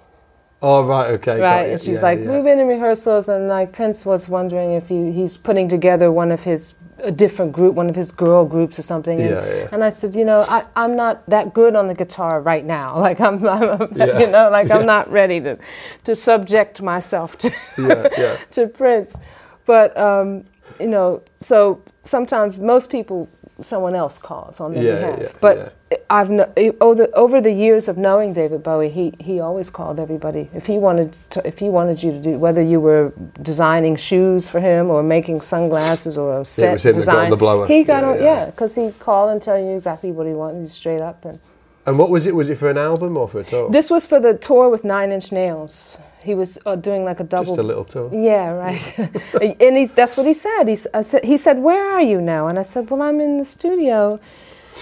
Oh 0.63 0.85
right, 0.87 1.11
okay. 1.13 1.41
right? 1.41 1.71
And 1.71 1.81
she's 1.81 1.97
yeah, 1.97 2.03
like, 2.03 2.19
yeah. 2.21 2.31
"We've 2.31 2.45
been 2.45 2.59
in 2.61 2.69
rehearsals, 2.69 3.29
and 3.29 3.49
like 3.49 3.73
Prince 3.73 4.05
was 4.05 4.29
wondering 4.29 4.73
if 4.73 4.89
he, 4.89 5.11
he's 5.13 5.37
putting 5.37 5.69
together 5.69 6.13
one 6.13 6.31
of 6.31 6.43
his 6.43 6.75
a 7.03 7.11
different 7.11 7.51
group, 7.53 7.75
one 7.75 7.89
of 7.89 7.97
his 7.97 8.13
girl 8.13 8.45
groups 8.45 8.79
or 8.79 8.83
something." 8.83 9.19
And, 9.19 9.31
Yeah, 9.31 9.55
yeah. 9.55 9.69
and 9.73 9.83
I 9.83 9.89
said, 9.89 10.15
"You 10.15 10.27
know, 10.27 10.45
I, 10.49 10.67
I'm 10.77 10.97
not 10.97 11.27
that 11.31 11.55
good 11.55 11.75
on 11.77 11.87
the 11.89 11.95
guitar 11.95 12.43
right 12.43 12.65
now. 12.67 12.99
Like 13.07 13.21
I'm, 13.21 13.47
I'm 13.49 13.89
Yeah. 13.97 14.19
you 14.21 14.27
know, 14.27 14.51
like 14.51 14.71
I'm 14.71 14.85
not 14.85 15.11
ready 15.11 15.41
to 15.41 15.57
to 16.05 16.15
subject 16.15 16.83
myself 16.83 17.39
to 17.39 17.51
Yeah, 17.79 18.09
yeah. 18.19 18.37
to 18.51 18.69
Prince." 18.69 19.17
But 19.65 19.97
um, 19.97 20.45
you 20.79 20.89
know, 20.89 21.23
so 21.41 21.81
sometimes 22.03 22.59
most 22.59 22.91
people 22.91 23.29
someone 23.63 23.95
else 23.95 24.19
calls 24.19 24.61
on 24.61 24.75
their 24.75 24.83
Yeah, 24.85 25.17
behalf. 25.17 25.19
yeah, 25.23 25.29
but 25.41 25.75
I've 26.11 26.31
over 26.81 27.41
the, 27.41 27.53
years 27.53 27.89
of 27.89 27.97
knowing 27.97 28.33
David 28.33 28.63
Bowie, 28.65 28.91
he 28.91 29.15
he 29.21 29.41
always 29.41 29.71
called 29.71 30.01
everybody 30.01 30.51
if 30.55 30.67
he 30.67 30.79
wanted 30.79 31.17
to, 31.31 31.47
if 31.47 31.59
he 31.61 31.69
wanted 31.69 32.03
you 32.03 32.11
to 32.13 32.21
do 32.21 32.33
whether 32.39 32.63
you 32.63 32.81
were 32.81 33.13
designing 33.43 33.97
shoes 33.97 34.49
for 34.49 34.61
him 34.61 34.91
or 34.91 35.03
making 35.05 35.41
sunglasses 35.41 36.19
or 36.19 36.41
a 36.41 36.45
set 36.45 36.83
got 36.83 36.95
design. 36.95 37.25
on 37.27 37.31
the 37.31 37.37
blower. 37.37 37.67
He 37.69 37.85
got 37.85 38.03
Yeah, 38.03 38.11
on, 38.11 38.17
yeah. 38.17 38.25
yeah, 38.25 38.47
because 38.47 38.75
he 38.75 38.93
called 38.99 39.31
and 39.31 39.43
tell 39.43 39.59
you 39.59 39.71
exactly 39.75 40.13
what 40.13 40.27
he 40.27 40.35
wanted 40.35 40.69
straight 40.71 41.01
up. 41.01 41.25
And 41.25 41.39
And 41.87 41.99
what 41.99 42.11
was 42.11 42.27
it? 42.27 42.35
Was 42.35 42.49
it 42.51 42.59
for 42.59 42.71
an 42.71 42.79
album 42.79 43.17
or 43.17 43.29
for 43.29 43.41
a 43.41 43.45
tour? 43.45 43.71
this 43.71 43.89
was 43.91 44.07
for 44.07 44.21
the 44.21 44.35
tour 44.35 44.69
with 44.71 44.85
Nine 44.85 45.13
Inch 45.13 45.33
Nails. 45.33 45.99
He 46.23 46.35
was 46.35 46.59
uh, 46.67 46.77
doing 46.77 47.05
like 47.05 47.21
a 47.21 47.25
double. 47.25 47.47
Just 47.47 47.59
a 47.59 47.63
little 47.63 47.85
tour. 47.85 48.11
Yeah, 48.13 48.51
right. 48.51 48.99
and 49.61 49.77
he's, 49.79 49.93
that's 49.93 50.17
what 50.19 50.27
he 50.27 50.35
said. 50.35 50.65
He's, 50.69 50.87
I 50.95 51.03
said. 51.03 51.25
He 51.25 51.37
said, 51.39 51.59
"Where 51.61 51.85
are 51.95 52.03
you 52.03 52.21
now?" 52.21 52.49
And 52.49 52.59
I 52.59 52.63
said, 52.65 52.91
"Well, 52.91 53.03
I'm 53.03 53.21
in 53.21 53.39
the 53.39 53.45
studio, 53.45 54.21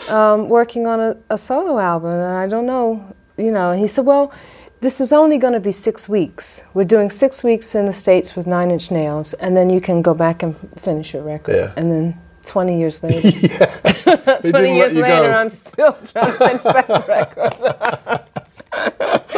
um, 0.08 0.48
working 0.48 0.86
on 0.86 1.00
a, 1.00 1.16
a 1.30 1.38
solo 1.38 1.78
album, 1.78 2.12
and 2.12 2.22
I 2.36 2.46
don't 2.46 2.66
know, 2.66 3.04
you 3.36 3.50
know." 3.52 3.70
And 3.72 3.80
he 3.80 3.88
said, 3.88 4.04
"Well, 4.06 4.32
this 4.80 5.00
is 5.00 5.12
only 5.12 5.38
going 5.38 5.54
to 5.54 5.60
be 5.60 5.72
six 5.72 6.08
weeks. 6.08 6.62
We're 6.74 6.84
doing 6.84 7.10
six 7.10 7.42
weeks 7.44 7.74
in 7.74 7.86
the 7.86 7.92
states 7.92 8.36
with 8.36 8.46
Nine 8.46 8.70
Inch 8.70 8.90
Nails, 8.90 9.34
and 9.34 9.56
then 9.56 9.70
you 9.70 9.80
can 9.80 10.02
go 10.02 10.14
back 10.14 10.42
and 10.42 10.54
finish 10.76 11.12
your 11.14 11.22
record." 11.22 11.56
Yeah. 11.56 11.72
And 11.76 11.90
then. 11.90 12.20
20 12.44 12.78
years 12.78 13.02
later. 13.04 13.28
He 13.28 14.50
20 14.50 14.74
years 14.74 14.94
later, 14.94 15.28
go. 15.28 15.32
I'm 15.32 15.50
still 15.50 15.92
trying 16.06 16.32
to 16.32 16.38
finish 16.38 16.62
that 16.62 17.04
record. 17.06 18.24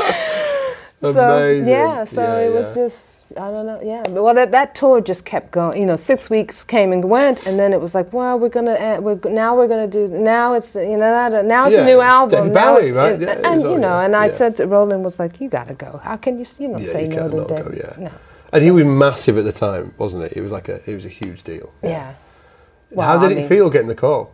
So 1.01 1.11
Amazing. 1.11 1.69
yeah, 1.69 2.05
so 2.05 2.23
Yeah, 2.23 2.47
it 2.47 2.53
was 2.55 2.75
just 2.75 3.20
I 3.37 3.51
don't 3.51 3.65
know. 3.67 3.81
Yeah, 3.83 4.03
well, 4.09 4.35
that 4.35 4.51
that 4.51 4.75
tour 4.75 5.01
just 5.01 5.25
kept 5.25 5.51
going. 5.53 5.81
You 5.81 5.87
know, 5.87 5.97
six 5.97 6.29
weeks 6.29 6.65
came 6.65 6.93
and 6.93 7.05
went, 7.05 7.47
and 7.47 7.59
then 7.59 7.73
it 7.73 7.81
was 7.81 7.95
like, 7.95 8.13
well, 8.13 8.39
we're 8.39 8.49
gonna 8.49 8.73
uh, 8.73 9.01
we're 9.01 9.19
now 9.31 9.55
we're 9.57 9.69
gonna 9.69 9.87
do 9.87 10.09
now 10.09 10.55
it's 10.55 10.73
the- 10.73 10.83
you 10.85 10.97
know 10.97 11.31
that- 11.31 11.45
now 11.45 11.67
it's 11.67 11.75
Yeah, 11.77 11.83
a 11.83 11.87
new 11.87 12.01
album. 12.01 12.39
David 12.41 12.55
now 12.55 12.75
Bowie, 12.75 12.91
right? 12.93 13.13
And, 13.13 13.23
Yeah, 13.23 13.41
and, 13.53 13.63
you 13.63 13.79
know, 13.79 13.99
yeah, 14.01 14.05
and 14.05 14.17
I 14.17 14.31
said 14.31 14.57
to 14.57 14.67
Roland 14.67 15.05
was 15.05 15.19
like, 15.21 15.41
you 15.41 15.49
gotta 15.49 15.75
go. 15.75 16.01
How 16.03 16.17
can 16.17 16.39
you 16.39 16.45
you 16.59 16.71
Yeah, 16.79 16.85
say 16.87 17.03
you 17.05 17.09
no 17.09 17.17
can't 17.17 17.31
to 17.33 17.37
not 17.37 17.49
go, 17.49 17.73
yeah. 17.77 17.93
No. 18.05 18.11
And 18.53 18.63
he 18.65 18.71
was 18.73 18.85
massive 18.85 19.39
at 19.39 19.45
the 19.45 19.53
time, 19.53 19.95
wasn't 19.97 20.25
it? 20.25 20.33
It 20.37 20.41
was 20.41 20.51
like 20.51 20.69
a, 20.69 20.81
it 20.91 20.95
was 20.95 21.05
a 21.05 21.09
huge 21.09 21.45
deal. 21.45 21.73
Yeah. 21.83 22.13
How 22.13 22.15
Well, 22.91 23.21
did 23.21 23.29
I 23.29 23.33
it 23.33 23.37
mean- 23.37 23.49
feel 23.49 23.71
getting 23.71 23.87
the 23.89 23.95
call? 23.95 24.33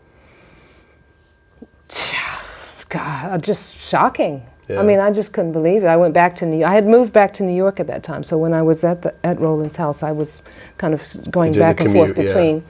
God, 2.89 3.43
just 3.43 3.77
shocking. 3.77 4.43
Yeah. 4.69 4.81
I 4.81 4.83
mean, 4.83 4.99
I 4.99 5.13
just 5.13 5.33
couldn't 5.33 5.53
believe 5.53 5.85
it. 5.85 5.87
I 5.87 5.97
went 5.97 6.13
back 6.13 6.35
to 6.37 6.47
New. 6.47 6.65
I 6.65 6.75
had 6.75 6.87
moved 6.87 7.13
back 7.13 7.33
to 7.35 7.45
New 7.45 7.55
York 7.55 7.79
at 7.79 7.87
that 7.87 8.03
time, 8.03 8.25
so 8.25 8.37
when 8.37 8.53
I 8.53 8.63
was 8.63 8.83
at 8.83 9.03
the 9.03 9.15
at 9.25 9.39
Roland's 9.41 9.77
house, 9.77 10.03
I 10.03 10.11
was 10.11 10.43
kind 10.77 10.93
of 10.93 11.31
going 11.31 11.53
back 11.53 11.81
and 11.81 11.93
forth 11.93 12.15
commute, 12.15 12.29
yeah. 12.29 12.35
between 12.35 12.65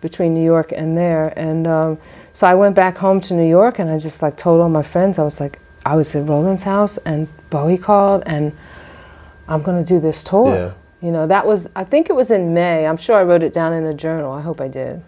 between 0.00 0.34
New 0.34 0.44
York 0.44 0.72
and 0.72 0.96
there, 0.96 1.32
and 1.36 1.66
um, 1.66 1.98
so 2.34 2.46
I 2.46 2.54
went 2.54 2.76
back 2.76 2.96
home 2.96 3.20
to 3.22 3.34
New 3.34 3.48
York, 3.48 3.80
and 3.80 3.90
I 3.90 3.98
just 3.98 4.22
like 4.22 4.36
told 4.36 4.60
all 4.60 4.68
my 4.68 4.82
friends, 4.82 5.18
I 5.18 5.24
was 5.24 5.40
like, 5.40 5.58
I 5.84 5.96
was 5.96 6.14
at 6.14 6.28
Roland's 6.28 6.62
house, 6.62 6.98
and 6.98 7.26
Bowie 7.50 7.78
called, 7.78 8.22
and 8.26 8.56
I'm 9.48 9.62
going 9.62 9.84
to 9.84 9.94
do 9.94 9.98
this 9.98 10.22
tour. 10.22 10.54
Yeah. 10.54 10.72
You 11.02 11.10
know, 11.10 11.26
that 11.26 11.46
was 11.46 11.68
I 11.74 11.82
think 11.82 12.10
it 12.10 12.12
was 12.12 12.30
in 12.30 12.54
May. 12.54 12.86
I'm 12.86 12.96
sure 12.96 13.16
I 13.16 13.24
wrote 13.24 13.42
it 13.42 13.52
down 13.52 13.72
in 13.72 13.84
a 13.86 13.94
journal. 13.94 14.32
I 14.32 14.40
hope 14.40 14.60
I 14.60 14.68
did. 14.68 15.02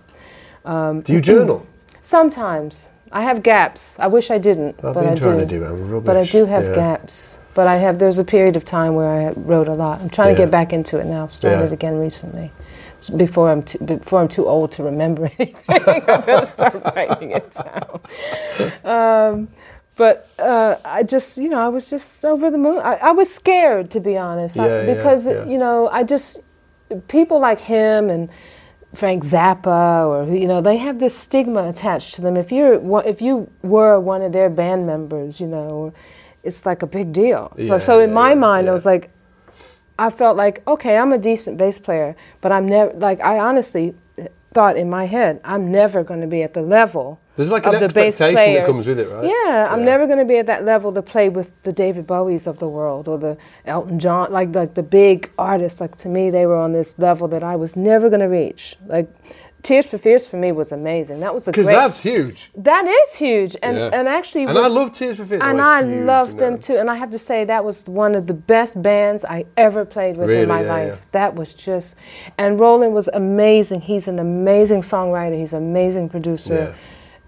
Do 0.64 1.02
you 1.07 1.20
journal? 1.20 1.66
Sometimes 2.02 2.88
I 3.12 3.22
have 3.22 3.42
gaps. 3.42 3.96
I 3.98 4.07
wish 4.09 4.31
I 4.31 4.38
didn't, 4.38 4.77
I've 4.77 4.94
but 4.94 5.03
been 5.03 5.12
I 5.12 5.14
trying 5.16 5.38
do. 5.38 5.44
to 5.46 5.46
do 5.59 5.64
it. 5.64 5.68
I'm 5.68 5.90
rubbish. 5.90 6.07
But 6.07 6.16
I 6.16 6.25
do 6.25 6.46
have 6.46 6.64
yeah. 6.64 6.75
gaps. 6.75 7.38
But 7.55 7.66
I 7.66 7.77
have. 7.77 7.98
There's 7.98 8.18
a 8.18 8.25
period 8.25 8.57
of 8.57 8.64
time 8.64 8.94
where 8.94 9.09
I 9.09 9.33
wrote 9.33 9.68
a 9.68 9.75
lot. 9.75 10.01
I'm 10.01 10.09
trying 10.09 10.35
to 10.35 10.40
get 10.42 10.51
back 10.51 10.72
into 10.72 10.98
it 10.98 11.05
now. 11.05 11.25
I've 11.25 11.33
started 11.33 11.68
Yeah. 11.68 11.75
again 11.75 11.98
recently. 11.98 12.51
Before 13.16 13.51
I'm 13.51 13.62
too, 13.64 13.79
before 13.79 14.20
I'm 14.20 14.29
too 14.29 14.46
old 14.46 14.70
to 14.72 14.83
remember 14.85 15.29
anything, 15.38 15.55
I'm 15.68 16.25
gonna 16.25 16.46
start 16.46 16.75
writing 16.96 17.33
it 17.33 17.53
down. 17.53 18.01
Um, 18.85 19.48
but 19.96 20.29
uh, 20.38 20.77
I 20.85 21.03
just, 21.03 21.37
you 21.37 21.48
know, 21.51 21.61
I 21.61 21.68
was 21.68 21.90
just 21.90 22.25
over 22.25 22.51
the 22.51 22.57
moon. 22.59 22.79
I, 22.79 22.94
I 22.94 23.11
was 23.11 23.33
scared, 23.33 23.90
to 23.90 24.01
be 24.01 24.16
honest, 24.16 24.59
I- 24.59 24.66
Yeah, 24.66 24.83
yeah, 24.87 24.94
because 24.94 25.27
yeah. 25.27 25.44
you 25.44 25.59
know, 25.59 25.88
I 25.88 26.05
just 26.05 26.40
people 27.09 27.38
like 27.40 27.61
him 27.61 28.09
and 28.09 28.31
Frank 28.94 29.24
Zappa 29.24 30.07
or 30.07 30.35
you 30.35 30.46
know 30.46 30.61
they 30.61 30.76
have 30.76 30.98
this 30.98 31.16
stigma 31.16 31.68
attached 31.68 32.14
to 32.14 32.20
them. 32.20 32.37
If 32.37 32.52
you're 32.52 32.74
if 33.07 33.22
you 33.22 33.50
were 33.62 33.98
one 33.98 34.22
of 34.22 34.33
their 34.33 34.50
band 34.50 34.87
members, 34.87 35.40
you 35.40 35.46
know, 35.46 35.92
it's 36.42 36.66
like 36.66 36.83
a 36.83 36.87
big 36.87 37.12
deal. 37.12 37.52
so 37.57 37.62
Yeah, 37.62 37.78
so 37.78 38.00
in 38.00 38.11
yeah, 38.11 38.14
my 38.14 38.35
mind, 38.35 38.66
yeah. 38.66 38.70
I 38.70 38.74
was 38.74 38.85
like, 38.85 39.11
I 39.98 40.11
felt 40.11 40.37
like 40.37 40.66
okay, 40.66 40.96
I'm 40.96 41.12
a 41.12 41.18
decent 41.18 41.57
bass 41.57 41.78
player, 41.78 42.14
but 42.40 42.52
I'm 42.52 42.68
never 42.68 42.92
like 42.94 43.20
I 43.20 43.38
honestly 43.38 43.94
thought 44.53 44.77
in 44.77 44.88
my 44.91 45.07
head 45.07 45.41
I'm 45.45 45.71
never 45.71 46.03
going 46.05 46.21
to 46.21 46.27
be 46.27 46.43
at 46.43 46.55
the 46.55 46.62
level. 46.62 47.21
There's 47.37 47.51
like 47.51 47.67
of 47.67 47.75
an 47.75 47.81
the 47.81 47.88
bass 47.88 48.21
expectation 48.21 48.55
that 48.55 48.67
comes 48.67 48.87
with 48.87 48.99
it, 48.99 49.09
right? 49.09 49.25
Yeah, 49.25 49.69
I'm 49.71 49.81
Yeah. 49.81 49.85
never 49.87 50.07
going 50.07 50.19
to 50.19 50.25
be 50.27 50.37
at 50.37 50.47
that 50.47 50.65
level 50.65 50.93
to 50.93 51.01
play 51.01 51.31
with 51.31 51.55
the 51.62 51.73
David 51.73 52.07
Bowies 52.07 52.47
of 52.47 52.59
the 52.59 52.69
world 52.69 53.09
or 53.09 53.17
the 53.19 53.38
Elton 53.65 53.99
John, 53.99 54.31
like 54.31 54.55
like 54.55 54.75
the 54.75 54.83
big 54.83 55.31
artists. 55.38 55.81
Like 55.81 55.97
to 55.99 56.09
me, 56.09 56.29
they 56.31 56.45
were 56.47 56.57
on 56.57 56.73
this 56.73 56.99
level 56.99 57.29
that 57.29 57.43
I 57.43 57.57
was 57.57 57.75
never 57.75 58.09
going 58.11 58.21
to 58.21 58.27
reach. 58.27 58.77
Like 58.87 59.09
Tears 59.62 59.87
for 59.87 59.96
Fears 59.96 60.27
for 60.27 60.37
me 60.38 60.51
was 60.51 60.72
amazing. 60.72 61.20
That 61.20 61.33
was 61.33 61.46
a 61.46 61.53
Because 61.53 61.66
that's 61.68 61.98
huge. 61.98 62.51
that 62.57 62.85
is 62.85 63.14
huge, 63.16 63.57
and 63.62 63.77
Yeah. 63.79 63.90
and 63.92 64.09
actually, 64.09 64.42
And 64.44 64.59
I 64.59 64.66
love 64.66 64.92
Tears 64.92 65.18
for 65.18 65.25
Fears. 65.25 65.40
and 65.44 65.59
They're 65.61 65.64
I 65.66 65.81
love 65.83 66.37
them 66.37 66.59
too. 66.59 66.77
And 66.79 66.90
I 66.90 66.96
have 66.96 67.12
to 67.12 67.18
say 67.18 67.44
that 67.44 67.64
was 67.64 67.87
one 67.87 68.16
of 68.16 68.27
the 68.27 68.35
best 68.35 68.83
bands 68.83 69.25
I 69.25 69.44
ever 69.57 69.85
played 69.85 70.16
with 70.16 70.29
Really? 70.29 70.42
in 70.42 70.48
my 70.48 70.62
Yeah, 70.62 70.72
life. 70.72 70.88
yeah. 70.88 70.96
That 71.12 71.37
was 71.37 71.53
just, 71.53 71.96
and 72.38 72.59
Roland 72.59 72.92
was 72.92 73.09
amazing. 73.12 73.83
He's 73.83 74.09
an 74.09 74.18
amazing 74.18 74.81
songwriter. 74.83 75.37
He's 75.38 75.53
an 75.53 75.62
amazing 75.62 76.09
producer. 76.09 76.75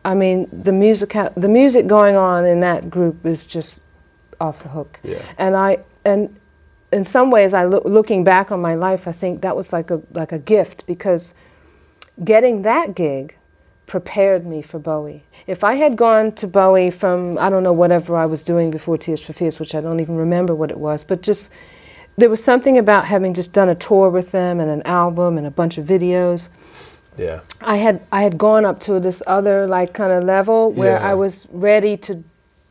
I 0.04 0.14
mean, 0.14 0.48
the 0.52 0.72
music, 0.72 1.16
the 1.36 1.48
music 1.48 1.86
going 1.86 2.16
on 2.16 2.44
in 2.46 2.60
that 2.60 2.90
group 2.90 3.24
is 3.24 3.46
just 3.46 3.86
off 4.40 4.62
the 4.64 4.68
hook. 4.70 4.98
Yeah. 5.04 5.18
And 5.38 5.54
I 5.56 5.78
and 6.04 6.34
in 6.92 7.04
some 7.04 7.30
ways, 7.30 7.54
I 7.54 7.64
look, 7.64 7.84
looking 7.84 8.24
back 8.24 8.50
on 8.52 8.60
my 8.60 8.74
life, 8.74 9.06
I 9.08 9.12
think 9.12 9.40
that 9.42 9.56
was 9.56 9.72
like 9.72 9.90
a 9.92 10.00
like 10.12 10.32
a 10.32 10.38
gift 10.38 10.84
because 10.86 11.34
getting 12.22 12.62
that 12.62 12.94
gig 12.94 13.36
prepared 13.86 14.46
me 14.46 14.62
for 14.62 14.78
Bowie. 14.78 15.24
If 15.46 15.62
I 15.62 15.74
had 15.74 15.96
gone 15.96 16.32
to 16.32 16.46
Bowie 16.46 16.90
from 16.90 17.38
I 17.38 17.50
don't 17.50 17.62
know 17.62 17.72
whatever 17.72 18.16
I 18.16 18.26
was 18.26 18.42
doing 18.42 18.70
before 18.70 18.96
Tears 18.98 19.20
for 19.20 19.32
Fears, 19.32 19.60
which 19.60 19.74
I 19.74 19.80
don't 19.80 20.00
even 20.00 20.16
remember 20.16 20.54
what 20.54 20.70
it 20.70 20.78
was, 20.78 21.04
but 21.04 21.22
just 21.22 21.50
there 22.16 22.30
was 22.30 22.42
something 22.42 22.78
about 22.78 23.06
having 23.06 23.34
just 23.34 23.52
done 23.52 23.68
a 23.68 23.74
tour 23.74 24.08
with 24.08 24.30
them 24.30 24.60
and 24.60 24.70
an 24.70 24.82
album 24.84 25.36
and 25.36 25.46
a 25.46 25.50
bunch 25.50 25.78
of 25.78 25.86
videos. 25.86 26.48
Yeah. 27.18 27.40
I 27.60 27.76
had 27.76 28.00
I 28.10 28.22
had 28.22 28.38
gone 28.38 28.64
up 28.64 28.80
to 28.80 29.00
this 29.00 29.22
other 29.26 29.66
like 29.66 29.92
kind 29.92 30.12
of 30.12 30.24
level 30.24 30.72
where 30.72 30.92
Yeah. 30.92 31.10
I 31.10 31.14
was 31.14 31.46
ready 31.50 31.96
to 31.98 32.24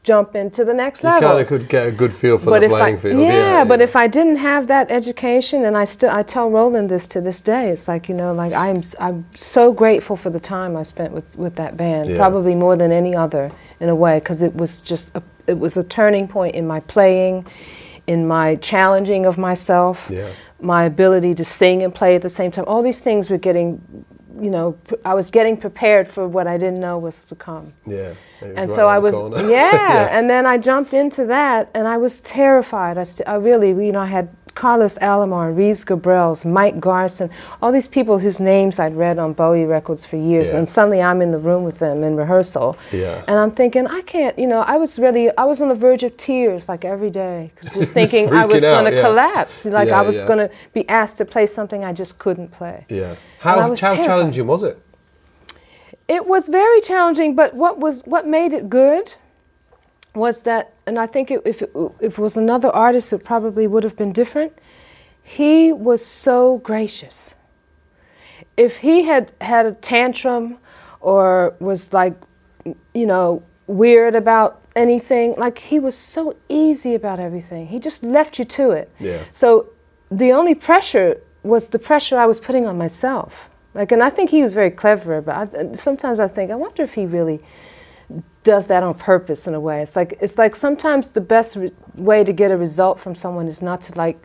jump 0.04 0.36
into 0.36 0.64
the 0.66 0.74
next 0.74 1.01
You 1.04 1.10
level. 1.10 1.22
You 1.22 1.28
kind 1.36 1.41
of 1.41 1.47
could 1.47 1.70
get 1.70 1.88
a 1.88 1.91
good 1.91 2.14
feel 2.14 2.38
for 2.38 2.49
but 2.51 2.62
the 2.62 2.68
playing 2.68 2.95
I, 2.97 2.99
field. 2.99 3.22
yeah, 3.22 3.28
Yeah, 3.28 3.64
but 3.64 3.80
yeah. 3.80 3.86
if 3.86 3.95
I 3.95 4.08
didn't 4.08 4.36
have 4.38 4.68
that 4.68 4.91
education, 4.91 5.66
and 5.66 5.78
I 5.78 5.86
still 5.86 6.10
I 6.10 6.24
tell 6.24 6.49
Roland 6.49 6.89
this 6.89 7.08
to 7.08 7.22
this 7.22 7.41
day, 7.41 7.70
it's 7.70 7.88
like 7.88 8.10
you 8.10 8.16
know, 8.16 8.34
like 8.34 8.54
I'm 8.54 8.82
I'm 8.99 9.26
so 9.36 9.72
grateful 9.72 10.16
for 10.18 10.30
the 10.30 10.39
time 10.39 10.76
I 10.76 10.84
spent 10.84 11.14
with 11.14 11.38
with 11.38 11.56
that 11.56 11.78
band, 11.78 12.10
Yeah. 12.10 12.18
probably 12.18 12.56
more 12.56 12.76
than 12.76 12.91
any 12.91 13.16
other 13.16 13.51
in 13.80 13.89
a 13.89 13.95
way, 13.95 14.20
because 14.20 14.43
it 14.43 14.54
was 14.56 14.82
just 14.82 15.16
a, 15.16 15.24
it 15.47 15.58
was 15.58 15.78
a 15.78 15.84
turning 15.84 16.28
point 16.28 16.56
in 16.56 16.68
my 16.68 16.80
playing, 16.82 17.45
in 18.08 18.28
my 18.28 18.56
challenging 18.56 19.26
of 19.26 19.38
myself, 19.38 20.08
Yeah. 20.10 20.30
my 20.62 20.84
ability 20.86 21.34
to 21.36 21.45
sing 21.45 21.82
and 21.84 21.93
play 21.95 22.16
at 22.16 22.22
the 22.22 22.30
same 22.30 22.51
time. 22.51 22.66
All 22.68 22.82
these 22.84 23.01
things 23.01 23.30
were 23.30 23.38
getting, 23.38 23.82
you 24.39 24.49
know, 24.49 24.73
pr- 24.86 24.95
I 25.05 25.13
was 25.13 25.29
getting 25.29 25.57
prepared 25.57 26.07
for 26.07 26.27
what 26.27 26.47
I 26.47 26.57
didn't 26.57 26.79
know 26.79 26.97
was 26.97 27.25
to 27.25 27.36
come 27.36 27.73
yeah. 27.86 28.13
and 28.41 28.57
right 28.57 28.69
so 28.69 28.88
I 28.88 28.99
was, 28.99 29.15
corner. 29.15 29.49
yeah, 29.49 30.07
and 30.11 30.29
then 30.29 30.45
I 30.45 30.57
jumped 30.57 30.93
into 30.93 31.25
that, 31.25 31.69
and 31.73 31.88
I 31.88 31.97
was 31.97 32.21
terrified. 32.21 32.97
I, 32.97 33.03
st- 33.03 33.27
I 33.27 33.36
really, 33.36 33.69
you 33.69 33.91
know, 33.91 33.99
I 33.99 34.07
had 34.07 34.29
Carlos 34.56 34.97
Alomar, 34.99 35.56
Reeves 35.56 35.84
Gabrels, 35.84 36.45
Mike 36.45 36.80
Garson, 36.80 37.30
all 37.62 37.72
these 37.72 37.88
people 37.88 38.20
whose 38.20 38.39
names 38.39 38.80
I'd 38.80 38.95
read 38.95 39.18
on 39.18 39.34
Bowie 39.34 39.66
records 39.66 40.06
for 40.06 40.18
years, 40.18 40.51
Yeah. 40.51 40.60
and 40.60 40.70
suddenly 40.70 41.01
I'm 41.01 41.22
in 41.22 41.32
the 41.32 41.38
room 41.39 41.64
with 41.64 41.80
them 41.80 42.04
in 42.04 42.16
rehearsal, 42.16 42.78
Yeah. 42.91 43.24
and 43.28 43.39
I'm 43.39 43.51
thinking, 43.51 43.88
I 43.88 44.01
can't, 44.01 44.38
you 44.38 44.47
know, 44.47 44.62
I 44.62 44.78
was 44.78 44.99
really, 44.99 45.36
I 45.38 45.45
was 45.45 45.62
on 45.62 45.70
the 45.70 45.76
verge 45.76 46.04
of 46.04 46.16
tears 46.18 46.70
like 46.70 46.86
every 46.86 47.10
day, 47.10 47.51
just 47.74 47.93
thinking 47.99 48.32
I 48.32 48.45
was 48.45 48.62
going 48.62 48.86
to 48.86 48.95
yeah. 48.95 49.01
collapse, 49.01 49.66
like 49.66 49.89
I 49.89 50.01
was 50.01 50.22
going 50.22 50.39
to 50.39 50.49
be 50.74 50.88
asked 50.88 51.18
to 51.18 51.26
play 51.26 51.45
something 51.45 51.84
I 51.84 51.93
just 51.93 52.20
couldn't 52.20 52.51
play. 52.51 52.86
Yeah. 52.89 53.16
How, 53.39 53.76
how 53.76 53.76
challenging 53.76 54.47
was 54.47 54.64
it? 54.64 54.80
It 56.08 56.28
was 56.28 56.47
very 56.47 56.82
challenging, 56.82 57.34
but 57.34 57.54
what 57.56 57.80
was 57.80 58.01
what 58.01 58.28
made 58.28 58.51
it 58.51 58.70
good 58.70 59.16
was 60.16 60.43
that, 60.43 60.74
and 60.86 60.99
I 60.99 61.07
think 61.07 61.32
it, 61.32 61.41
if 61.45 61.61
it, 61.61 61.72
if 61.99 62.18
it 62.18 62.22
was 62.22 62.38
another 62.38 62.70
artist, 62.70 63.14
it 63.14 63.24
probably 63.24 63.68
would 63.68 63.84
have 63.84 63.95
been 63.95 64.14
different. 64.14 64.53
He 65.24 65.72
was 65.72 66.05
so 66.05 66.57
gracious. 66.59 67.34
If 68.57 68.78
he 68.78 69.03
had 69.03 69.32
had 69.41 69.66
a 69.66 69.72
tantrum 69.72 70.57
or 70.99 71.55
was 71.59 71.93
like, 71.93 72.14
you 72.93 73.05
know, 73.05 73.41
weird 73.68 74.16
about 74.16 74.61
anything, 74.76 75.34
like 75.38 75.57
he 75.57 75.80
was 75.80 75.97
so 75.97 76.36
easy 76.49 76.93
about 76.95 77.20
everything. 77.20 77.68
He 77.68 77.80
just 77.80 78.03
left 78.03 78.38
you 78.38 78.45
to 78.45 78.72
it. 78.72 78.91
Yeah. 78.99 79.24
So 79.32 79.70
the 80.11 80.32
only 80.32 80.55
pressure 80.55 81.22
was 81.43 81.70
the 81.70 81.80
pressure 81.80 82.18
I 82.18 82.26
was 82.26 82.39
putting 82.39 82.66
on 82.68 82.78
myself. 82.78 83.49
Like, 83.74 83.91
and 83.91 84.03
I 84.03 84.09
think 84.09 84.30
he 84.30 84.41
was 84.41 84.53
very 84.53 84.72
clever. 84.72 85.22
But 85.22 85.55
I, 85.55 85.74
sometimes 85.74 86.20
I 86.20 86.28
think, 86.28 86.51
I 86.51 86.55
wonder 86.55 86.84
if 86.84 86.93
he 86.93 87.05
really 87.05 87.41
does 88.43 88.68
that 88.68 88.84
on 88.84 88.93
purpose 88.93 89.47
in 89.47 89.54
a 89.54 89.60
way. 89.60 89.82
It's 89.82 89.95
like 89.95 90.18
it's 90.22 90.38
like 90.38 90.56
sometimes 90.56 91.10
the 91.10 91.22
best 91.22 91.56
re- 91.56 91.72
way 91.95 92.24
to 92.24 92.34
get 92.34 92.51
a 92.51 92.58
result 92.58 92.99
from 92.99 93.16
someone 93.16 93.47
is 93.47 93.62
not 93.62 93.82
to 93.84 93.97
like 93.97 94.22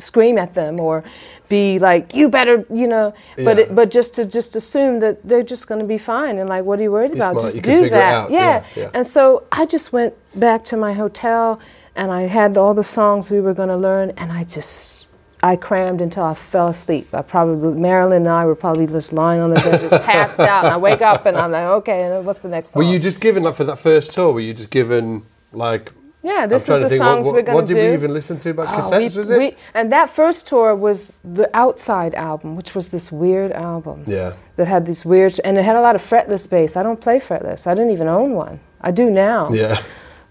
scream 0.00 0.38
at 0.38 0.54
them 0.54 0.78
or 0.78 1.02
be 1.48 1.76
like 1.80 2.14
you 2.14 2.28
better 2.28 2.64
you 2.72 2.86
know 2.86 3.12
but 3.36 3.56
Yeah. 3.56 3.64
it, 3.64 3.74
but 3.74 3.90
just 3.90 4.14
to 4.14 4.24
just 4.24 4.54
assume 4.54 5.00
that 5.00 5.26
they're 5.26 5.42
just 5.42 5.66
going 5.66 5.80
to 5.80 5.84
be 5.86 5.98
fine 5.98 6.38
and 6.38 6.48
like 6.48 6.64
what 6.64 6.78
are 6.78 6.82
you 6.82 6.92
worried 6.92 7.10
about 7.10 7.40
just 7.40 7.60
do 7.62 7.90
that 7.90 8.14
out. 8.14 8.30
Yeah, 8.30 8.64
yeah. 8.76 8.90
and 8.94 9.04
so 9.04 9.42
I 9.50 9.66
just 9.66 9.92
went 9.92 10.14
back 10.38 10.62
to 10.66 10.76
my 10.76 10.92
hotel 10.92 11.58
and 11.96 12.12
I 12.12 12.22
had 12.28 12.56
all 12.56 12.74
the 12.74 12.84
songs 12.84 13.28
we 13.28 13.40
were 13.40 13.54
going 13.54 13.70
to 13.70 13.76
learn 13.76 14.10
and 14.18 14.30
I 14.30 14.44
just 14.44 15.07
I 15.42 15.56
crammed 15.56 16.00
until 16.00 16.24
I 16.24 16.34
fell 16.34 16.68
asleep. 16.68 17.14
I 17.14 17.22
probably 17.22 17.78
Marilyn 17.78 18.22
and 18.22 18.28
I 18.28 18.44
were 18.44 18.54
probably 18.56 18.86
just 18.86 19.12
lying 19.12 19.40
on 19.40 19.50
the 19.50 19.60
bed, 19.60 19.80
just 19.80 20.02
passed 20.04 20.40
out. 20.40 20.64
And 20.64 20.74
I 20.74 20.76
wake 20.76 21.00
up 21.02 21.26
and 21.26 21.36
I'm 21.36 21.52
like, 21.52 21.64
okay, 21.64 22.20
what's 22.22 22.40
the 22.40 22.48
next 22.48 22.72
song? 22.72 22.84
Were 22.84 22.90
you 22.90 22.98
just 22.98 23.20
given 23.20 23.42
like 23.44 23.54
for 23.54 23.64
that 23.64 23.78
first 23.78 24.12
tour? 24.12 24.32
Were 24.32 24.40
you 24.40 24.52
just 24.54 24.70
given 24.70 25.24
like? 25.52 25.92
yeah, 26.24 26.46
this 26.46 26.66
trying 26.66 26.82
was 26.82 26.90
to 26.90 26.96
the 26.96 26.98
think, 26.98 27.00
what- 27.00 27.06
songs 27.14 27.26
what, 27.26 27.34
we're 27.34 27.42
gonna 27.42 27.58
What 27.58 27.68
to 27.68 27.74
did 27.74 27.80
do. 27.82 27.88
we 27.88 27.94
even 27.94 28.12
listen 28.12 28.40
to? 28.40 28.50
About 28.50 28.66
Oh, 28.74 28.80
cassettes? 28.80 28.98
we- 29.14 29.18
was 29.20 29.30
it? 29.30 29.38
we- 29.38 29.56
and 29.74 29.92
that 29.92 30.10
first 30.10 30.48
tour 30.48 30.74
was 30.74 31.12
the 31.24 31.48
Outside 31.56 32.14
album, 32.16 32.56
which 32.56 32.74
was 32.74 32.90
this 32.90 33.12
weird 33.12 33.52
album 33.52 34.02
yeah. 34.06 34.32
that 34.56 34.66
had 34.66 34.84
these 34.86 35.04
weird, 35.04 35.38
and 35.44 35.56
it 35.56 35.64
had 35.64 35.76
a 35.76 35.80
lot 35.80 35.94
of 35.94 36.02
fretless 36.02 36.50
bass. 36.50 36.76
I 36.76 36.82
don't 36.82 37.00
play 37.00 37.20
fretless. 37.20 37.66
I 37.68 37.74
didn't 37.74 37.92
even 37.92 38.08
own 38.08 38.32
one. 38.32 38.58
I 38.80 38.90
do 38.90 39.08
now. 39.08 39.50
Yeah. 39.52 39.80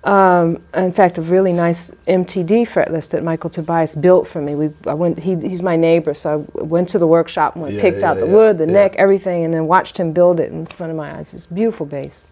Um, 0.08 0.64
in 0.74 0.94
fact, 0.94 1.18
a 1.18 1.22
really 1.22 1.52
nice 1.52 1.92
MTD 2.08 2.66
fretless 2.66 3.10
that 3.10 3.26
Michael 3.26 3.50
Tobias 3.50 3.94
built 3.94 4.26
for 4.26 4.42
me. 4.42 4.56
We, 4.56 4.70
I 4.88 4.94
went. 4.94 5.20
He, 5.20 5.36
he's 5.36 5.62
my 5.62 5.76
neighbor, 5.76 6.14
so 6.14 6.48
I 6.58 6.64
went 6.64 6.88
to 6.90 7.00
the 7.00 7.06
workshop 7.06 7.56
and 7.56 7.64
went, 7.64 7.76
Yeah, 7.76 7.82
picked 7.82 8.04
out 8.04 8.16
the 8.16 8.26
yeah, 8.26 8.32
wood, 8.32 8.58
the 8.58 8.66
yeah. 8.66 8.72
neck, 8.72 8.96
everything, 8.96 9.44
and 9.44 9.54
then 9.54 9.68
watched 9.68 9.98
him 9.98 10.14
build 10.14 10.40
it 10.40 10.50
in 10.50 10.66
front 10.66 10.92
of 10.92 10.98
my 10.98 11.14
eyes. 11.18 11.34
It's 11.34 11.46
beautiful 11.46 11.86
bass. 11.86 12.24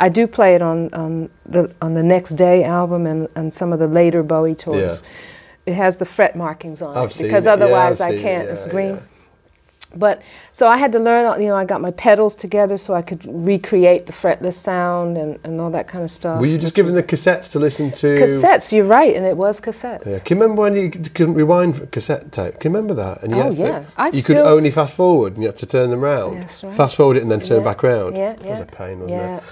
I 0.00 0.08
do 0.08 0.26
play 0.26 0.54
it 0.54 0.62
on 0.62 0.92
on 0.94 1.28
the 1.44 1.70
on 1.82 1.92
the 1.92 2.02
Next 2.02 2.30
Day 2.30 2.64
album 2.64 3.06
and, 3.06 3.28
and 3.34 3.52
some 3.52 3.74
of 3.74 3.78
the 3.78 3.88
later 3.88 4.22
Bowie 4.22 4.54
tours. 4.54 5.02
It 5.66 5.74
has 5.74 5.98
the 5.98 6.06
fret 6.06 6.34
markings 6.34 6.80
on 6.80 6.96
I've 6.96 7.10
it 7.10 7.18
because 7.22 7.44
it. 7.44 7.50
Otherwise 7.50 8.00
I 8.00 8.12
can't. 8.12 8.46
Yeah, 8.46 8.54
it's 8.54 8.66
green. 8.66 8.98
Yeah. 9.90 9.96
But 9.98 10.22
so 10.52 10.66
I 10.68 10.76
had 10.76 10.92
to 10.92 10.98
learn, 10.98 11.40
you 11.40 11.48
know, 11.48 11.54
I 11.56 11.64
got 11.64 11.80
my 11.80 11.90
pedals 11.92 12.36
together 12.36 12.76
so 12.76 12.94
I 12.94 13.02
could 13.02 13.24
recreate 13.24 14.06
the 14.06 14.12
fretless 14.12 14.54
sound 14.54 15.16
and, 15.16 15.38
and 15.44 15.60
all 15.60 15.70
that 15.70 15.88
kind 15.88 16.04
of 16.04 16.10
stuff. 16.10 16.40
Were 16.40 16.46
you 16.46 16.58
just 16.58 16.74
given 16.74 16.94
the 16.94 17.02
cassettes 17.02 17.50
to 17.52 17.58
listen 17.58 17.90
to? 17.92 18.06
cassettes? 18.18 18.70
You're 18.72 18.84
right, 18.84 19.14
and 19.16 19.24
it 19.24 19.36
was 19.36 19.60
cassettes. 19.60 20.06
Yeah. 20.06 20.18
Can 20.24 20.36
you 20.36 20.42
remember 20.42 20.62
when 20.62 20.76
you 20.76 20.90
couldn't 20.90 21.34
rewind 21.34 21.90
cassette 21.90 22.30
tape? 22.32 22.60
Can 22.60 22.72
you 22.72 22.76
remember 22.78 22.94
that? 23.02 23.22
And 23.22 23.32
you 23.34 23.40
Oh, 23.40 23.44
had 23.44 23.56
to- 23.56 23.58
yeah. 23.62 23.84
I 23.96 24.06
you 24.06 24.12
still- 24.20 24.44
could 24.44 24.50
only 24.52 24.70
fast 24.70 24.94
forward 24.94 25.34
and 25.34 25.42
you 25.42 25.48
had 25.48 25.56
to 25.56 25.66
turn 25.66 25.90
them 25.90 26.00
round. 26.00 26.38
That's 26.42 26.62
right. 26.64 26.74
Fast 26.74 26.96
forward 26.96 27.16
it 27.16 27.22
and 27.22 27.30
then 27.30 27.40
turn 27.40 27.58
Yeah, 27.58 27.64
back 27.64 27.82
round. 27.82 28.16
Yeah, 28.16 28.36
yeah. 28.44 28.50
was 28.50 28.60
a 28.60 28.66
pain, 28.66 29.00
wasn't 29.00 29.20
yeah, 29.20 29.36
it? 29.36 29.42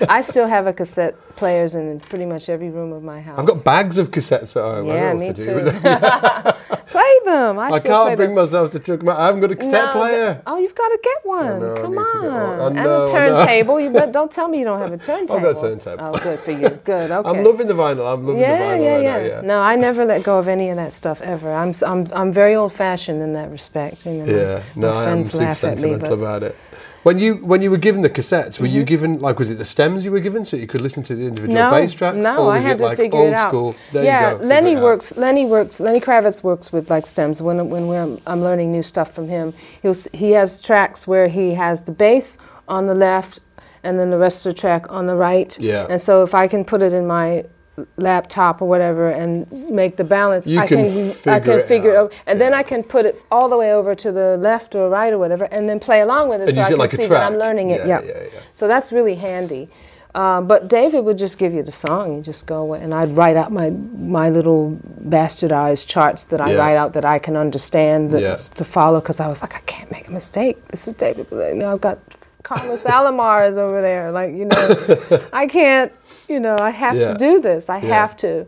Yeah, 0.00 0.06
I 0.08 0.20
still 0.22 0.46
have 0.46 0.66
a 0.66 0.72
cassette 0.72 1.14
players 1.36 1.74
in 1.74 2.00
pretty 2.00 2.24
much 2.26 2.48
every 2.48 2.70
room 2.70 2.92
of 2.92 3.02
my 3.04 3.20
house. 3.20 3.38
I've 3.38 3.46
got 3.46 3.62
bags 3.64 3.98
of 3.98 4.10
cassettes 4.10 4.56
at 4.56 4.62
home. 4.62 4.90
I 4.90 4.94
Yeah, 4.94 5.12
me 5.14 5.26
to 5.28 5.34
too. 5.34 5.44
do 5.44 5.54
with 5.54 5.82
them. 5.82 6.54
play 6.88 7.14
them. 7.26 7.58
I, 7.58 7.68
I 7.70 7.80
can't 7.80 8.16
bring 8.16 8.34
them. 8.34 8.44
myself 8.44 8.72
to 8.72 8.80
chuck 8.80 9.00
them. 9.00 9.08
I 9.10 9.26
haven't 9.26 9.40
got 9.42 9.52
a 9.52 9.56
cassette 9.58 9.72
No, 9.72 9.92
player. 10.00 10.42
Oh, 10.46 10.58
you've 10.58 10.74
got 10.74 10.88
to 10.88 10.98
get 11.02 11.18
one. 11.24 11.60
know, 11.60 11.74
Come 11.76 11.92
get 11.92 11.98
one. 11.98 12.26
on. 12.26 12.60
I 12.60 12.66
and 12.68 12.74
know, 12.76 13.02
I 13.02 13.04
a 13.04 13.08
turntable. 13.08 13.80
You 13.80 13.90
bet, 13.90 14.12
don't 14.12 14.30
tell 14.30 14.48
me 14.48 14.58
you 14.58 14.64
don't 14.64 14.78
have 14.80 14.92
a 14.92 14.98
turntable. 15.10 15.36
I've 15.36 15.42
got 15.54 15.64
a 15.64 15.76
turntable. 15.76 16.04
Oh, 16.14 16.18
good 16.18 16.38
for 16.40 16.52
you. 16.52 16.68
Good. 16.84 17.10
Okay. 17.18 17.28
I'm 17.30 17.44
loving 17.44 17.66
the 17.66 17.74
vinyl. 17.74 18.12
I'm 18.12 18.24
loving 18.26 18.40
yeah, 18.40 18.56
the 18.58 18.64
vinyl 18.64 18.84
yeah, 18.84 18.94
right 18.94 19.02
yeah, 19.02 19.18
now, 19.18 19.24
yeah. 19.26 19.40
No, 19.42 19.60
I 19.60 19.76
never 19.76 20.04
let 20.04 20.22
go 20.22 20.38
of 20.38 20.48
any 20.48 20.70
of 20.70 20.76
that 20.76 20.92
stuff 20.92 21.20
ever. 21.22 21.52
I'm, 21.52 21.72
I'm, 21.86 22.06
I'm 22.12 22.32
very 22.32 22.54
old-fashioned 22.54 23.20
in 23.22 23.32
that 23.34 23.50
respect. 23.50 24.06
You 24.06 24.12
know, 24.12 24.26
my- 24.26 24.32
Yeah, 24.32 24.62
no, 24.76 24.94
my 24.94 25.04
I 25.04 25.10
am 25.10 25.24
super 25.24 25.48
me, 25.48 25.54
sentimental 25.54 26.08
Mm-hmm. 26.10 26.22
about 26.22 26.42
it. 26.44 26.56
When 27.04 27.18
you 27.18 27.36
when 27.36 27.62
you 27.62 27.70
were 27.70 27.78
given 27.78 28.02
the 28.02 28.10
cassettes, 28.10 28.58
were 28.58 28.66
you 28.66 28.80
mm-hmm. 28.80 28.86
given 28.86 29.20
like 29.20 29.38
was 29.38 29.50
it 29.50 29.58
the 29.58 29.64
stems 29.64 30.04
you 30.04 30.10
were 30.10 30.20
given 30.20 30.44
so 30.44 30.56
you 30.56 30.66
could 30.66 30.80
listen 30.80 31.02
to 31.04 31.14
the 31.14 31.26
individual 31.26 31.54
no, 31.54 31.70
bass 31.70 31.94
tracks? 31.94 32.16
No, 32.16 32.46
or 32.46 32.52
I 32.52 32.56
was 32.56 32.64
had 32.64 32.76
it 32.76 32.78
to 32.78 32.84
like 32.84 32.96
figure 32.98 33.18
old 33.18 33.28
it 33.28 33.34
out. 33.34 33.48
school? 33.48 33.76
There 33.92 34.04
yeah, 34.04 34.32
you 34.32 34.38
go. 34.38 34.44
Lenny 34.44 34.76
works. 34.76 35.16
Lenny 35.16 35.46
works. 35.46 35.80
Lenny 35.80 36.00
Kravitz 36.00 36.42
works 36.42 36.72
with 36.72 36.90
like 36.90 37.06
stems. 37.06 37.40
When 37.40 37.70
when 37.70 37.86
we're, 37.86 38.18
I'm 38.26 38.42
learning 38.42 38.72
new 38.72 38.82
stuff 38.82 39.14
from 39.14 39.28
him, 39.28 39.54
he'll 39.82 39.94
he 40.12 40.32
has 40.32 40.60
tracks 40.60 41.06
where 41.06 41.28
he 41.28 41.54
has 41.54 41.82
the 41.82 41.92
bass 41.92 42.36
on 42.66 42.86
the 42.86 42.94
left, 42.94 43.40
and 43.84 43.98
then 43.98 44.10
the 44.10 44.18
rest 44.18 44.44
of 44.44 44.54
the 44.54 44.60
track 44.60 44.90
on 44.90 45.06
the 45.06 45.14
right. 45.14 45.56
Yeah. 45.60 45.86
And 45.88 46.02
so 46.02 46.24
if 46.24 46.34
I 46.34 46.48
can 46.48 46.64
put 46.64 46.82
it 46.82 46.92
in 46.92 47.06
my 47.06 47.44
laptop 47.96 48.62
or 48.62 48.68
whatever 48.68 49.10
and 49.10 49.50
make 49.70 49.96
the 49.96 50.04
balance, 50.04 50.46
You 50.46 50.60
I 50.60 50.66
can 50.66 50.84
can, 50.84 51.08
I 51.08 51.12
figure 51.12 51.40
can 51.40 51.58
it 51.60 51.68
figure 51.68 51.90
it 51.92 51.96
out. 51.96 52.04
out, 52.12 52.12
and 52.26 52.40
then 52.40 52.54
I 52.54 52.62
can 52.62 52.82
put 52.82 53.06
it 53.06 53.20
all 53.30 53.48
the 53.48 53.56
way 53.56 53.72
over 53.72 53.94
to 53.94 54.12
the 54.12 54.36
left 54.38 54.74
or 54.74 54.88
right 54.88 55.12
or 55.12 55.18
whatever, 55.18 55.44
and 55.44 55.68
then 55.68 55.78
play 55.80 56.00
along 56.00 56.28
with 56.28 56.40
it 56.42 56.48
And 56.48 56.56
so 56.56 56.62
I 56.62 56.68
can 56.68 56.78
like 56.78 56.90
see 56.92 57.06
that 57.06 57.22
I'm 57.32 57.38
learning 57.38 57.70
it. 57.70 57.86
Yeah, 57.86 58.00
Yeah, 58.00 58.06
yeah, 58.06 58.22
yeah. 58.34 58.40
So 58.54 58.66
that's 58.68 58.92
really 58.92 59.14
handy. 59.16 59.68
Uh, 60.14 60.40
but 60.40 60.68
David 60.68 61.04
would 61.04 61.18
just 61.18 61.38
give 61.38 61.52
you 61.52 61.62
the 61.62 61.70
song. 61.70 62.16
You 62.16 62.22
just 62.22 62.46
go 62.46 62.56
away 62.56 62.80
and 62.80 62.94
I'd 62.94 63.10
write 63.14 63.36
out 63.36 63.52
my 63.52 63.70
my 63.70 64.30
little 64.30 64.76
bastardized 65.08 65.86
charts 65.86 66.24
that 66.26 66.40
I 66.40 66.52
Yeah. 66.52 66.58
write 66.58 66.76
out 66.76 66.92
that 66.94 67.04
I 67.04 67.18
can 67.18 67.36
understand 67.36 68.10
that 68.12 68.22
Yeah. 68.22 68.36
to 68.36 68.64
follow 68.64 69.00
because 69.00 69.20
I 69.20 69.28
was 69.28 69.42
like 69.42 69.54
I 69.54 69.60
can't 69.66 69.90
make 69.90 70.08
a 70.08 70.10
mistake. 70.12 70.56
This 70.68 70.88
is 70.88 70.94
David. 70.94 71.26
You 71.30 71.54
know 71.54 71.70
I've 71.72 71.80
got 71.82 71.98
Carlos 72.48 72.84
Alomar 72.84 73.48
is 73.48 73.56
over 73.56 73.80
there. 73.82 74.10
Like 74.10 74.32
you 74.34 74.46
know 74.46 75.20
I 75.32 75.46
can't. 75.46 75.92
You 76.28 76.40
know 76.40 76.56
I 76.58 76.70
have 76.70 76.96
Yeah. 76.96 77.12
to 77.12 77.18
do 77.18 77.40
this. 77.40 77.68
I 77.68 77.78
Yeah. 77.78 77.88
have 78.00 78.16
to. 78.18 78.46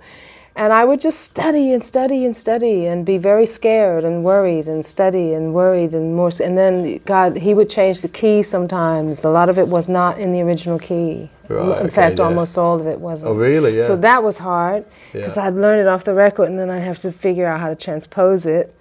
And 0.56 0.72
I 0.72 0.84
would 0.84 1.00
just 1.00 1.20
study 1.20 1.72
and 1.72 1.82
study 1.82 2.24
and 2.26 2.36
study 2.36 2.86
and 2.86 3.06
be 3.06 3.18
very 3.18 3.46
scared 3.46 4.04
and 4.04 4.24
worried 4.24 4.66
and 4.68 4.84
study 4.84 5.32
and 5.32 5.54
worried 5.54 5.94
and 5.94 6.14
more. 6.16 6.30
And 6.44 6.58
then 6.58 6.98
God, 7.06 7.36
He 7.36 7.54
would 7.54 7.70
change 7.70 8.02
the 8.02 8.08
key 8.08 8.42
sometimes. 8.42 9.22
A 9.24 9.28
lot 9.30 9.48
of 9.48 9.58
it 9.58 9.68
was 9.68 9.88
not 9.88 10.18
in 10.18 10.32
the 10.32 10.42
original 10.42 10.78
key. 10.78 11.30
Right, 11.48 11.62
in 11.80 11.86
okay, 11.86 11.88
fact, 11.88 12.18
yeah. 12.18 12.24
almost 12.24 12.58
all 12.58 12.80
of 12.80 12.86
it 12.86 12.98
wasn't. 13.00 13.30
Oh, 13.30 13.34
really? 13.36 13.76
Yeah. 13.76 13.82
So 13.84 13.96
that 13.96 14.22
was 14.22 14.38
hard 14.38 14.84
because. 15.12 15.36
I'd 15.36 15.54
learn 15.54 15.78
it 15.78 15.86
off 15.86 16.04
the 16.04 16.14
record 16.14 16.48
and 16.50 16.58
then 16.58 16.68
I'd 16.68 16.80
have 16.82 17.00
to 17.02 17.12
figure 17.12 17.46
out 17.46 17.60
how 17.60 17.68
to 17.68 17.76
transpose 17.76 18.44
it. 18.44 18.74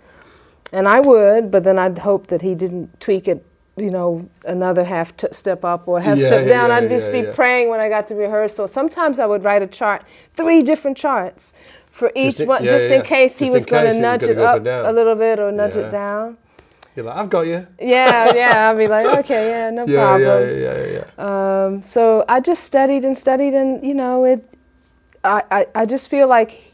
And 0.73 0.87
I 0.87 0.99
would, 0.99 1.49
but 1.51 1.63
then 1.63 1.77
I'd 1.79 1.97
hope 1.99 2.27
that 2.27 2.41
he 2.41 2.55
didn't 2.55 2.99
tweak 2.99 3.27
it, 3.27 3.43
you 3.81 3.91
know, 3.91 4.27
another 4.45 4.83
half 4.83 5.15
t- 5.17 5.27
step 5.31 5.63
up 5.65 5.87
or 5.87 5.99
half 6.01 6.17
Yeah, 6.17 6.27
step 6.27 6.45
yeah, 6.47 6.53
down. 6.53 6.69
yeah, 6.69 6.75
I'd 6.77 6.89
just 6.89 7.11
be 7.11 7.23
praying 7.33 7.69
when 7.69 7.79
I 7.79 7.89
got 7.89 8.07
to 8.07 8.15
rehearsal. 8.15 8.67
Sometimes 8.67 9.19
I 9.19 9.25
would 9.25 9.43
write 9.43 9.61
a 9.61 9.67
chart, 9.67 10.03
three 10.35 10.61
different 10.63 10.97
charts 10.97 11.53
for 11.91 12.11
each 12.15 12.25
Just 12.25 12.39
in- 12.41 12.47
one, 12.47 12.63
just 12.63 12.85
in 12.85 13.01
case 13.03 13.37
he 13.39 13.49
was 13.49 13.65
going 13.65 13.91
to 13.93 13.99
nudge 13.99 14.23
it 14.23 14.37
up 14.37 14.49
up 14.51 14.55
and 14.57 14.65
down. 14.65 14.85
a 14.85 14.91
little 14.91 15.15
bit 15.15 15.39
or 15.39 15.51
nudge 15.51 15.75
it 15.75 15.89
down. 15.91 16.37
You're 16.95 17.05
like, 17.05 17.17
I've 17.17 17.29
got 17.29 17.41
you. 17.47 17.65
Yeah, 17.79 18.33
yeah. 18.35 18.69
I'd 18.71 18.77
be 18.77 18.87
like, 18.87 19.05
okay, 19.19 19.49
yeah, 19.49 19.69
no 19.69 19.85
problem. 19.85 20.21
yeah, 20.21 20.39
yeah, 20.39 20.85
yeah, 20.85 21.03
yeah. 21.17 21.65
Um, 21.65 21.83
so 21.83 22.25
I 22.27 22.39
just 22.39 22.63
studied 22.63 23.05
and 23.05 23.15
studied, 23.17 23.53
and 23.53 23.83
you 23.85 23.93
know, 23.93 24.25
it 24.25 24.43
I, 25.23 25.43
I, 25.51 25.67
I 25.75 25.85
just 25.85 26.07
feel 26.07 26.27
like 26.27 26.73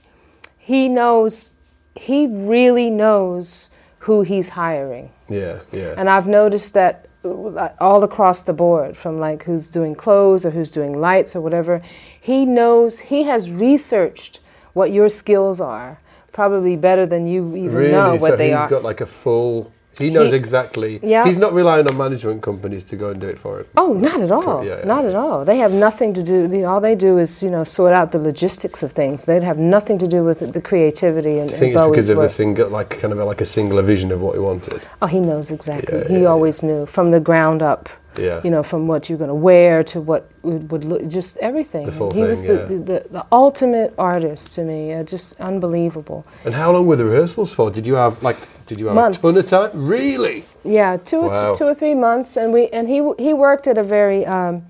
he 0.58 0.88
knows, 0.88 1.52
he 1.96 2.28
really 2.28 2.90
knows 2.90 3.70
who 4.06 4.22
he's 4.22 4.50
hiring. 4.50 5.10
Yeah, 5.28 5.62
yeah. 5.72 5.96
And 5.98 6.12
I've 6.12 6.28
noticed 6.28 6.76
that 6.76 7.08
uh, 7.24 7.70
all 7.80 8.04
across 8.04 8.44
the 8.44 8.54
board, 8.54 8.96
from 8.96 9.20
like 9.20 9.42
who's 9.42 9.68
doing 9.68 9.96
clothes 9.96 10.46
or 10.46 10.52
who's 10.52 10.70
doing 10.70 11.02
lights 11.02 11.36
or 11.36 11.42
whatever, 11.42 11.82
he 12.22 12.46
knows, 12.46 13.00
he 13.00 13.24
has 13.24 13.50
researched 13.50 14.42
what 14.74 14.92
your 14.92 15.10
skills 15.10 15.60
are, 15.60 16.00
probably 16.32 16.76
better 16.76 17.08
than 17.08 17.26
you 17.26 17.56
even 17.56 17.74
really? 17.74 17.92
know 17.92 18.16
what 18.18 18.34
so 18.34 18.36
they 18.36 18.50
he's 18.50 18.56
are. 18.56 18.62
He's 18.68 18.70
got 18.70 18.84
like 18.84 19.02
a 19.02 19.08
full. 19.08 19.72
He 19.98 20.10
knows 20.10 20.32
He- 20.32 20.38
exactly. 20.38 21.00
Yeah. 21.02 21.26
He's 21.26 21.38
not 21.38 21.54
relying 21.54 21.88
on 21.88 21.96
management 21.98 22.42
companies 22.42 22.84
to 22.86 22.96
go 22.96 23.10
and 23.10 23.22
do 23.22 23.28
it 23.28 23.40
for 23.40 23.60
him. 23.60 23.66
Oh, 23.78 23.94
not 23.94 24.20
at 24.22 24.32
all. 24.32 24.64
yeah, 24.64 24.80
yeah. 24.80 24.86
Not 24.86 25.06
at 25.06 25.16
all. 25.16 25.46
They 25.46 25.58
have 25.58 25.72
nothing 25.72 26.14
to 26.16 26.24
do. 26.24 26.66
All 26.66 26.82
they 26.82 26.96
do 26.96 27.18
is, 27.18 27.42
you 27.42 27.50
know, 27.50 27.64
sort 27.64 27.94
out 27.94 28.12
the 28.12 28.20
logistics 28.20 28.84
of 28.84 28.92
things. 28.92 29.26
They'd 29.26 29.44
have 29.44 29.58
nothing 29.58 29.98
to 30.00 30.08
do 30.08 30.24
with 30.24 30.40
the 30.54 30.62
creativity 30.62 31.40
and, 31.40 31.50
I 31.50 31.54
think 31.54 31.76
and 31.76 31.82
it's 31.86 31.92
because 31.92 32.08
Bowie's 32.08 32.10
of 32.10 32.16
the 32.18 32.22
work. 32.24 32.32
single, 32.32 32.70
like 32.70 32.90
kind 33.00 33.14
of 33.14 33.20
like 33.20 33.42
a 33.42 33.46
singular 33.46 33.82
vision 33.82 34.12
of 34.12 34.22
what 34.22 34.34
he 34.34 34.40
wanted. 34.40 34.82
Oh, 35.02 35.08
he 35.08 35.20
knows 35.20 35.52
exactly. 35.52 36.00
Yeah, 36.00 36.08
he 36.08 36.26
always 36.26 36.62
knew 36.64 36.86
from 36.86 37.12
the 37.12 37.20
ground 37.20 37.62
up. 37.62 37.90
Yeah. 38.18 38.40
You 38.46 38.50
know, 38.50 38.64
from 38.64 38.88
what 38.88 39.10
you're 39.10 39.18
going 39.18 39.28
to 39.28 39.36
wear 39.36 39.84
to 39.86 40.00
what 40.00 40.30
would, 40.44 40.72
would 40.72 40.86
look, 40.86 41.06
just 41.08 41.36
everything. 41.40 41.86
The 41.86 41.92
full 41.92 42.12
he 42.12 42.24
was 42.24 42.42
thing, 42.42 42.48
the, 42.48 42.62
yeah. 42.62 42.66
the, 42.68 42.76
the, 42.76 43.08
the 43.12 43.26
ultimate 43.32 43.94
artist 43.98 44.56
to 44.56 44.64
me. 44.64 44.94
Uh, 44.94 45.04
just 45.04 45.38
unbelievable. 45.42 46.26
And 46.46 46.54
how 46.54 46.72
long 46.72 46.88
were 46.88 46.96
the 46.96 47.04
rehearsals 47.04 47.54
for? 47.54 47.70
Did 47.72 47.86
you 47.86 47.96
have 47.96 48.22
like? 48.24 48.38
Did 48.68 48.80
you 48.80 48.88
have 48.88 48.96
Months. 48.96 49.18
a 49.20 49.22
ton 49.22 49.38
of 49.38 49.48
time? 49.48 49.88
Really? 49.88 50.44
Yeah, 50.64 50.98
two 50.98 51.18
or 51.20 51.28
Wow. 51.30 51.46
th- 51.48 51.58
two 51.58 51.66
or 51.66 51.74
three 51.76 51.94
months, 51.96 52.36
and 52.38 52.52
we 52.54 52.68
and 52.70 52.88
he 52.88 52.98
he 53.20 53.34
worked 53.34 53.68
at 53.68 53.78
a 53.78 53.84
very 53.84 54.26
um, 54.26 54.64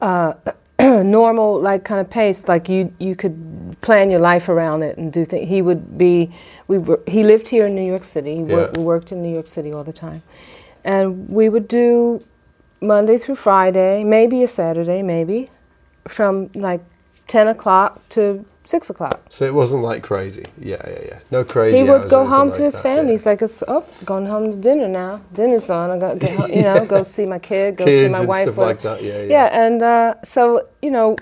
uh, 0.00 0.34
normal 0.80 1.60
like 1.60 1.84
kind 1.84 2.00
of 2.00 2.08
pace. 2.10 2.48
Like 2.48 2.68
you 2.68 2.92
you 2.98 3.14
could 3.16 3.76
plan 3.80 4.10
your 4.10 4.20
life 4.20 4.48
around 4.48 4.82
it 4.82 4.98
and 4.98 5.12
do 5.12 5.24
things. 5.24 5.48
He 5.48 5.62
would 5.62 5.98
be 5.98 6.30
we 6.68 6.78
were 6.78 7.00
he 7.06 7.22
lived 7.24 7.48
here 7.48 7.66
in 7.66 7.74
New 7.74 7.86
York 7.86 8.04
City. 8.04 8.36
He 8.36 8.42
Yeah. 8.42 8.70
we 8.76 8.82
worked 8.82 9.12
in 9.12 9.22
New 9.22 9.32
York 9.32 9.46
City 9.48 9.72
all 9.72 9.84
the 9.84 9.92
time, 9.92 10.22
and 10.84 11.28
we 11.28 11.48
would 11.48 11.66
do 11.68 12.20
Monday 12.80 13.18
through 13.18 13.36
Friday, 13.36 14.04
maybe 14.04 14.42
a 14.42 14.48
Saturday, 14.48 15.02
maybe 15.02 15.50
from 16.08 16.50
like 16.54 16.80
ten 17.26 17.48
o'clock 17.48 18.00
to 18.10 18.44
six 18.64 18.90
o'clock. 18.90 19.20
So 19.28 19.44
it 19.44 19.54
wasn't 19.54 19.82
like 19.82 20.02
crazy. 20.02 20.46
Yeah, 20.58 20.76
yeah, 20.86 20.98
yeah. 21.06 21.18
No 21.30 21.44
crazy. 21.44 21.78
He 21.78 21.82
would 21.84 22.08
go 22.08 22.24
home 22.26 22.48
like 22.48 22.58
to 22.58 22.62
his 22.64 22.74
that, 22.74 22.82
family. 22.82 23.06
yeah. 23.06 23.10
He's 23.12 23.26
like, 23.26 23.42
it's 23.42 23.62
oh, 23.66 23.84
going 24.04 24.26
home 24.26 24.50
to 24.52 24.56
dinner 24.56 24.88
now. 24.88 25.20
Dinner's 25.32 25.68
on. 25.70 25.90
I 25.90 25.98
got 25.98 26.12
to 26.14 26.18
get 26.18 26.36
home, 26.38 26.50
you 26.52 26.62
know, 26.62 26.84
go 26.86 27.02
see 27.02 27.26
my 27.26 27.38
kid, 27.38 27.76
go 27.76 27.84
see 27.84 28.08
my 28.08 28.20
and 28.20 28.28
wife. 28.28 28.42
stuff 28.44 28.58
or- 28.58 28.64
like 28.66 28.82
that. 28.82 29.02
Yeah, 29.02 29.22
yeah. 29.22 29.28
yeah, 29.28 29.64
and 29.66 29.82
uh, 29.82 30.14
so 30.24 30.68
you 30.80 30.90
know, 30.90 31.16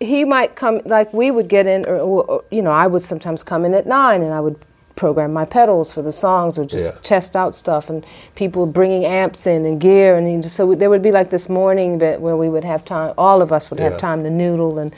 he 0.00 0.24
might 0.24 0.54
come 0.56 0.80
like 0.84 1.12
we 1.12 1.30
would 1.30 1.48
get 1.48 1.66
in, 1.66 1.86
or, 1.86 1.96
or, 1.96 2.24
or, 2.24 2.44
you 2.50 2.62
know, 2.62 2.70
I 2.72 2.86
would 2.86 3.02
sometimes 3.02 3.42
come 3.42 3.64
in 3.64 3.74
at 3.74 3.86
nine, 3.86 4.22
and 4.22 4.32
I 4.32 4.40
would 4.40 4.56
program 4.96 5.32
my 5.32 5.44
pedals 5.44 5.90
for 5.90 6.02
the 6.02 6.12
songs, 6.12 6.56
or 6.58 6.64
just 6.64 6.86
Yeah. 6.86 6.96
test 7.02 7.34
out 7.34 7.56
stuff, 7.56 7.90
and 7.90 8.06
people 8.36 8.64
bringing 8.66 9.04
amps 9.04 9.46
in 9.48 9.64
and 9.66 9.80
gear, 9.80 10.16
and 10.16 10.44
so 10.50 10.74
there 10.76 10.88
would 10.90 11.02
be 11.02 11.10
like 11.10 11.30
this 11.30 11.48
morning 11.48 11.98
bit 11.98 12.20
where 12.20 12.36
we 12.36 12.48
would 12.48 12.62
have 12.64 12.84
time. 12.84 13.12
All 13.18 13.42
of 13.42 13.52
us 13.52 13.70
would 13.70 13.80
Yeah. 13.80 13.90
have 13.90 13.98
time 13.98 14.22
to 14.22 14.30
noodle 14.30 14.78
and 14.78 14.94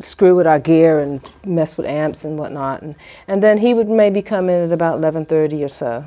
screw 0.00 0.34
with 0.34 0.46
our 0.46 0.58
gear 0.58 1.00
and 1.00 1.20
mess 1.44 1.76
with 1.76 1.86
amps 1.86 2.24
and 2.24 2.38
whatnot, 2.38 2.82
and 2.82 2.94
and 3.28 3.42
then 3.42 3.58
he 3.58 3.74
would 3.74 3.88
maybe 3.88 4.22
come 4.22 4.48
in 4.50 4.64
at 4.66 4.72
about 4.72 4.98
eleven 4.98 5.24
thirty 5.26 5.62
or 5.64 5.68
so, 5.68 6.04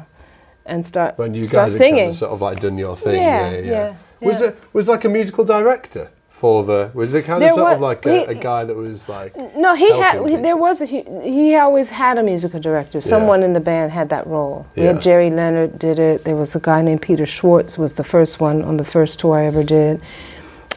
and 0.66 0.86
start 0.86 1.18
When 1.18 1.34
you 1.34 1.46
start 1.46 1.66
guys 1.68 1.74
had 1.74 1.78
singing. 1.80 1.96
kind 2.00 2.10
of 2.10 2.16
sort 2.16 2.32
of 2.32 2.42
like 2.42 2.60
done 2.60 2.78
your 2.78 2.96
thing. 2.96 3.16
Yeah, 3.22 3.52
Yeah, 3.52 3.60
yeah. 3.60 3.94
Was 4.22 4.42
yeah. 4.42 4.48
it 4.48 4.58
was 4.74 4.88
like 4.88 5.04
a 5.06 5.10
musical 5.10 5.44
director 5.46 6.10
for 6.30 6.64
the? 6.64 6.90
Was 6.94 7.14
it 7.14 7.24
kind 7.26 7.42
There 7.42 7.50
of 7.50 7.56
sort 7.56 7.66
wa- 7.68 7.74
of 7.76 7.82
like 7.82 8.06
a, 8.06 8.20
he- 8.20 8.24
a 8.26 8.34
guy 8.34 8.64
that 8.66 8.76
was 8.76 9.08
like? 9.10 9.36
No, 9.56 9.76
he 9.76 9.90
had. 9.92 10.14
helping 10.14 10.36
he- 10.38 10.42
There 10.42 10.58
was 10.58 10.82
a. 10.82 10.86
He, 10.86 11.04
he 11.22 11.56
always 11.56 11.90
had 11.90 12.18
a 12.18 12.24
musical 12.24 12.60
director. 12.60 13.00
Someone 13.02 13.44
in 13.44 13.54
the 13.54 13.60
band 13.60 13.92
had 13.92 14.10
that 14.10 14.26
role. 14.26 14.66
We 14.76 14.84
Yeah. 14.84 14.94
had 14.94 15.02
Gerry 15.02 15.30
Leonard 15.30 15.78
did 15.78 16.00
it. 16.00 16.24
There 16.24 16.36
was 16.36 16.56
a 16.56 16.60
guy 16.60 16.82
named 16.82 17.02
Peter 17.02 17.26
Schwartz 17.26 17.78
was 17.78 17.94
the 17.96 18.04
first 18.04 18.40
one 18.40 18.64
on 18.64 18.78
the 18.78 18.86
first 18.86 19.20
tour 19.20 19.36
I 19.38 19.46
ever 19.46 19.64
did. 19.64 20.02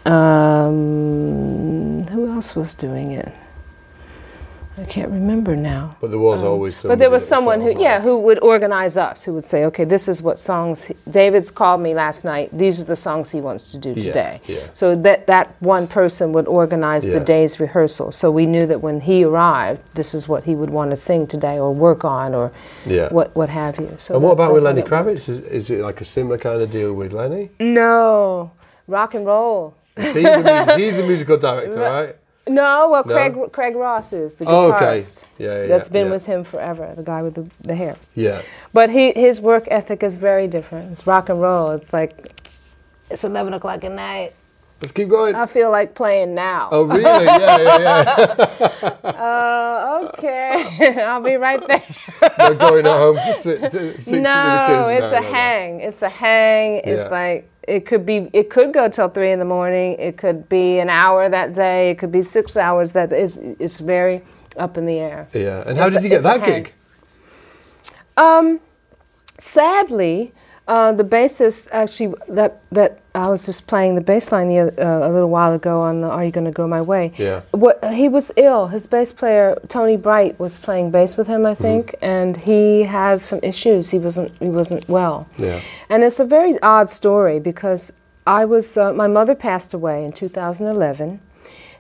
Um, 0.07 2.05
who 2.11 2.33
else 2.33 2.55
was 2.57 2.75
doing 2.75 3.13
it? 3.13 3.33
I 4.79 4.85
can't 4.85 5.11
remember 5.11 5.57
now. 5.57 5.97
But 6.03 6.11
there 6.11 6.19
was 6.19 6.43
always. 6.43 6.85
Um, 6.85 6.91
But 6.91 6.99
there 6.99 7.09
was 7.09 7.27
someone 7.27 7.63
who, 7.63 7.81
yeah, 7.81 7.99
who 7.99 8.19
would 8.19 8.39
organize 8.43 8.99
us, 8.99 9.25
who 9.25 9.33
would 9.33 9.45
say, 9.45 9.65
okay, 9.65 9.85
this 9.85 10.07
is 10.07 10.21
what 10.21 10.39
songs. 10.39 10.85
He, 10.85 10.95
David's 11.09 11.51
called 11.51 11.81
me 11.81 11.95
last 11.95 12.27
night. 12.27 12.51
These 12.53 12.79
are 12.83 12.85
the 12.85 12.95
songs 12.97 13.31
he 13.31 13.41
wants 13.41 13.73
to 13.73 13.79
do 13.79 13.93
Yeah, 13.93 14.03
today. 14.03 14.41
yeah. 14.47 14.59
So 14.75 14.95
that 14.97 15.27
that 15.29 15.47
one 15.61 15.87
person 15.87 16.33
would 16.33 16.47
organize 16.47 17.07
Yeah. 17.07 17.15
the 17.19 17.25
day's 17.25 17.59
rehearsal. 17.59 18.13
So 18.13 18.31
we 18.31 18.45
knew 18.45 18.67
that 18.67 18.83
when 18.83 19.01
he 19.01 19.25
arrived, 19.25 19.81
this 19.95 20.13
is 20.15 20.29
what 20.29 20.45
he 20.45 20.55
would 20.55 20.71
want 20.71 20.91
to 20.91 20.97
sing 20.97 21.27
today, 21.27 21.59
or 21.59 21.73
work 21.73 22.05
on, 22.05 22.35
or 22.35 22.53
Yeah. 22.85 23.09
what 23.11 23.35
what 23.35 23.49
have 23.49 23.79
you. 23.81 23.95
So 23.99 24.15
And 24.15 24.23
what 24.23 24.33
about 24.33 24.53
with 24.53 24.63
Lenny 24.65 24.83
Kravitz? 24.83 25.27
Is, 25.31 25.39
is 25.41 25.71
it 25.71 25.81
like 25.81 26.03
a 26.03 26.05
similar 26.05 26.37
kind 26.37 26.61
of 26.61 26.71
deal 26.71 26.93
with 26.93 27.15
Lenny? 27.15 27.49
No, 27.61 28.51
rock 28.89 29.15
and 29.15 29.25
roll. 29.25 29.73
He's 29.97 30.13
the, 30.15 30.75
he's 30.77 30.97
the 30.97 31.03
musical 31.07 31.37
director, 31.39 31.81
right? 31.81 32.17
No, 32.49 32.91
well, 32.91 33.05
No? 33.05 33.13
Craig 33.15 33.53
Craig 33.53 33.77
Ross 33.77 34.13
is 34.13 34.35
the 34.35 34.45
Oh, 34.47 34.73
okay. 34.73 34.99
guitarist. 34.99 35.25
Yeah, 35.39 35.63
yeah, 35.63 35.67
That's 35.67 35.89
been 35.89 36.07
yeah. 36.07 36.13
with 36.13 36.27
him 36.27 36.45
forever. 36.45 36.93
The 36.97 37.03
guy 37.03 37.23
with 37.23 37.35
the, 37.35 37.51
the 37.63 37.75
hair. 37.75 37.97
Yeah. 38.15 38.43
But 38.73 38.91
he, 38.91 39.13
his 39.13 39.41
work 39.41 39.65
ethic 39.69 40.03
is 40.05 40.15
very 40.17 40.47
different. 40.47 40.93
It's 40.93 41.07
rock 41.07 41.29
and 41.29 41.41
roll. 41.41 41.71
It's 41.73 41.93
like, 41.93 42.41
it's 43.11 43.25
11 43.25 43.55
o'clock 43.55 43.83
at 43.85 43.91
night. 43.93 44.35
Let's 44.81 44.93
keep 44.93 45.09
going. 45.09 45.35
I 45.35 45.47
feel 45.47 45.71
like 45.71 45.95
playing 45.95 46.35
now. 46.35 46.69
Oh, 46.71 46.85
really? 46.87 47.03
Yeah, 47.03 47.57
yeah, 47.59 47.79
yeah. 47.79 48.93
Uh, 49.07 50.11
okay. 50.13 51.03
I'll 51.03 51.23
be 51.23 51.37
right 51.37 51.67
there. 51.67 51.83
They're 52.37 52.55
going 52.55 52.87
at 52.87 52.93
home 52.99 53.17
for 53.17 53.33
six, 53.41 53.73
six 53.73 54.07
no, 54.09 54.89
it's 54.89 55.03
No, 55.03 55.09
a 55.09 55.11
no, 55.13 55.21
no. 55.21 55.23
hang. 55.23 55.81
It's 55.81 56.03
a 56.03 56.09
hang. 56.09 56.75
Yeah. 56.77 56.81
It's 56.85 57.11
like, 57.11 57.49
it 57.67 57.87
could 57.87 58.05
be, 58.05 58.29
it 58.33 58.51
could 58.51 58.75
go 58.75 58.89
till 58.89 59.09
three 59.09 59.33
in 59.33 59.39
the 59.39 59.45
morning. 59.47 59.97
It 59.99 60.19
could 60.19 60.49
be 60.49 60.79
an 60.81 60.91
hour 60.91 61.29
that 61.29 61.55
day. 61.55 61.91
It 61.91 61.99
could 61.99 62.13
be 62.13 62.23
six 62.23 62.57
hours 62.57 62.93
That 62.93 63.13
is. 63.13 63.39
it's, 63.39 63.79
very 63.79 64.23
up 64.59 64.77
in 64.77 64.85
the 64.87 64.99
air. 64.99 65.29
Yeah. 65.33 65.63
And 65.67 65.79
how 65.79 65.87
It's 65.87 65.95
did 65.95 66.01
a- 66.01 66.05
you 66.05 66.11
get 66.11 66.23
that 66.25 66.45
gig? 66.45 66.73
Um, 68.17 68.61
sadly, 69.39 70.33
uh, 70.69 70.93
the 70.93 71.05
bassist 71.05 71.69
actually 71.71 72.13
that 72.29 72.61
that 72.73 72.99
I 73.15 73.29
was 73.29 73.47
just 73.47 73.67
playing 73.67 73.95
the 73.95 74.01
bass 74.01 74.33
line 74.33 74.49
the, 74.49 74.59
uh, 74.61 75.09
a 75.09 75.11
little 75.11 75.31
while 75.31 75.53
ago 75.53 75.81
on 75.81 76.01
the 76.01 76.09
"Are 76.09 76.25
You 76.25 76.33
Gonna 76.33 76.51
Go 76.51 76.67
My 76.67 76.83
Way?" 76.83 77.13
Yeah. 77.17 77.43
What 77.53 77.83
he 77.95 78.09
was 78.09 78.33
ill. 78.37 78.67
His 78.67 78.87
bass 78.87 79.13
player 79.13 79.57
Tony 79.69 79.97
Breit 79.97 80.39
was 80.39 80.59
playing 80.59 80.91
bass 80.91 81.17
with 81.17 81.29
him, 81.29 81.47
I 81.47 81.55
think, 81.55 81.95
and 82.03 82.37
he 82.37 82.83
had 82.83 83.25
some 83.25 83.39
issues. 83.43 83.91
He 83.91 83.99
wasn't 83.99 84.33
he 84.41 84.49
wasn't 84.49 84.89
well. 84.89 85.29
Yeah. 85.39 85.61
And 85.89 86.03
it's 86.03 86.19
a 86.19 86.25
very 86.25 86.61
odd 86.63 86.91
story 86.91 87.39
because 87.39 87.93
I 88.27 88.45
was 88.45 88.77
uh, 88.77 88.93
my 88.93 89.07
mother 89.07 89.37
passed 89.37 89.73
away 89.73 90.05
in 90.05 90.13
2011, 90.13 91.21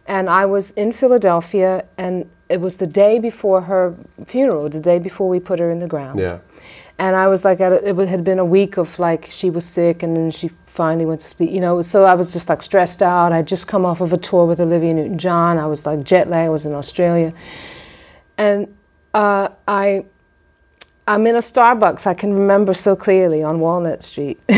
and 0.06 0.30
I 0.30 0.46
was 0.46 0.70
in 0.72 0.92
Philadelphia, 0.92 1.84
and 1.98 2.30
it 2.48 2.60
was 2.60 2.76
the 2.76 2.86
day 2.86 3.18
before 3.18 3.62
her 3.62 3.96
funeral, 4.26 4.68
the 4.68 4.78
day 4.78 5.00
before 5.00 5.28
we 5.28 5.40
put 5.40 5.58
her 5.58 5.70
in 5.70 5.80
the 5.80 5.88
ground. 5.88 6.20
Yeah. 6.20 6.38
And 6.98 7.14
I 7.14 7.26
was 7.26 7.44
like, 7.44 7.60
it 7.60 8.08
had 8.08 8.24
been 8.24 8.38
a 8.38 8.44
week 8.44 8.78
of 8.78 8.98
like 8.98 9.28
she 9.30 9.50
was 9.50 9.64
sick, 9.64 10.02
and 10.02 10.16
then 10.16 10.30
she 10.30 10.50
finally 10.66 11.04
went 11.04 11.20
to 11.22 11.28
sleep. 11.28 11.50
You 11.50 11.60
know, 11.60 11.82
so 11.82 12.04
I 12.04 12.14
was 12.14 12.32
just 12.32 12.48
like 12.48 12.62
stressed 12.62 13.02
out. 13.02 13.32
I'd 13.32 13.46
just 13.46 13.68
come 13.68 13.84
off 13.84 14.00
of 14.00 14.12
a 14.12 14.16
tour 14.16 14.46
with 14.46 14.60
Olivia 14.60 14.94
Newton-John. 14.94 15.58
I 15.58 15.66
was 15.66 15.84
like 15.84 16.02
jet 16.04 16.28
lag. 16.28 16.46
I 16.46 16.48
was 16.48 16.64
in 16.64 16.72
Australia, 16.72 17.34
and 18.38 18.74
uh, 19.12 19.48
I 19.68 20.06
I'm 21.06 21.26
in 21.26 21.36
a 21.36 21.40
Starbucks. 21.40 22.06
I 22.06 22.14
can 22.14 22.32
remember 22.32 22.74
so 22.74 22.96
clearly 22.96 23.42
on 23.42 23.60
Walnut 23.60 24.02
Street 24.02 24.40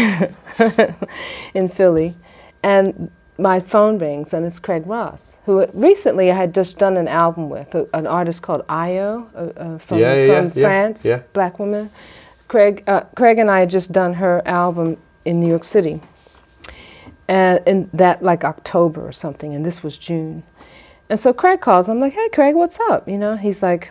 in 1.54 1.68
Philly, 1.68 2.14
and 2.62 3.10
my 3.38 3.60
phone 3.60 3.98
rings, 3.98 4.34
and 4.34 4.44
it's 4.44 4.58
Craig 4.58 4.84
Ross, 4.86 5.38
who 5.44 5.64
recently 5.72 6.30
I 6.30 6.34
had 6.34 6.52
just 6.52 6.76
done 6.78 6.96
an 6.96 7.06
album 7.06 7.48
with 7.48 7.74
a, 7.74 7.88
an 7.94 8.06
artist 8.06 8.42
called 8.42 8.66
Ayo 8.66 9.28
uh, 9.34 9.38
uh, 9.38 9.78
from, 9.78 9.98
Yeah, 9.98 10.14
yeah, 10.14 10.40
from 10.48 10.58
yeah, 10.58 10.64
France, 10.66 11.06
black 11.32 11.58
woman. 11.58 11.90
Craig, 12.48 12.82
uh, 12.86 13.02
Craig 13.14 13.38
and 13.38 13.50
I 13.50 13.60
had 13.60 13.70
just 13.70 13.92
done 13.92 14.14
her 14.14 14.42
album 14.46 14.96
in 15.24 15.38
New 15.40 15.48
York 15.48 15.64
City, 15.64 16.00
and 17.28 17.60
in 17.66 17.90
that 17.92 18.22
like 18.22 18.42
October 18.42 19.06
or 19.06 19.12
something, 19.12 19.54
and 19.54 19.64
this 19.64 19.82
was 19.82 19.96
June. 19.98 20.42
And 21.10 21.20
so 21.20 21.32
Craig 21.32 21.60
calls. 21.60 21.88
I'm 21.88 22.00
like, 22.00 22.14
"Hey, 22.14 22.28
Craig, 22.30 22.54
what's 22.54 22.78
up?" 22.88 23.08
You 23.08 23.18
know, 23.18 23.36
he's 23.36 23.62
like, 23.62 23.90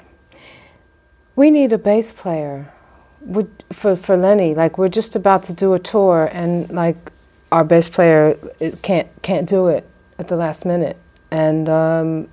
"We 1.35 1.51
need 1.51 1.71
a 1.71 1.77
bass 1.77 2.11
player 2.11 2.71
would, 3.21 3.63
for 3.71 3.95
for 3.95 4.17
Lenny. 4.17 4.55
Like, 4.55 4.77
we're 4.77 4.89
just 4.89 5.15
about 5.15 5.43
to 5.43 5.53
do 5.53 5.73
a 5.73 5.79
tour, 5.79 6.29
and 6.33 6.69
like, 6.71 6.97
our 7.51 7.63
bass 7.63 7.87
player 7.87 8.37
can't 8.81 9.07
can't 9.21 9.47
do 9.47 9.67
it 9.67 9.87
at 10.17 10.27
the 10.27 10.35
last 10.35 10.65
minute, 10.65 10.97
and 11.29 11.69
um, 11.69 12.27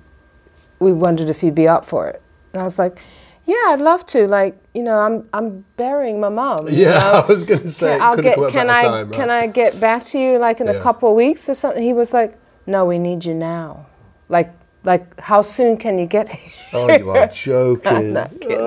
we 0.79 0.91
wondered 0.91 1.29
if 1.29 1.41
he'd 1.41 1.55
be 1.55 1.67
up 1.67 1.85
for 1.85 2.07
it." 2.07 2.21
And 2.53 2.61
I 2.61 2.63
was 2.63 2.79
like, 2.79 2.99
"Yeah, 3.45 3.55
I'd 3.67 3.81
love 3.81 4.05
to. 4.07 4.27
Like, 4.27 4.57
you 4.73 4.83
know, 4.83 4.97
I'm 4.99 5.27
I'm 5.33 5.65
burying 5.77 6.19
my 6.19 6.29
mom. 6.29 6.67
Yeah, 6.69 6.93
know? 6.99 7.23
I 7.23 7.25
was 7.27 7.43
going 7.43 7.61
to 7.61 7.71
say, 7.71 7.91
Can, 7.97 8.01
I'll 8.01 8.17
get, 8.17 8.35
come 8.35 8.43
at 8.45 8.49
a 8.49 8.51
can 8.51 8.69
I 8.69 8.81
time, 8.83 9.11
can 9.11 9.29
right? 9.29 9.43
I 9.43 9.47
get 9.47 9.79
back 9.79 10.03
to 10.05 10.19
you 10.19 10.37
like 10.37 10.59
in 10.61 10.67
Yeah. 10.67 10.73
a 10.73 10.81
couple 10.81 11.09
of 11.09 11.15
weeks 11.15 11.47
or 11.49 11.55
something? 11.55 11.83
He 11.83 11.93
was 11.93 12.13
like, 12.13 12.37
"No, 12.65 12.85
we 12.85 12.97
need 12.99 13.25
you 13.25 13.33
now, 13.33 13.85
like 14.29 14.49
Like, 14.85 15.19
how 15.19 15.41
soon 15.41 15.77
can 15.77 15.97
you 15.97 16.05
get 16.05 16.29
here? 16.29 16.51
Oh, 16.73 16.87
you 16.91 17.09
are 17.09 17.27
joking. 17.27 18.13
not 18.19 18.29
kidding. 18.39 18.57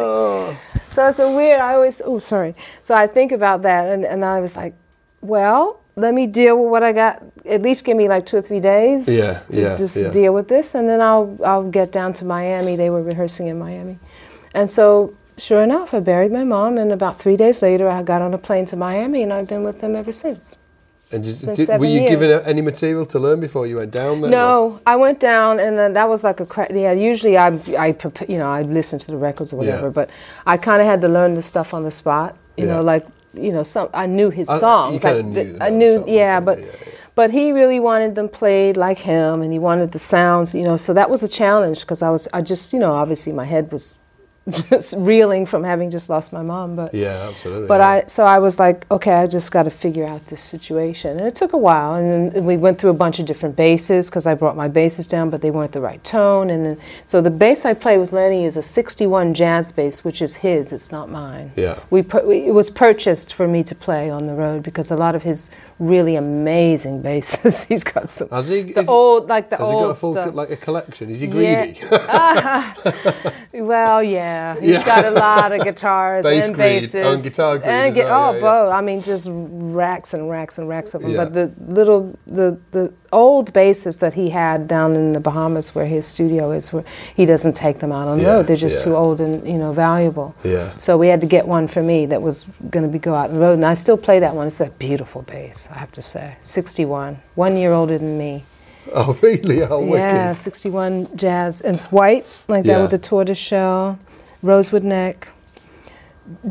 So 0.91 1.07
it's 1.09 1.19
a 1.21 1.31
weird. 1.31 1.61
I 1.61 1.75
always. 1.75 2.03
Oh, 2.05 2.19
sorry. 2.19 2.55
So 2.83 2.95
I 2.95 3.07
think 3.07 3.31
about 3.33 3.63
that, 3.63 3.87
and, 3.93 4.05
and 4.05 4.25
I 4.25 4.41
was 4.41 4.57
like, 4.57 4.75
well, 5.21 5.79
let 5.95 6.15
me 6.15 6.27
deal 6.27 6.57
with 6.61 6.71
what 6.71 6.83
I 6.83 6.93
got. 6.93 7.23
At 7.47 7.63
least 7.63 7.85
give 7.85 7.97
me 7.97 8.09
like 8.09 8.25
two 8.27 8.37
or 8.37 8.43
three 8.43 8.59
days. 8.61 9.07
Yeah, 9.09 9.35
to 9.51 9.61
yeah, 9.61 9.77
Just 9.77 9.97
yeah. 9.97 10.11
deal 10.11 10.33
with 10.35 10.49
this, 10.49 10.75
and 10.75 10.89
then 10.89 11.01
I'll 11.01 11.29
I'll 11.45 11.71
get 11.71 11.93
down 11.93 12.13
to 12.15 12.25
Miami. 12.25 12.75
They 12.77 12.91
were 12.91 13.03
rehearsing 13.03 13.47
in 13.49 13.59
Miami, 13.59 13.99
and 14.55 14.71
so 14.71 15.15
sure 15.37 15.63
enough, 15.63 15.95
I 15.95 16.01
buried 16.01 16.33
my 16.33 16.45
mom, 16.45 16.79
and 16.79 16.91
about 16.93 17.19
three 17.21 17.37
days 17.37 17.63
later, 17.63 17.89
I 17.89 18.03
got 18.03 18.23
on 18.23 18.35
a 18.35 18.39
plane 18.39 18.65
to 18.67 18.77
Miami, 18.77 19.23
and 19.23 19.33
I've 19.33 19.47
been 19.49 19.63
with 19.65 19.81
them 19.81 19.95
ever 19.97 20.13
since. 20.13 20.57
And 21.11 21.25
did, 21.25 21.39
did- 21.57 21.69
were 21.81 21.87
you 21.87 22.07
given 22.07 22.43
any 22.45 22.61
material 22.61 23.07
to 23.07 23.19
learn 23.19 23.41
before 23.41 23.67
you 23.67 23.77
went 23.77 23.93
down 23.93 24.21
there? 24.21 24.31
No, 24.31 24.79
I 24.87 24.97
went 24.97 25.21
down, 25.21 25.59
and 25.59 25.79
then 25.79 25.95
that 25.95 26.07
was 26.09 26.23
like 26.23 26.41
a 26.41 26.47
cra- 26.47 26.69
yeah. 26.75 26.93
Usually, 26.93 27.39
I 27.39 27.49
I 27.79 27.97
you 28.29 28.37
know 28.39 28.49
I 28.49 28.61
listen 28.63 28.99
to 28.99 29.07
the 29.07 29.17
records 29.17 29.53
or 29.53 29.57
whatever, 29.57 29.87
Yeah. 29.87 29.91
but 30.01 30.11
I 30.47 30.57
kind 30.59 30.83
of 30.83 30.87
had 30.87 31.01
to 31.01 31.09
learn 31.09 31.35
the 31.35 31.43
stuff 31.43 31.73
on 31.73 31.83
the 31.85 31.91
spot. 31.91 32.37
You 32.59 32.67
Yeah. 32.67 32.75
know, 32.75 32.83
like 32.83 33.07
you 33.33 33.53
know, 33.53 33.63
some 33.63 33.89
I 33.95 34.07
knew 34.07 34.29
his 34.31 34.49
I- 34.51 34.59
songs. 34.59 35.01
kinda 35.01 35.17
like 35.19 35.27
knew 35.27 35.53
the- 35.55 35.65
I 35.65 35.71
knew, 35.71 36.05
yeah, 36.07 36.41
but? 36.41 36.59
Yeah. 36.61 36.67
but 37.15 37.31
he 37.31 37.53
really 37.53 37.81
wanted 37.81 38.15
them 38.15 38.29
played 38.29 38.77
like 38.77 38.99
him, 38.99 39.41
and 39.43 39.51
he 39.51 39.59
wanted 39.59 39.93
the 39.93 39.99
sounds. 39.99 40.55
You 40.55 40.65
know, 40.65 40.77
so 40.77 40.93
that 40.93 41.09
was 41.09 41.23
a 41.23 41.29
challenge 41.29 41.81
because 41.81 42.03
I 42.03 42.11
was 42.11 42.29
I 42.35 42.43
just 42.43 42.75
you 42.75 42.79
know 42.79 42.93
obviously 42.93 43.33
my 43.33 43.47
head 43.47 43.73
was 43.73 43.95
just 44.71 44.95
reeling 44.97 45.47
from 45.47 45.65
having 45.65 45.91
just 45.91 46.09
lost 46.09 46.33
my 46.33 46.43
mom, 46.43 46.77
but. 46.77 46.95
Yeah, 46.95 47.29
absolutely. 47.29 47.67
But 47.67 47.81
yeah. 47.81 47.89
I, 47.89 48.05
so 48.07 48.25
I 48.25 48.39
was 48.39 48.59
like, 48.59 48.91
okay, 48.91 49.13
I 49.13 49.27
just 49.27 49.51
got 49.51 49.65
to 49.65 49.71
figure 49.71 50.07
out 50.07 50.27
this 50.27 50.41
situation, 50.41 51.19
and 51.19 51.27
it 51.27 51.35
took 51.35 51.53
a 51.53 51.59
while. 51.59 51.95
And 51.95 52.33
then 52.33 52.45
we 52.45 52.57
went 52.57 52.79
through 52.79 52.91
a 52.91 52.95
bunch 52.95 53.19
of 53.19 53.27
different 53.27 53.57
basses 53.57 54.09
because 54.09 54.27
I 54.27 54.35
brought 54.35 54.57
my 54.57 54.69
basses 54.69 55.07
down, 55.07 55.31
but 55.31 55.43
they 55.43 55.51
weren't 55.51 55.73
the 55.73 55.81
right 55.81 56.03
tone. 56.05 56.51
And 56.51 56.65
then, 56.65 56.81
so 57.07 57.21
the 57.21 57.31
bass 57.31 57.65
I 57.65 57.75
play 57.75 57.99
with 57.99 58.13
Lenny 58.13 58.45
is 58.45 58.57
a 58.57 58.63
'61 58.63 59.35
jazz 59.35 59.73
bass, 59.73 60.05
which 60.05 60.23
is 60.23 60.37
his. 60.37 60.73
It's 60.73 60.91
not 60.91 61.11
mine. 61.11 61.53
Yeah. 61.57 61.79
We, 61.91 62.03
we 62.03 62.47
it 62.47 62.55
was 62.55 62.71
purchased 62.71 63.35
for 63.35 63.47
me 63.47 63.63
to 63.65 63.75
play 63.75 64.11
on 64.11 64.27
the 64.27 64.35
road 64.35 64.63
because 64.63 64.91
a 64.91 64.97
lot 64.97 65.15
of 65.15 65.23
his 65.23 65.51
really 65.79 66.17
amazing 66.17 67.01
basses. 67.07 67.65
he's 67.65 67.85
got 67.85 68.09
some 68.11 68.29
Has 68.31 68.49
he- 68.49 68.63
the 68.73 68.85
old 68.87 69.29
like 69.29 69.51
the 69.51 69.57
Has 69.57 69.67
he 69.69 69.73
got 69.73 69.83
a 69.83 69.87
old 69.89 69.99
full 69.99 70.13
stuff. 70.13 70.35
like 70.35 70.51
a 70.51 70.57
collection? 70.57 71.11
Is 71.11 71.21
he 71.21 71.29
Yeah. 71.29 71.65
greedy? 71.67 71.81
Well, 73.53 74.03
yeah, 74.03 74.55
he's 74.61 74.71
Yeah. 74.71 74.85
got 74.85 75.05
a 75.05 75.11
lot 75.11 75.53
of 75.53 75.65
guitars 75.65 76.23
Bass 76.25 76.49
and 76.49 76.57
basses 76.57 76.95
and 76.95 77.23
guitar 77.23 77.59
greed 77.59 77.69
and 77.69 77.97
well, 77.97 78.31
oh, 78.31 78.35
yeah, 78.35 78.41
both. 78.41 78.73
I 78.73 78.81
mean, 78.81 79.01
just 79.03 79.27
racks 79.31 80.15
and 80.15 80.31
racks 80.31 80.59
and 80.59 80.69
racks 80.69 80.95
of 80.95 81.03
them. 81.03 81.13
Yeah. 81.13 81.25
But 81.25 81.35
the 81.35 81.75
little, 81.75 82.15
the 82.27 82.59
the 82.73 82.93
old 83.13 83.53
basses 83.53 83.97
that 83.99 84.15
he 84.15 84.31
had 84.31 84.69
down 84.69 84.95
in 84.95 85.13
the 85.13 85.21
Bahamas, 85.21 85.75
where 85.75 85.87
his 85.87 86.07
studio 86.07 86.51
is, 86.51 86.73
where 86.73 86.85
he 87.17 87.25
doesn't 87.25 87.55
take 87.55 87.79
them 87.79 87.93
out 87.93 88.09
on 88.09 88.19
the 88.19 88.25
Yeah, 88.25 88.33
road. 88.35 88.47
They're 88.47 88.57
just 88.57 88.79
yeah. 88.81 88.85
too 88.85 88.97
old 88.97 89.21
and 89.21 89.47
you 89.47 89.59
know 89.59 89.73
valuable. 89.73 90.35
Yeah. 90.45 90.73
So 90.79 90.99
we 90.99 91.09
had 91.09 91.21
to 91.21 91.27
get 91.27 91.47
one 91.47 91.69
for 91.69 91.83
me 91.83 92.07
that 92.07 92.21
was 92.23 92.45
going 92.71 92.85
to 92.85 92.91
be 92.93 92.99
go 92.99 93.15
out 93.15 93.31
on 93.31 93.35
the 93.37 93.41
road, 93.41 93.55
and 93.55 93.65
I 93.67 93.75
still 93.75 93.97
play 93.97 94.19
that 94.21 94.35
one. 94.35 94.47
It's 94.47 94.61
a 94.61 94.71
beautiful 94.71 95.23
bass, 95.23 95.69
I 95.73 95.79
have 95.79 95.93
to 95.93 96.03
say. 96.03 96.37
Sixty-one, 96.43 97.19
one 97.35 97.57
year 97.57 97.73
older 97.73 97.99
than 97.99 98.19
me. 98.19 98.45
oh, 98.95 99.19
really? 99.23 99.63
Oh, 99.63 99.85
Yeah, 99.95 100.29
wicked. 100.31 100.43
61 100.43 101.09
jazz. 101.17 101.61
And 101.61 101.75
it's 101.75 101.93
white, 101.93 102.25
like 102.49 102.65
Yeah. 102.65 102.77
that 102.79 102.83
with 102.83 102.91
the 102.93 102.99
tortoise 102.99 103.37
shell, 103.37 103.99
rosewood 104.43 104.83
neck. 104.85 105.29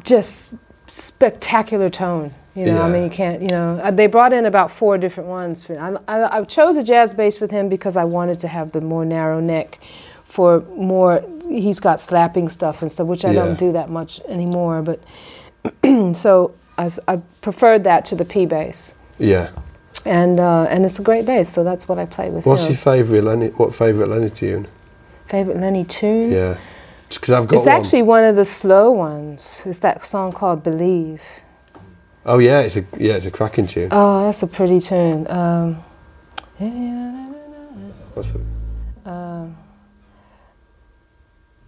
Just 0.03 0.53
spectacular 0.87 1.89
tone. 1.89 2.33
You 2.57 2.65
know, 2.73 2.81
I 2.81 2.89
mean, 2.89 3.03
you 3.03 3.09
can't, 3.11 3.39
you 3.41 3.49
know, 3.49 3.79
uh, 3.83 3.91
they 3.91 4.07
brought 4.07 4.33
in 4.33 4.47
about 4.47 4.71
four 4.71 4.97
different 4.97 5.29
ones. 5.29 5.61
For, 5.63 5.77
I, 5.77 5.95
I, 6.07 6.37
I 6.39 6.43
chose 6.45 6.75
a 6.75 6.83
jazz 6.83 7.13
bass 7.13 7.39
with 7.39 7.51
him 7.51 7.69
because 7.69 7.95
I 7.95 8.03
wanted 8.03 8.39
to 8.39 8.47
have 8.47 8.71
the 8.71 8.81
more 8.81 9.05
narrow 9.05 9.39
neck 9.39 9.77
for 10.25 10.61
more, 10.75 11.23
he's 11.47 11.79
got 11.79 11.99
slapping 11.99 12.49
stuff 12.49 12.81
and 12.81 12.91
stuff, 12.91 13.05
which 13.07 13.23
I 13.25 13.29
Yeah. 13.31 13.43
don't 13.45 13.59
do 13.59 13.71
that 13.73 13.89
much 13.91 14.19
anymore. 14.21 14.81
But 14.81 14.99
so 16.17 16.55
I 16.77 17.21
preferred 17.41 17.83
that 17.83 18.05
to 18.07 18.15
the 18.15 18.25
P 18.25 18.47
bass. 18.47 18.93
Yeah. 19.19 19.49
And, 20.03 20.39
uh, 20.39 20.63
and 20.69 20.83
it's 20.83 20.97
a 20.99 21.03
great 21.03 21.25
bass, 21.27 21.49
so 21.49 21.63
that's 21.63 21.87
what 21.87 21.99
I 21.99 22.05
play 22.07 22.29
with 22.31 22.45
What's 22.47 22.63
him. 22.63 22.69
your 22.69 22.77
favourite 22.77 23.23
Lenny? 23.23 23.47
What 23.49 23.75
favourite 23.75 24.09
Lenny 24.09 24.29
tune? 24.31 24.67
Favorite 25.27 25.57
Lenny 25.57 25.83
tune? 25.83 26.31
Yeah. 26.31 26.57
Because 27.09 27.31
I've 27.31 27.47
got 27.47 27.57
It's 27.57 27.65
one. 27.67 27.75
actually 27.75 28.01
one 28.01 28.23
of 28.23 28.35
the 28.35 28.45
slow 28.45 28.89
ones. 28.91 29.61
It's 29.65 29.79
that 29.79 30.05
song 30.05 30.31
called 30.31 30.63
Believe. 30.63 31.21
Oh 32.29 32.39
yeah, 32.39 32.59
it's 32.59 32.75
a 32.75 32.83
yeah, 32.97 33.13
it's 33.13 33.25
a 33.25 33.31
cracking 33.31 33.67
tune. 33.67 33.87
Oh, 33.89 34.25
that's 34.25 34.43
a 34.43 34.47
pretty 34.47 34.81
tune. 34.81 35.25
Um, 35.31 35.81
yeah, 36.59 36.67
yeah, 36.67 37.33
What's 38.13 38.31
it? 38.31 38.41
um, 39.05 39.55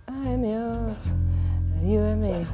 I 0.09 0.27
am 0.27 0.43
yours, 0.43 1.13
you 1.81 1.99
and 1.99 2.21
me. 2.21 2.45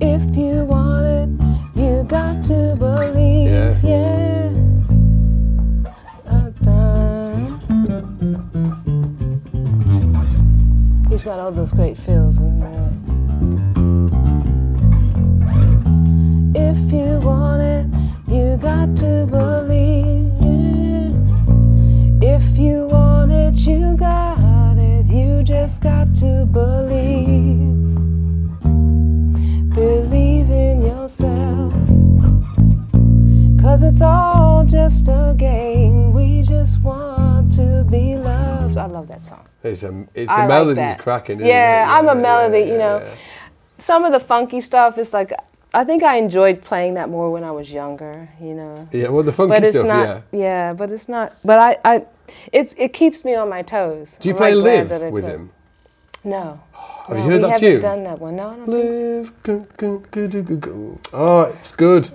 If 0.00 0.36
you 0.36 0.64
want 0.64 1.06
it, 1.06 1.80
you 1.80 2.02
got 2.08 2.42
to 2.46 2.74
believe. 2.76 3.48
Yeah. 3.48 3.78
yeah. 3.84 4.50
He's 11.08 11.22
got 11.22 11.38
all 11.38 11.52
those 11.52 11.72
great 11.72 11.96
feels 11.96 12.40
in 12.40 12.73
It's 39.64 39.82
a 39.82 40.06
it's 40.14 40.30
I 40.30 40.34
the 40.36 40.40
like 40.42 40.48
melody's 40.48 40.76
that. 40.76 40.98
cracking. 40.98 41.38
Isn't 41.38 41.48
Yeah, 41.48 41.84
it? 41.90 41.98
I'm 41.98 42.08
a 42.08 42.14
melody, 42.14 42.60
you 42.70 42.78
know. 42.78 42.98
yeah. 42.98 43.14
Some 43.78 44.04
of 44.04 44.12
the 44.12 44.20
funky 44.20 44.60
stuff 44.60 44.98
is 44.98 45.12
like, 45.12 45.32
I 45.72 45.82
think 45.84 46.02
I 46.02 46.16
enjoyed 46.18 46.62
playing 46.62 46.94
that 46.94 47.08
more 47.08 47.30
when 47.32 47.42
I 47.42 47.50
was 47.50 47.72
younger, 47.72 48.28
you 48.40 48.54
know. 48.54 48.88
Yeah, 48.92 49.08
well, 49.08 49.22
the 49.24 49.32
funky 49.32 49.50
but 49.54 49.64
it's 49.64 49.76
stuff. 49.76 49.86
not, 49.86 50.22
yeah. 50.32 50.72
but 50.74 50.92
it's 50.92 51.08
not. 51.08 51.34
But 51.44 51.58
I, 51.58 51.78
I, 51.84 52.06
it's 52.52 52.74
it 52.78 52.92
keeps 52.92 53.24
me 53.24 53.34
on 53.34 53.48
my 53.48 53.62
toes. 53.62 54.18
Do 54.20 54.28
you 54.28 54.34
I'm, 54.34 54.38
play 54.38 54.54
like, 54.54 54.88
live 54.90 55.12
with 55.12 55.24
play- 55.24 55.32
him? 55.34 55.50
No. 56.22 56.60
Have 57.08 57.10
No, 57.10 57.16
you 57.16 57.22
heard 57.22 57.32
we 57.32 57.38
that 57.42 57.50
haven't 57.50 57.60
tune? 57.72 57.80
done 57.80 58.04
that 58.04 58.18
one. 58.18 58.36
No, 58.36 58.48
I 58.50 58.56
don't 58.56 58.66
think 58.66 58.82
so. 58.84 59.16
Live, 59.18 59.42
go, 59.42 59.66
go, 59.76 59.98
go, 60.10 60.42
go, 60.42 60.56
go. 60.56 60.98
Oh, 61.12 61.42
it's 61.58 61.72
good. 61.72 62.08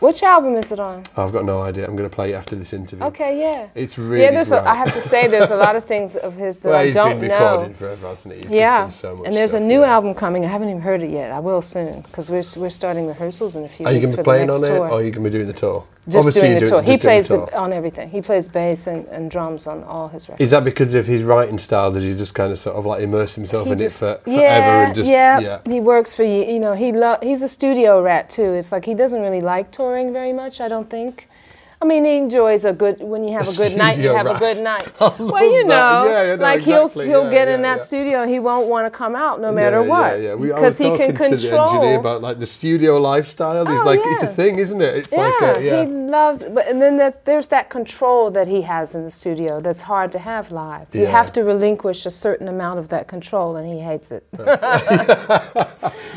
Which 0.00 0.22
album 0.22 0.54
is 0.54 0.70
it 0.70 0.78
on? 0.78 1.02
I've 1.16 1.32
got 1.32 1.44
no 1.44 1.60
idea. 1.62 1.84
I'm 1.84 1.96
going 1.96 2.08
to 2.08 2.14
play 2.14 2.30
it 2.30 2.34
after 2.34 2.54
this 2.54 2.72
interview. 2.72 3.04
Okay, 3.06 3.40
yeah. 3.40 3.68
It's 3.74 3.98
really 3.98 4.22
yeah, 4.22 4.30
there's. 4.30 4.52
A, 4.52 4.60
great. 4.60 4.66
I 4.66 4.74
have 4.76 4.92
to 4.94 5.00
say, 5.00 5.26
there's 5.26 5.50
a 5.50 5.56
lot 5.56 5.74
of 5.74 5.84
things 5.84 6.14
of 6.14 6.34
his 6.34 6.58
that 6.58 6.68
well, 6.68 6.78
I 6.78 6.92
don't 6.92 7.18
been 7.18 7.30
know. 7.30 7.50
recording 7.50 7.74
forever, 7.74 8.08
hasn't 8.08 8.34
he? 8.34 8.40
He's 8.40 8.50
just 8.50 8.60
yeah, 8.60 8.88
so 8.88 9.16
much 9.16 9.26
and 9.26 9.34
there's 9.34 9.50
stuff, 9.50 9.62
a 9.62 9.64
new 9.64 9.80
yeah. 9.80 9.94
album 9.94 10.14
coming. 10.14 10.44
I 10.44 10.48
haven't 10.48 10.68
even 10.68 10.82
heard 10.82 11.02
it 11.02 11.10
yet. 11.10 11.32
I 11.32 11.40
will 11.40 11.62
soon 11.62 12.02
because 12.02 12.30
we're 12.30 12.44
we're 12.56 12.70
starting 12.70 13.08
rehearsals 13.08 13.56
in 13.56 13.64
a 13.64 13.68
few 13.68 13.86
weeks. 13.86 13.90
Are 13.90 13.94
you 13.94 14.00
going 14.00 14.12
to 14.12 14.16
be 14.18 14.22
playing 14.22 14.50
on 14.50 14.60
next 14.60 14.68
it, 14.68 14.76
tour. 14.76 14.88
or 14.88 14.92
are 14.92 15.02
you 15.02 15.10
going 15.10 15.24
to 15.24 15.30
be 15.30 15.36
doing 15.36 15.46
the 15.46 15.52
tour? 15.52 15.84
Just 16.08 16.16
Obviously 16.16 16.40
doing 16.40 16.54
the 16.54 16.66
doing- 16.66 16.84
tour. 16.84 16.92
He 16.92 16.98
plays 16.98 17.28
the 17.28 17.56
on 17.58 17.72
everything. 17.72 18.08
He 18.08 18.22
plays 18.22 18.48
bass 18.48 18.86
and, 18.86 19.06
and 19.08 19.30
drums 19.30 19.66
on 19.66 19.82
all 19.84 20.08
his 20.08 20.28
records. 20.28 20.40
Is 20.42 20.50
that 20.52 20.64
because 20.64 20.94
of 20.94 21.06
his 21.06 21.22
writing 21.22 21.58
style? 21.58 21.92
Does 21.92 22.04
he 22.04 22.14
just 22.14 22.34
kind 22.34 22.50
of 22.50 22.58
sort 22.58 22.76
of 22.76 22.86
like 22.86 23.02
immerse 23.02 23.34
himself 23.34 23.66
He 23.66 23.72
in 23.72 23.78
just- 23.78 24.02
it 24.02 24.18
for, 24.18 24.24
forever 24.24 24.40
yeah, 24.42 24.86
and 24.86 24.94
just 24.96 25.10
yeah, 25.10 25.38
yeah? 25.40 25.60
He 25.66 25.80
works 25.80 26.14
for 26.14 26.24
you. 26.24 26.44
You 26.44 26.58
know, 26.60 26.74
he 26.74 26.92
lo- 26.92 27.18
he's 27.22 27.42
a 27.42 27.48
studio 27.48 28.00
rat 28.02 28.30
too. 28.30 28.52
It's 28.54 28.72
like 28.72 28.84
he 28.84 28.94
doesn't 28.94 29.20
really 29.20 29.40
like 29.40 29.70
touring 29.70 30.12
very 30.12 30.32
much. 30.32 30.60
I 30.60 30.68
don't 30.68 30.88
think. 30.88 31.28
I 31.80 31.84
mean, 31.84 32.04
he 32.04 32.16
enjoys 32.16 32.64
a 32.64 32.72
good 32.72 33.00
when 33.00 33.22
you 33.22 33.32
have 33.34 33.48
a, 33.48 33.52
good 33.52 33.76
night. 33.76 33.98
You 33.98 34.10
have 34.10 34.26
a 34.26 34.38
good 34.38 34.60
night. 34.62 34.88
Oh, 35.00 35.14
well, 35.20 35.44
you 35.44 35.64
know, 35.64 36.06
Yeah, 36.06 36.22
yeah, 36.22 36.34
no, 36.34 36.42
like 36.42 36.58
exactly. 36.66 37.06
he'll 37.06 37.22
he'll 37.22 37.30
Yeah, 37.30 37.38
get 37.38 37.48
in 37.48 37.62
that 37.62 37.82
studio. 37.82 38.26
He 38.26 38.40
won't 38.40 38.66
want 38.68 38.92
to 38.92 38.96
come 38.96 39.14
out 39.14 39.40
no 39.40 39.52
matter 39.52 39.80
what 39.82 40.20
Yeah, 40.20 40.34
yeah. 40.34 40.36
Because 40.36 40.76
he 40.76 40.84
can 40.96 41.14
talking 41.14 41.14
to 41.14 41.36
the 41.36 41.56
engineer 41.58 41.58
control. 41.68 42.00
about 42.00 42.20
like 42.22 42.38
the 42.40 42.46
studio 42.46 42.98
lifestyle. 42.98 43.64
He's 43.64 43.78
Oh, 43.80 43.84
like, 43.84 44.00
it's 44.02 44.24
a 44.24 44.26
thing, 44.26 44.58
isn't 44.58 44.82
it? 44.82 44.96
It's 44.96 45.12
yeah, 45.12 45.30
like, 45.40 45.56
a, 45.58 45.64
yeah. 45.64 45.84
he 45.84 45.86
loves, 46.08 46.42
but 46.42 46.66
and 46.66 46.80
then 46.80 46.96
that, 46.96 47.24
there's 47.24 47.48
that 47.48 47.68
control 47.70 48.30
that 48.30 48.48
he 48.48 48.62
has 48.62 48.94
in 48.94 49.04
the 49.04 49.10
studio 49.10 49.60
that's 49.60 49.82
hard 49.82 50.10
to 50.12 50.18
have 50.18 50.50
live. 50.50 50.88
You 50.94 51.06
have 51.06 51.32
to 51.34 51.44
relinquish 51.44 52.06
a 52.06 52.10
certain 52.10 52.48
amount 52.48 52.78
of 52.78 52.88
that 52.88 53.06
control, 53.06 53.56
and 53.56 53.70
he 53.70 53.78
hates 53.78 54.10
it. 54.10 54.24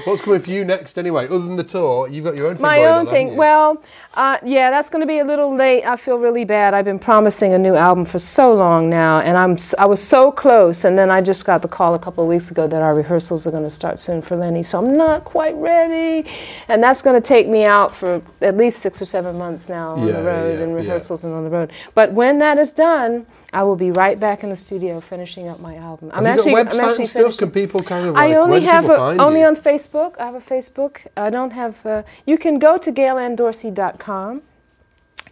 What's 0.06 0.22
coming 0.22 0.40
for 0.40 0.50
you 0.50 0.66
next, 0.66 0.98
anyway? 0.98 1.26
Other 1.26 1.40
than 1.40 1.58
the 1.58 1.64
tour, 1.64 2.08
you've 2.08 2.26
got 2.26 2.36
your 2.36 2.48
own 2.48 2.56
thing 2.56 2.64
My 2.64 2.78
going 2.78 2.88
own 2.88 3.08
on, 3.08 3.14
thing. 3.14 3.36
Well, 3.36 3.84
uh, 4.16 4.38
yeah, 4.44 4.72
that's 4.72 4.90
going 4.90 5.02
to 5.02 5.08
be 5.08 5.20
a 5.20 5.26
little 5.26 5.56
late. 5.56 5.84
I 5.84 5.96
feel 5.98 6.18
really 6.18 6.46
bad. 6.46 6.74
I've 6.74 6.86
been 6.86 7.00
promising 7.00 7.54
a 7.54 7.60
new 7.60 7.76
album 7.76 8.06
for 8.06 8.18
so 8.20 8.54
long 8.54 8.90
now, 8.90 9.20
and 9.20 9.38
I'm 9.38 9.58
I 9.78 9.86
was 9.86 10.02
so 10.02 10.32
close, 10.32 10.86
and 10.86 10.98
then 10.98 11.12
I 11.12 11.22
just 11.22 11.46
got 11.46 11.62
the 11.62 11.68
call 11.68 11.94
a 11.94 12.00
couple 12.00 12.24
of 12.24 12.30
weeks 12.30 12.50
ago 12.50 12.68
that 12.68 12.82
our 12.82 12.96
rehearsals 12.96 13.46
are 13.46 13.52
going 13.52 13.64
to 13.64 13.70
start 13.70 14.00
soon 14.00 14.22
for 14.22 14.36
Lenny. 14.36 14.64
So 14.64 14.80
I'm 14.80 14.98
not 14.98 15.26
quite 15.26 15.56
ready, 15.56 16.28
and 16.68 16.82
that's 16.82 17.02
going 17.02 17.22
to 17.22 17.28
take 17.28 17.48
me 17.48 17.66
out 17.66 17.94
for 17.94 18.22
at 18.42 18.58
least 18.58 18.80
six 18.80 19.02
or 19.02 19.06
seven 19.06 19.38
months 19.38 19.70
now 19.70 19.81
on 19.90 20.08
Yeah, 20.08 20.14
the 20.14 20.24
road 20.24 20.58
yeah, 20.58 20.64
and 20.64 20.72
yeah. 20.72 20.78
rehearsals 20.78 21.26
and 21.26 21.34
on 21.34 21.44
the 21.44 21.50
road. 21.50 21.72
But 21.96 22.14
when 22.14 22.40
that 22.40 22.60
is 22.60 22.72
done, 22.74 23.26
I 23.54 23.64
will 23.64 23.76
be 23.76 23.92
right 23.92 24.20
back 24.20 24.44
in 24.44 24.50
the 24.50 24.56
studio 24.56 25.00
finishing 25.02 25.48
up 25.48 25.60
my 25.60 25.76
album. 25.76 26.10
I'm 26.14 26.26
Have 26.26 26.38
actually 26.40 26.52
you 26.52 26.64
got 26.64 26.74
I'm 26.74 26.80
actually 26.80 26.98
and 27.00 27.08
stuff? 27.10 27.38
Can 27.38 27.52
people 27.52 27.80
kind 27.82 28.08
of 28.08 28.16
I 28.16 28.28
like, 28.28 28.30
where 28.32 28.42
only 28.42 28.62
have 28.62 28.90
a, 28.90 28.98
only 28.98 29.42
you? 29.42 29.46
on 29.46 29.56
Facebook. 29.56 30.16
I 30.20 30.26
have 30.26 30.36
a 30.36 30.42
Facebook. 30.42 31.06
I 31.18 31.30
don't 31.30 31.52
have. 31.52 31.86
Uh, 31.86 32.04
you 32.26 32.38
can 32.38 32.60
go 32.60 32.78
to 32.78 32.92
gailanndorsey.com, 32.92 34.42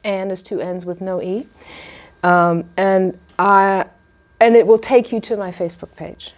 and 0.03 0.29
there's 0.29 0.41
two 0.43 0.59
N's 0.61 0.85
with 0.85 1.01
no 1.01 1.21
E, 1.21 1.47
um, 2.23 2.65
and 2.77 3.17
I, 3.37 3.85
and 4.39 4.55
it 4.55 4.65
will 4.67 4.79
take 4.79 5.11
you 5.11 5.19
to 5.21 5.37
my 5.37 5.51
Facebook 5.51 5.95
page, 5.95 6.33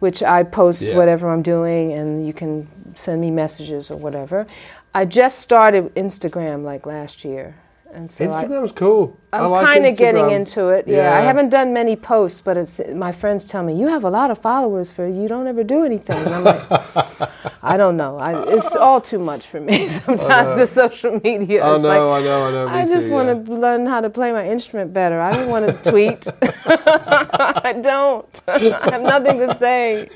which 0.00 0.22
I 0.22 0.42
post 0.42 0.82
Yeah. 0.82 0.96
whatever 0.96 1.30
I'm 1.30 1.42
doing, 1.42 1.92
and 1.92 2.26
you 2.26 2.32
can 2.32 2.68
send 2.94 3.20
me 3.20 3.30
messages 3.30 3.90
or 3.90 3.96
whatever. 3.96 4.46
I 4.94 5.04
just 5.04 5.40
started 5.40 5.92
Instagram 5.96 6.62
like 6.62 6.86
last 6.86 7.24
year, 7.24 7.56
and 7.92 8.08
so 8.08 8.30
I, 8.30 8.44
Instagram's 8.44 8.70
cool. 8.70 9.18
I 9.32 9.38
I'm 9.38 9.50
like 9.50 9.66
kind 9.66 9.86
of 9.86 9.96
getting 9.96 10.30
into 10.30 10.68
it. 10.68 10.86
Yeah. 10.86 11.16
I 11.16 11.20
haven't 11.20 11.48
done 11.48 11.72
many 11.72 11.96
posts, 11.96 12.40
but 12.40 12.56
it's 12.56 12.80
my 12.94 13.10
friends 13.10 13.46
tell 13.46 13.64
me 13.64 13.74
you 13.74 13.88
have 13.88 14.04
a 14.04 14.10
lot 14.10 14.30
of 14.30 14.38
followers 14.38 14.92
for 14.92 15.08
you 15.08 15.26
don't 15.26 15.48
ever 15.48 15.64
do 15.64 15.84
anything. 15.84 16.16
And 16.16 16.34
I'm 16.34 16.44
like, 16.44 16.62
I 17.62 17.76
don't 17.76 17.96
know. 17.96 18.18
I, 18.18 18.54
it's 18.54 18.76
all 18.76 19.00
too 19.00 19.18
much 19.18 19.46
for 19.46 19.58
me. 19.58 19.88
Sometimes 20.06 20.52
the 20.52 20.66
social 20.66 21.20
media. 21.24 21.64
I 21.64 21.74
is 21.74 21.82
know, 21.82 21.88
like, 21.88 22.22
I 22.22 22.24
know, 22.24 22.46
I 22.46 22.50
know. 22.52 22.68
me 22.68 22.74
I 22.74 22.86
just 22.86 23.10
want 23.10 23.28
yeah. 23.28 23.44
to 23.44 23.60
learn 23.60 23.86
how 23.86 24.00
to 24.00 24.10
play 24.10 24.30
my 24.30 24.48
instrument 24.48 24.92
better. 24.92 25.20
I 25.20 25.34
don't 25.34 25.48
want 25.48 25.66
to 25.66 25.90
tweet. 25.90 26.26
I 26.42 27.80
don't. 27.82 28.42
I 28.46 28.58
have 28.90 29.02
nothing 29.02 29.38
to 29.38 29.54
say. 29.56 30.08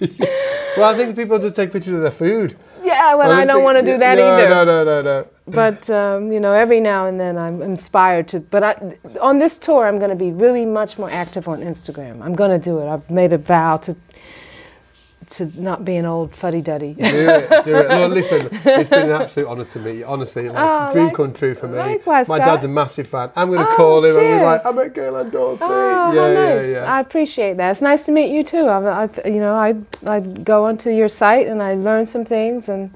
Well, 0.76 0.92
I 0.92 0.96
think 0.96 1.16
people 1.16 1.38
just 1.40 1.56
take 1.56 1.72
pictures 1.72 1.94
of 1.94 2.02
their 2.02 2.10
food. 2.12 2.56
Yeah, 2.88 3.14
well, 3.14 3.32
I 3.32 3.44
don't 3.44 3.62
want 3.62 3.76
to 3.78 3.84
do 3.84 3.98
that 3.98 4.16
no, 4.16 4.26
either. 4.26 4.48
No, 4.48 4.64
no, 4.64 4.84
no, 4.84 5.02
no. 5.02 5.26
but 5.46 5.88
um, 5.90 6.32
you 6.32 6.40
know 6.40 6.52
every 6.52 6.80
now 6.80 7.06
and 7.06 7.18
then 7.18 7.36
i'm 7.38 7.62
inspired 7.62 8.28
to 8.28 8.40
but 8.40 8.62
I, 8.62 8.96
on 9.20 9.38
this 9.38 9.56
tour 9.58 9.86
i'm 9.86 9.98
going 9.98 10.10
to 10.10 10.16
be 10.16 10.30
really 10.30 10.64
much 10.64 10.98
more 10.98 11.10
active 11.10 11.48
on 11.48 11.60
instagram 11.60 12.22
i'm 12.22 12.34
going 12.34 12.50
to 12.50 12.58
do 12.58 12.78
it 12.80 12.88
i've 12.88 13.08
made 13.10 13.32
a 13.32 13.38
vow 13.38 13.78
to 13.78 13.96
to 15.30 15.52
not 15.60 15.84
be 15.84 15.96
an 15.96 16.06
old 16.06 16.34
fuddy-duddy 16.34 16.94
Do 16.94 17.02
it, 17.04 17.64
do 17.64 17.76
it. 17.76 18.08
Listen, 18.10 18.48
it's 18.64 18.88
been 18.88 19.10
an 19.10 19.20
absolute 19.22 19.46
honour 19.48 19.64
to 19.64 19.78
meet 19.78 19.96
you. 19.98 20.06
Honestly, 20.06 20.48
like, 20.48 20.56
Oh, 20.58 20.92
dream 20.92 21.04
like- 21.06 21.14
come 21.14 21.32
true 21.34 21.54
for 21.54 21.68
me. 21.68 21.76
likewise, 21.78 22.28
My 22.28 22.36
Scott. 22.38 22.46
dad's 22.46 22.64
a 22.64 22.68
massive 22.68 23.06
fan. 23.08 23.30
I'm 23.36 23.48
going 23.50 23.60
to 23.60 23.70
Oh, 23.72 23.76
call 23.76 24.04
him 24.04 24.16
and 24.16 24.38
be 24.40 24.44
like. 24.44 24.64
I'm 24.64 24.78
at 24.78 24.94
Gail 24.94 25.16
Ann 25.18 25.30
Dorsey. 25.30 25.64
Oh, 25.68 26.12
yeah, 26.14 26.32
yeah, 26.32 26.54
nice! 26.56 26.72
yeah. 26.72 26.94
I 26.94 27.00
appreciate 27.00 27.56
that. 27.58 27.70
It's 27.70 27.82
nice 27.82 28.06
to 28.06 28.12
meet 28.12 28.30
you 28.32 28.42
too. 28.42 28.66
I, 28.66 29.04
I, 29.04 29.28
you 29.28 29.38
know, 29.40 29.54
I, 29.54 29.74
I 30.06 30.20
go 30.20 30.64
onto 30.64 30.90
your 30.90 31.08
site 31.08 31.46
and 31.46 31.62
I 31.62 31.74
learn 31.74 32.06
some 32.06 32.24
things, 32.24 32.68
and 32.68 32.90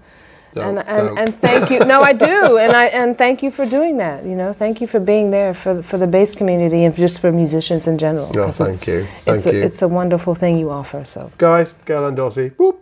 And, 0.56 0.78
and, 0.80 1.18
and 1.18 1.40
thank 1.40 1.70
you. 1.70 1.78
No, 1.80 2.00
I 2.02 2.12
do, 2.12 2.58
and 2.64 2.72
I 2.76 2.86
and 2.86 3.16
thank 3.16 3.42
you 3.42 3.50
for 3.50 3.64
doing 3.66 3.96
that. 3.98 4.24
You 4.24 4.34
know, 4.36 4.52
thank 4.52 4.80
you 4.80 4.86
for 4.86 5.00
being 5.00 5.30
there 5.30 5.54
for 5.54 5.82
for 5.82 5.98
the 5.98 6.06
bass 6.06 6.34
community 6.34 6.84
and 6.84 6.94
just 6.94 7.20
for 7.20 7.32
musicians 7.32 7.86
in 7.86 7.96
general. 7.98 8.26
Oh, 8.36 8.44
'cause 8.46 8.58
thank 8.58 8.74
it's- 8.74 8.86
you. 8.88 9.06
it's 9.26 9.44
Thank 9.44 9.46
a, 9.46 9.58
you. 9.58 9.62
It's 9.64 9.82
a 9.82 9.88
wonderful 9.88 10.34
thing 10.34 10.58
you 10.58 10.70
offer. 10.70 11.04
So. 11.04 11.30
Guys, 11.38 11.74
Gail 11.86 12.06
Ann 12.06 12.14
Dorsey. 12.14 12.50
Whoop. 12.58 12.78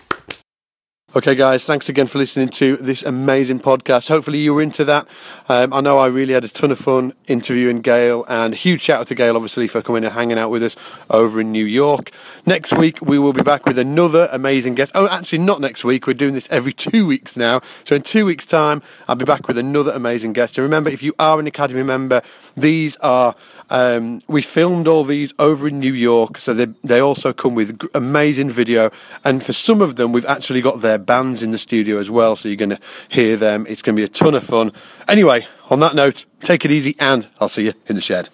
Okay, 1.12 1.34
guys, 1.34 1.64
thanks 1.64 1.88
again 1.88 2.06
for 2.06 2.18
listening 2.18 2.50
to 2.50 2.76
this 2.76 3.02
amazing 3.02 3.58
podcast. 3.58 4.06
Hopefully, 4.06 4.38
you 4.38 4.54
were 4.54 4.62
into 4.62 4.84
that. 4.84 5.08
Um, 5.48 5.72
I 5.72 5.80
know 5.80 5.98
I 5.98 6.06
really 6.06 6.34
had 6.34 6.44
a 6.44 6.48
ton 6.48 6.70
of 6.70 6.78
fun 6.78 7.14
interviewing 7.26 7.80
Gail, 7.80 8.24
and 8.28 8.54
huge 8.54 8.82
shout 8.82 9.00
out 9.00 9.06
to 9.08 9.16
Gail, 9.16 9.34
obviously, 9.34 9.66
for 9.66 9.82
coming 9.82 10.04
and 10.04 10.14
hanging 10.14 10.38
out 10.38 10.52
with 10.52 10.62
us 10.62 10.76
over 11.10 11.40
in 11.40 11.50
New 11.50 11.64
York. 11.64 12.12
Next 12.46 12.72
week, 12.72 13.02
we 13.02 13.18
will 13.18 13.32
be 13.32 13.42
back 13.42 13.66
with 13.66 13.76
another 13.76 14.28
amazing 14.30 14.76
guest. 14.76 14.92
Oh, 14.94 15.08
actually, 15.08 15.38
not 15.40 15.60
next 15.60 15.82
week. 15.82 16.06
We're 16.06 16.14
doing 16.14 16.34
this 16.34 16.48
every 16.48 16.72
two 16.72 17.04
weeks 17.04 17.36
now. 17.36 17.60
So, 17.82 17.96
in 17.96 18.02
two 18.02 18.24
weeks' 18.24 18.46
time, 18.46 18.80
I'll 19.08 19.16
be 19.16 19.24
back 19.24 19.48
with 19.48 19.58
another 19.58 19.90
amazing 19.90 20.32
guest. 20.32 20.58
And 20.58 20.62
remember, 20.62 20.90
if 20.90 21.02
you 21.02 21.12
are 21.18 21.40
an 21.40 21.48
Academy 21.48 21.82
member, 21.82 22.22
these 22.56 22.96
are 22.98 23.34
um, 23.70 24.20
we 24.26 24.42
filmed 24.42 24.86
all 24.88 25.04
these 25.04 25.32
over 25.38 25.68
in 25.68 25.78
New 25.78 25.92
York, 25.92 26.38
so 26.38 26.52
they 26.52 26.66
they 26.82 27.00
also 27.00 27.32
come 27.32 27.54
with 27.54 27.80
amazing 27.94 28.50
video. 28.50 28.90
And 29.24 29.44
for 29.44 29.52
some 29.52 29.80
of 29.80 29.96
them, 29.96 30.12
we've 30.12 30.26
actually 30.26 30.60
got 30.60 30.80
their 30.80 30.98
bands 30.98 31.42
in 31.42 31.52
the 31.52 31.58
studio 31.58 31.98
as 31.98 32.10
well, 32.10 32.36
so 32.36 32.48
you're 32.48 32.56
going 32.56 32.70
to 32.70 32.80
hear 33.08 33.36
them. 33.36 33.66
It's 33.68 33.82
going 33.82 33.96
to 33.96 34.00
be 34.00 34.04
a 34.04 34.08
ton 34.08 34.34
of 34.34 34.44
fun. 34.44 34.72
Anyway, 35.08 35.46
on 35.70 35.80
that 35.80 35.94
note, 35.94 36.24
take 36.42 36.64
it 36.64 36.70
easy, 36.70 36.96
and 36.98 37.28
I'll 37.40 37.48
see 37.48 37.64
you 37.66 37.74
in 37.86 37.94
the 37.94 38.02
shed. 38.02 38.28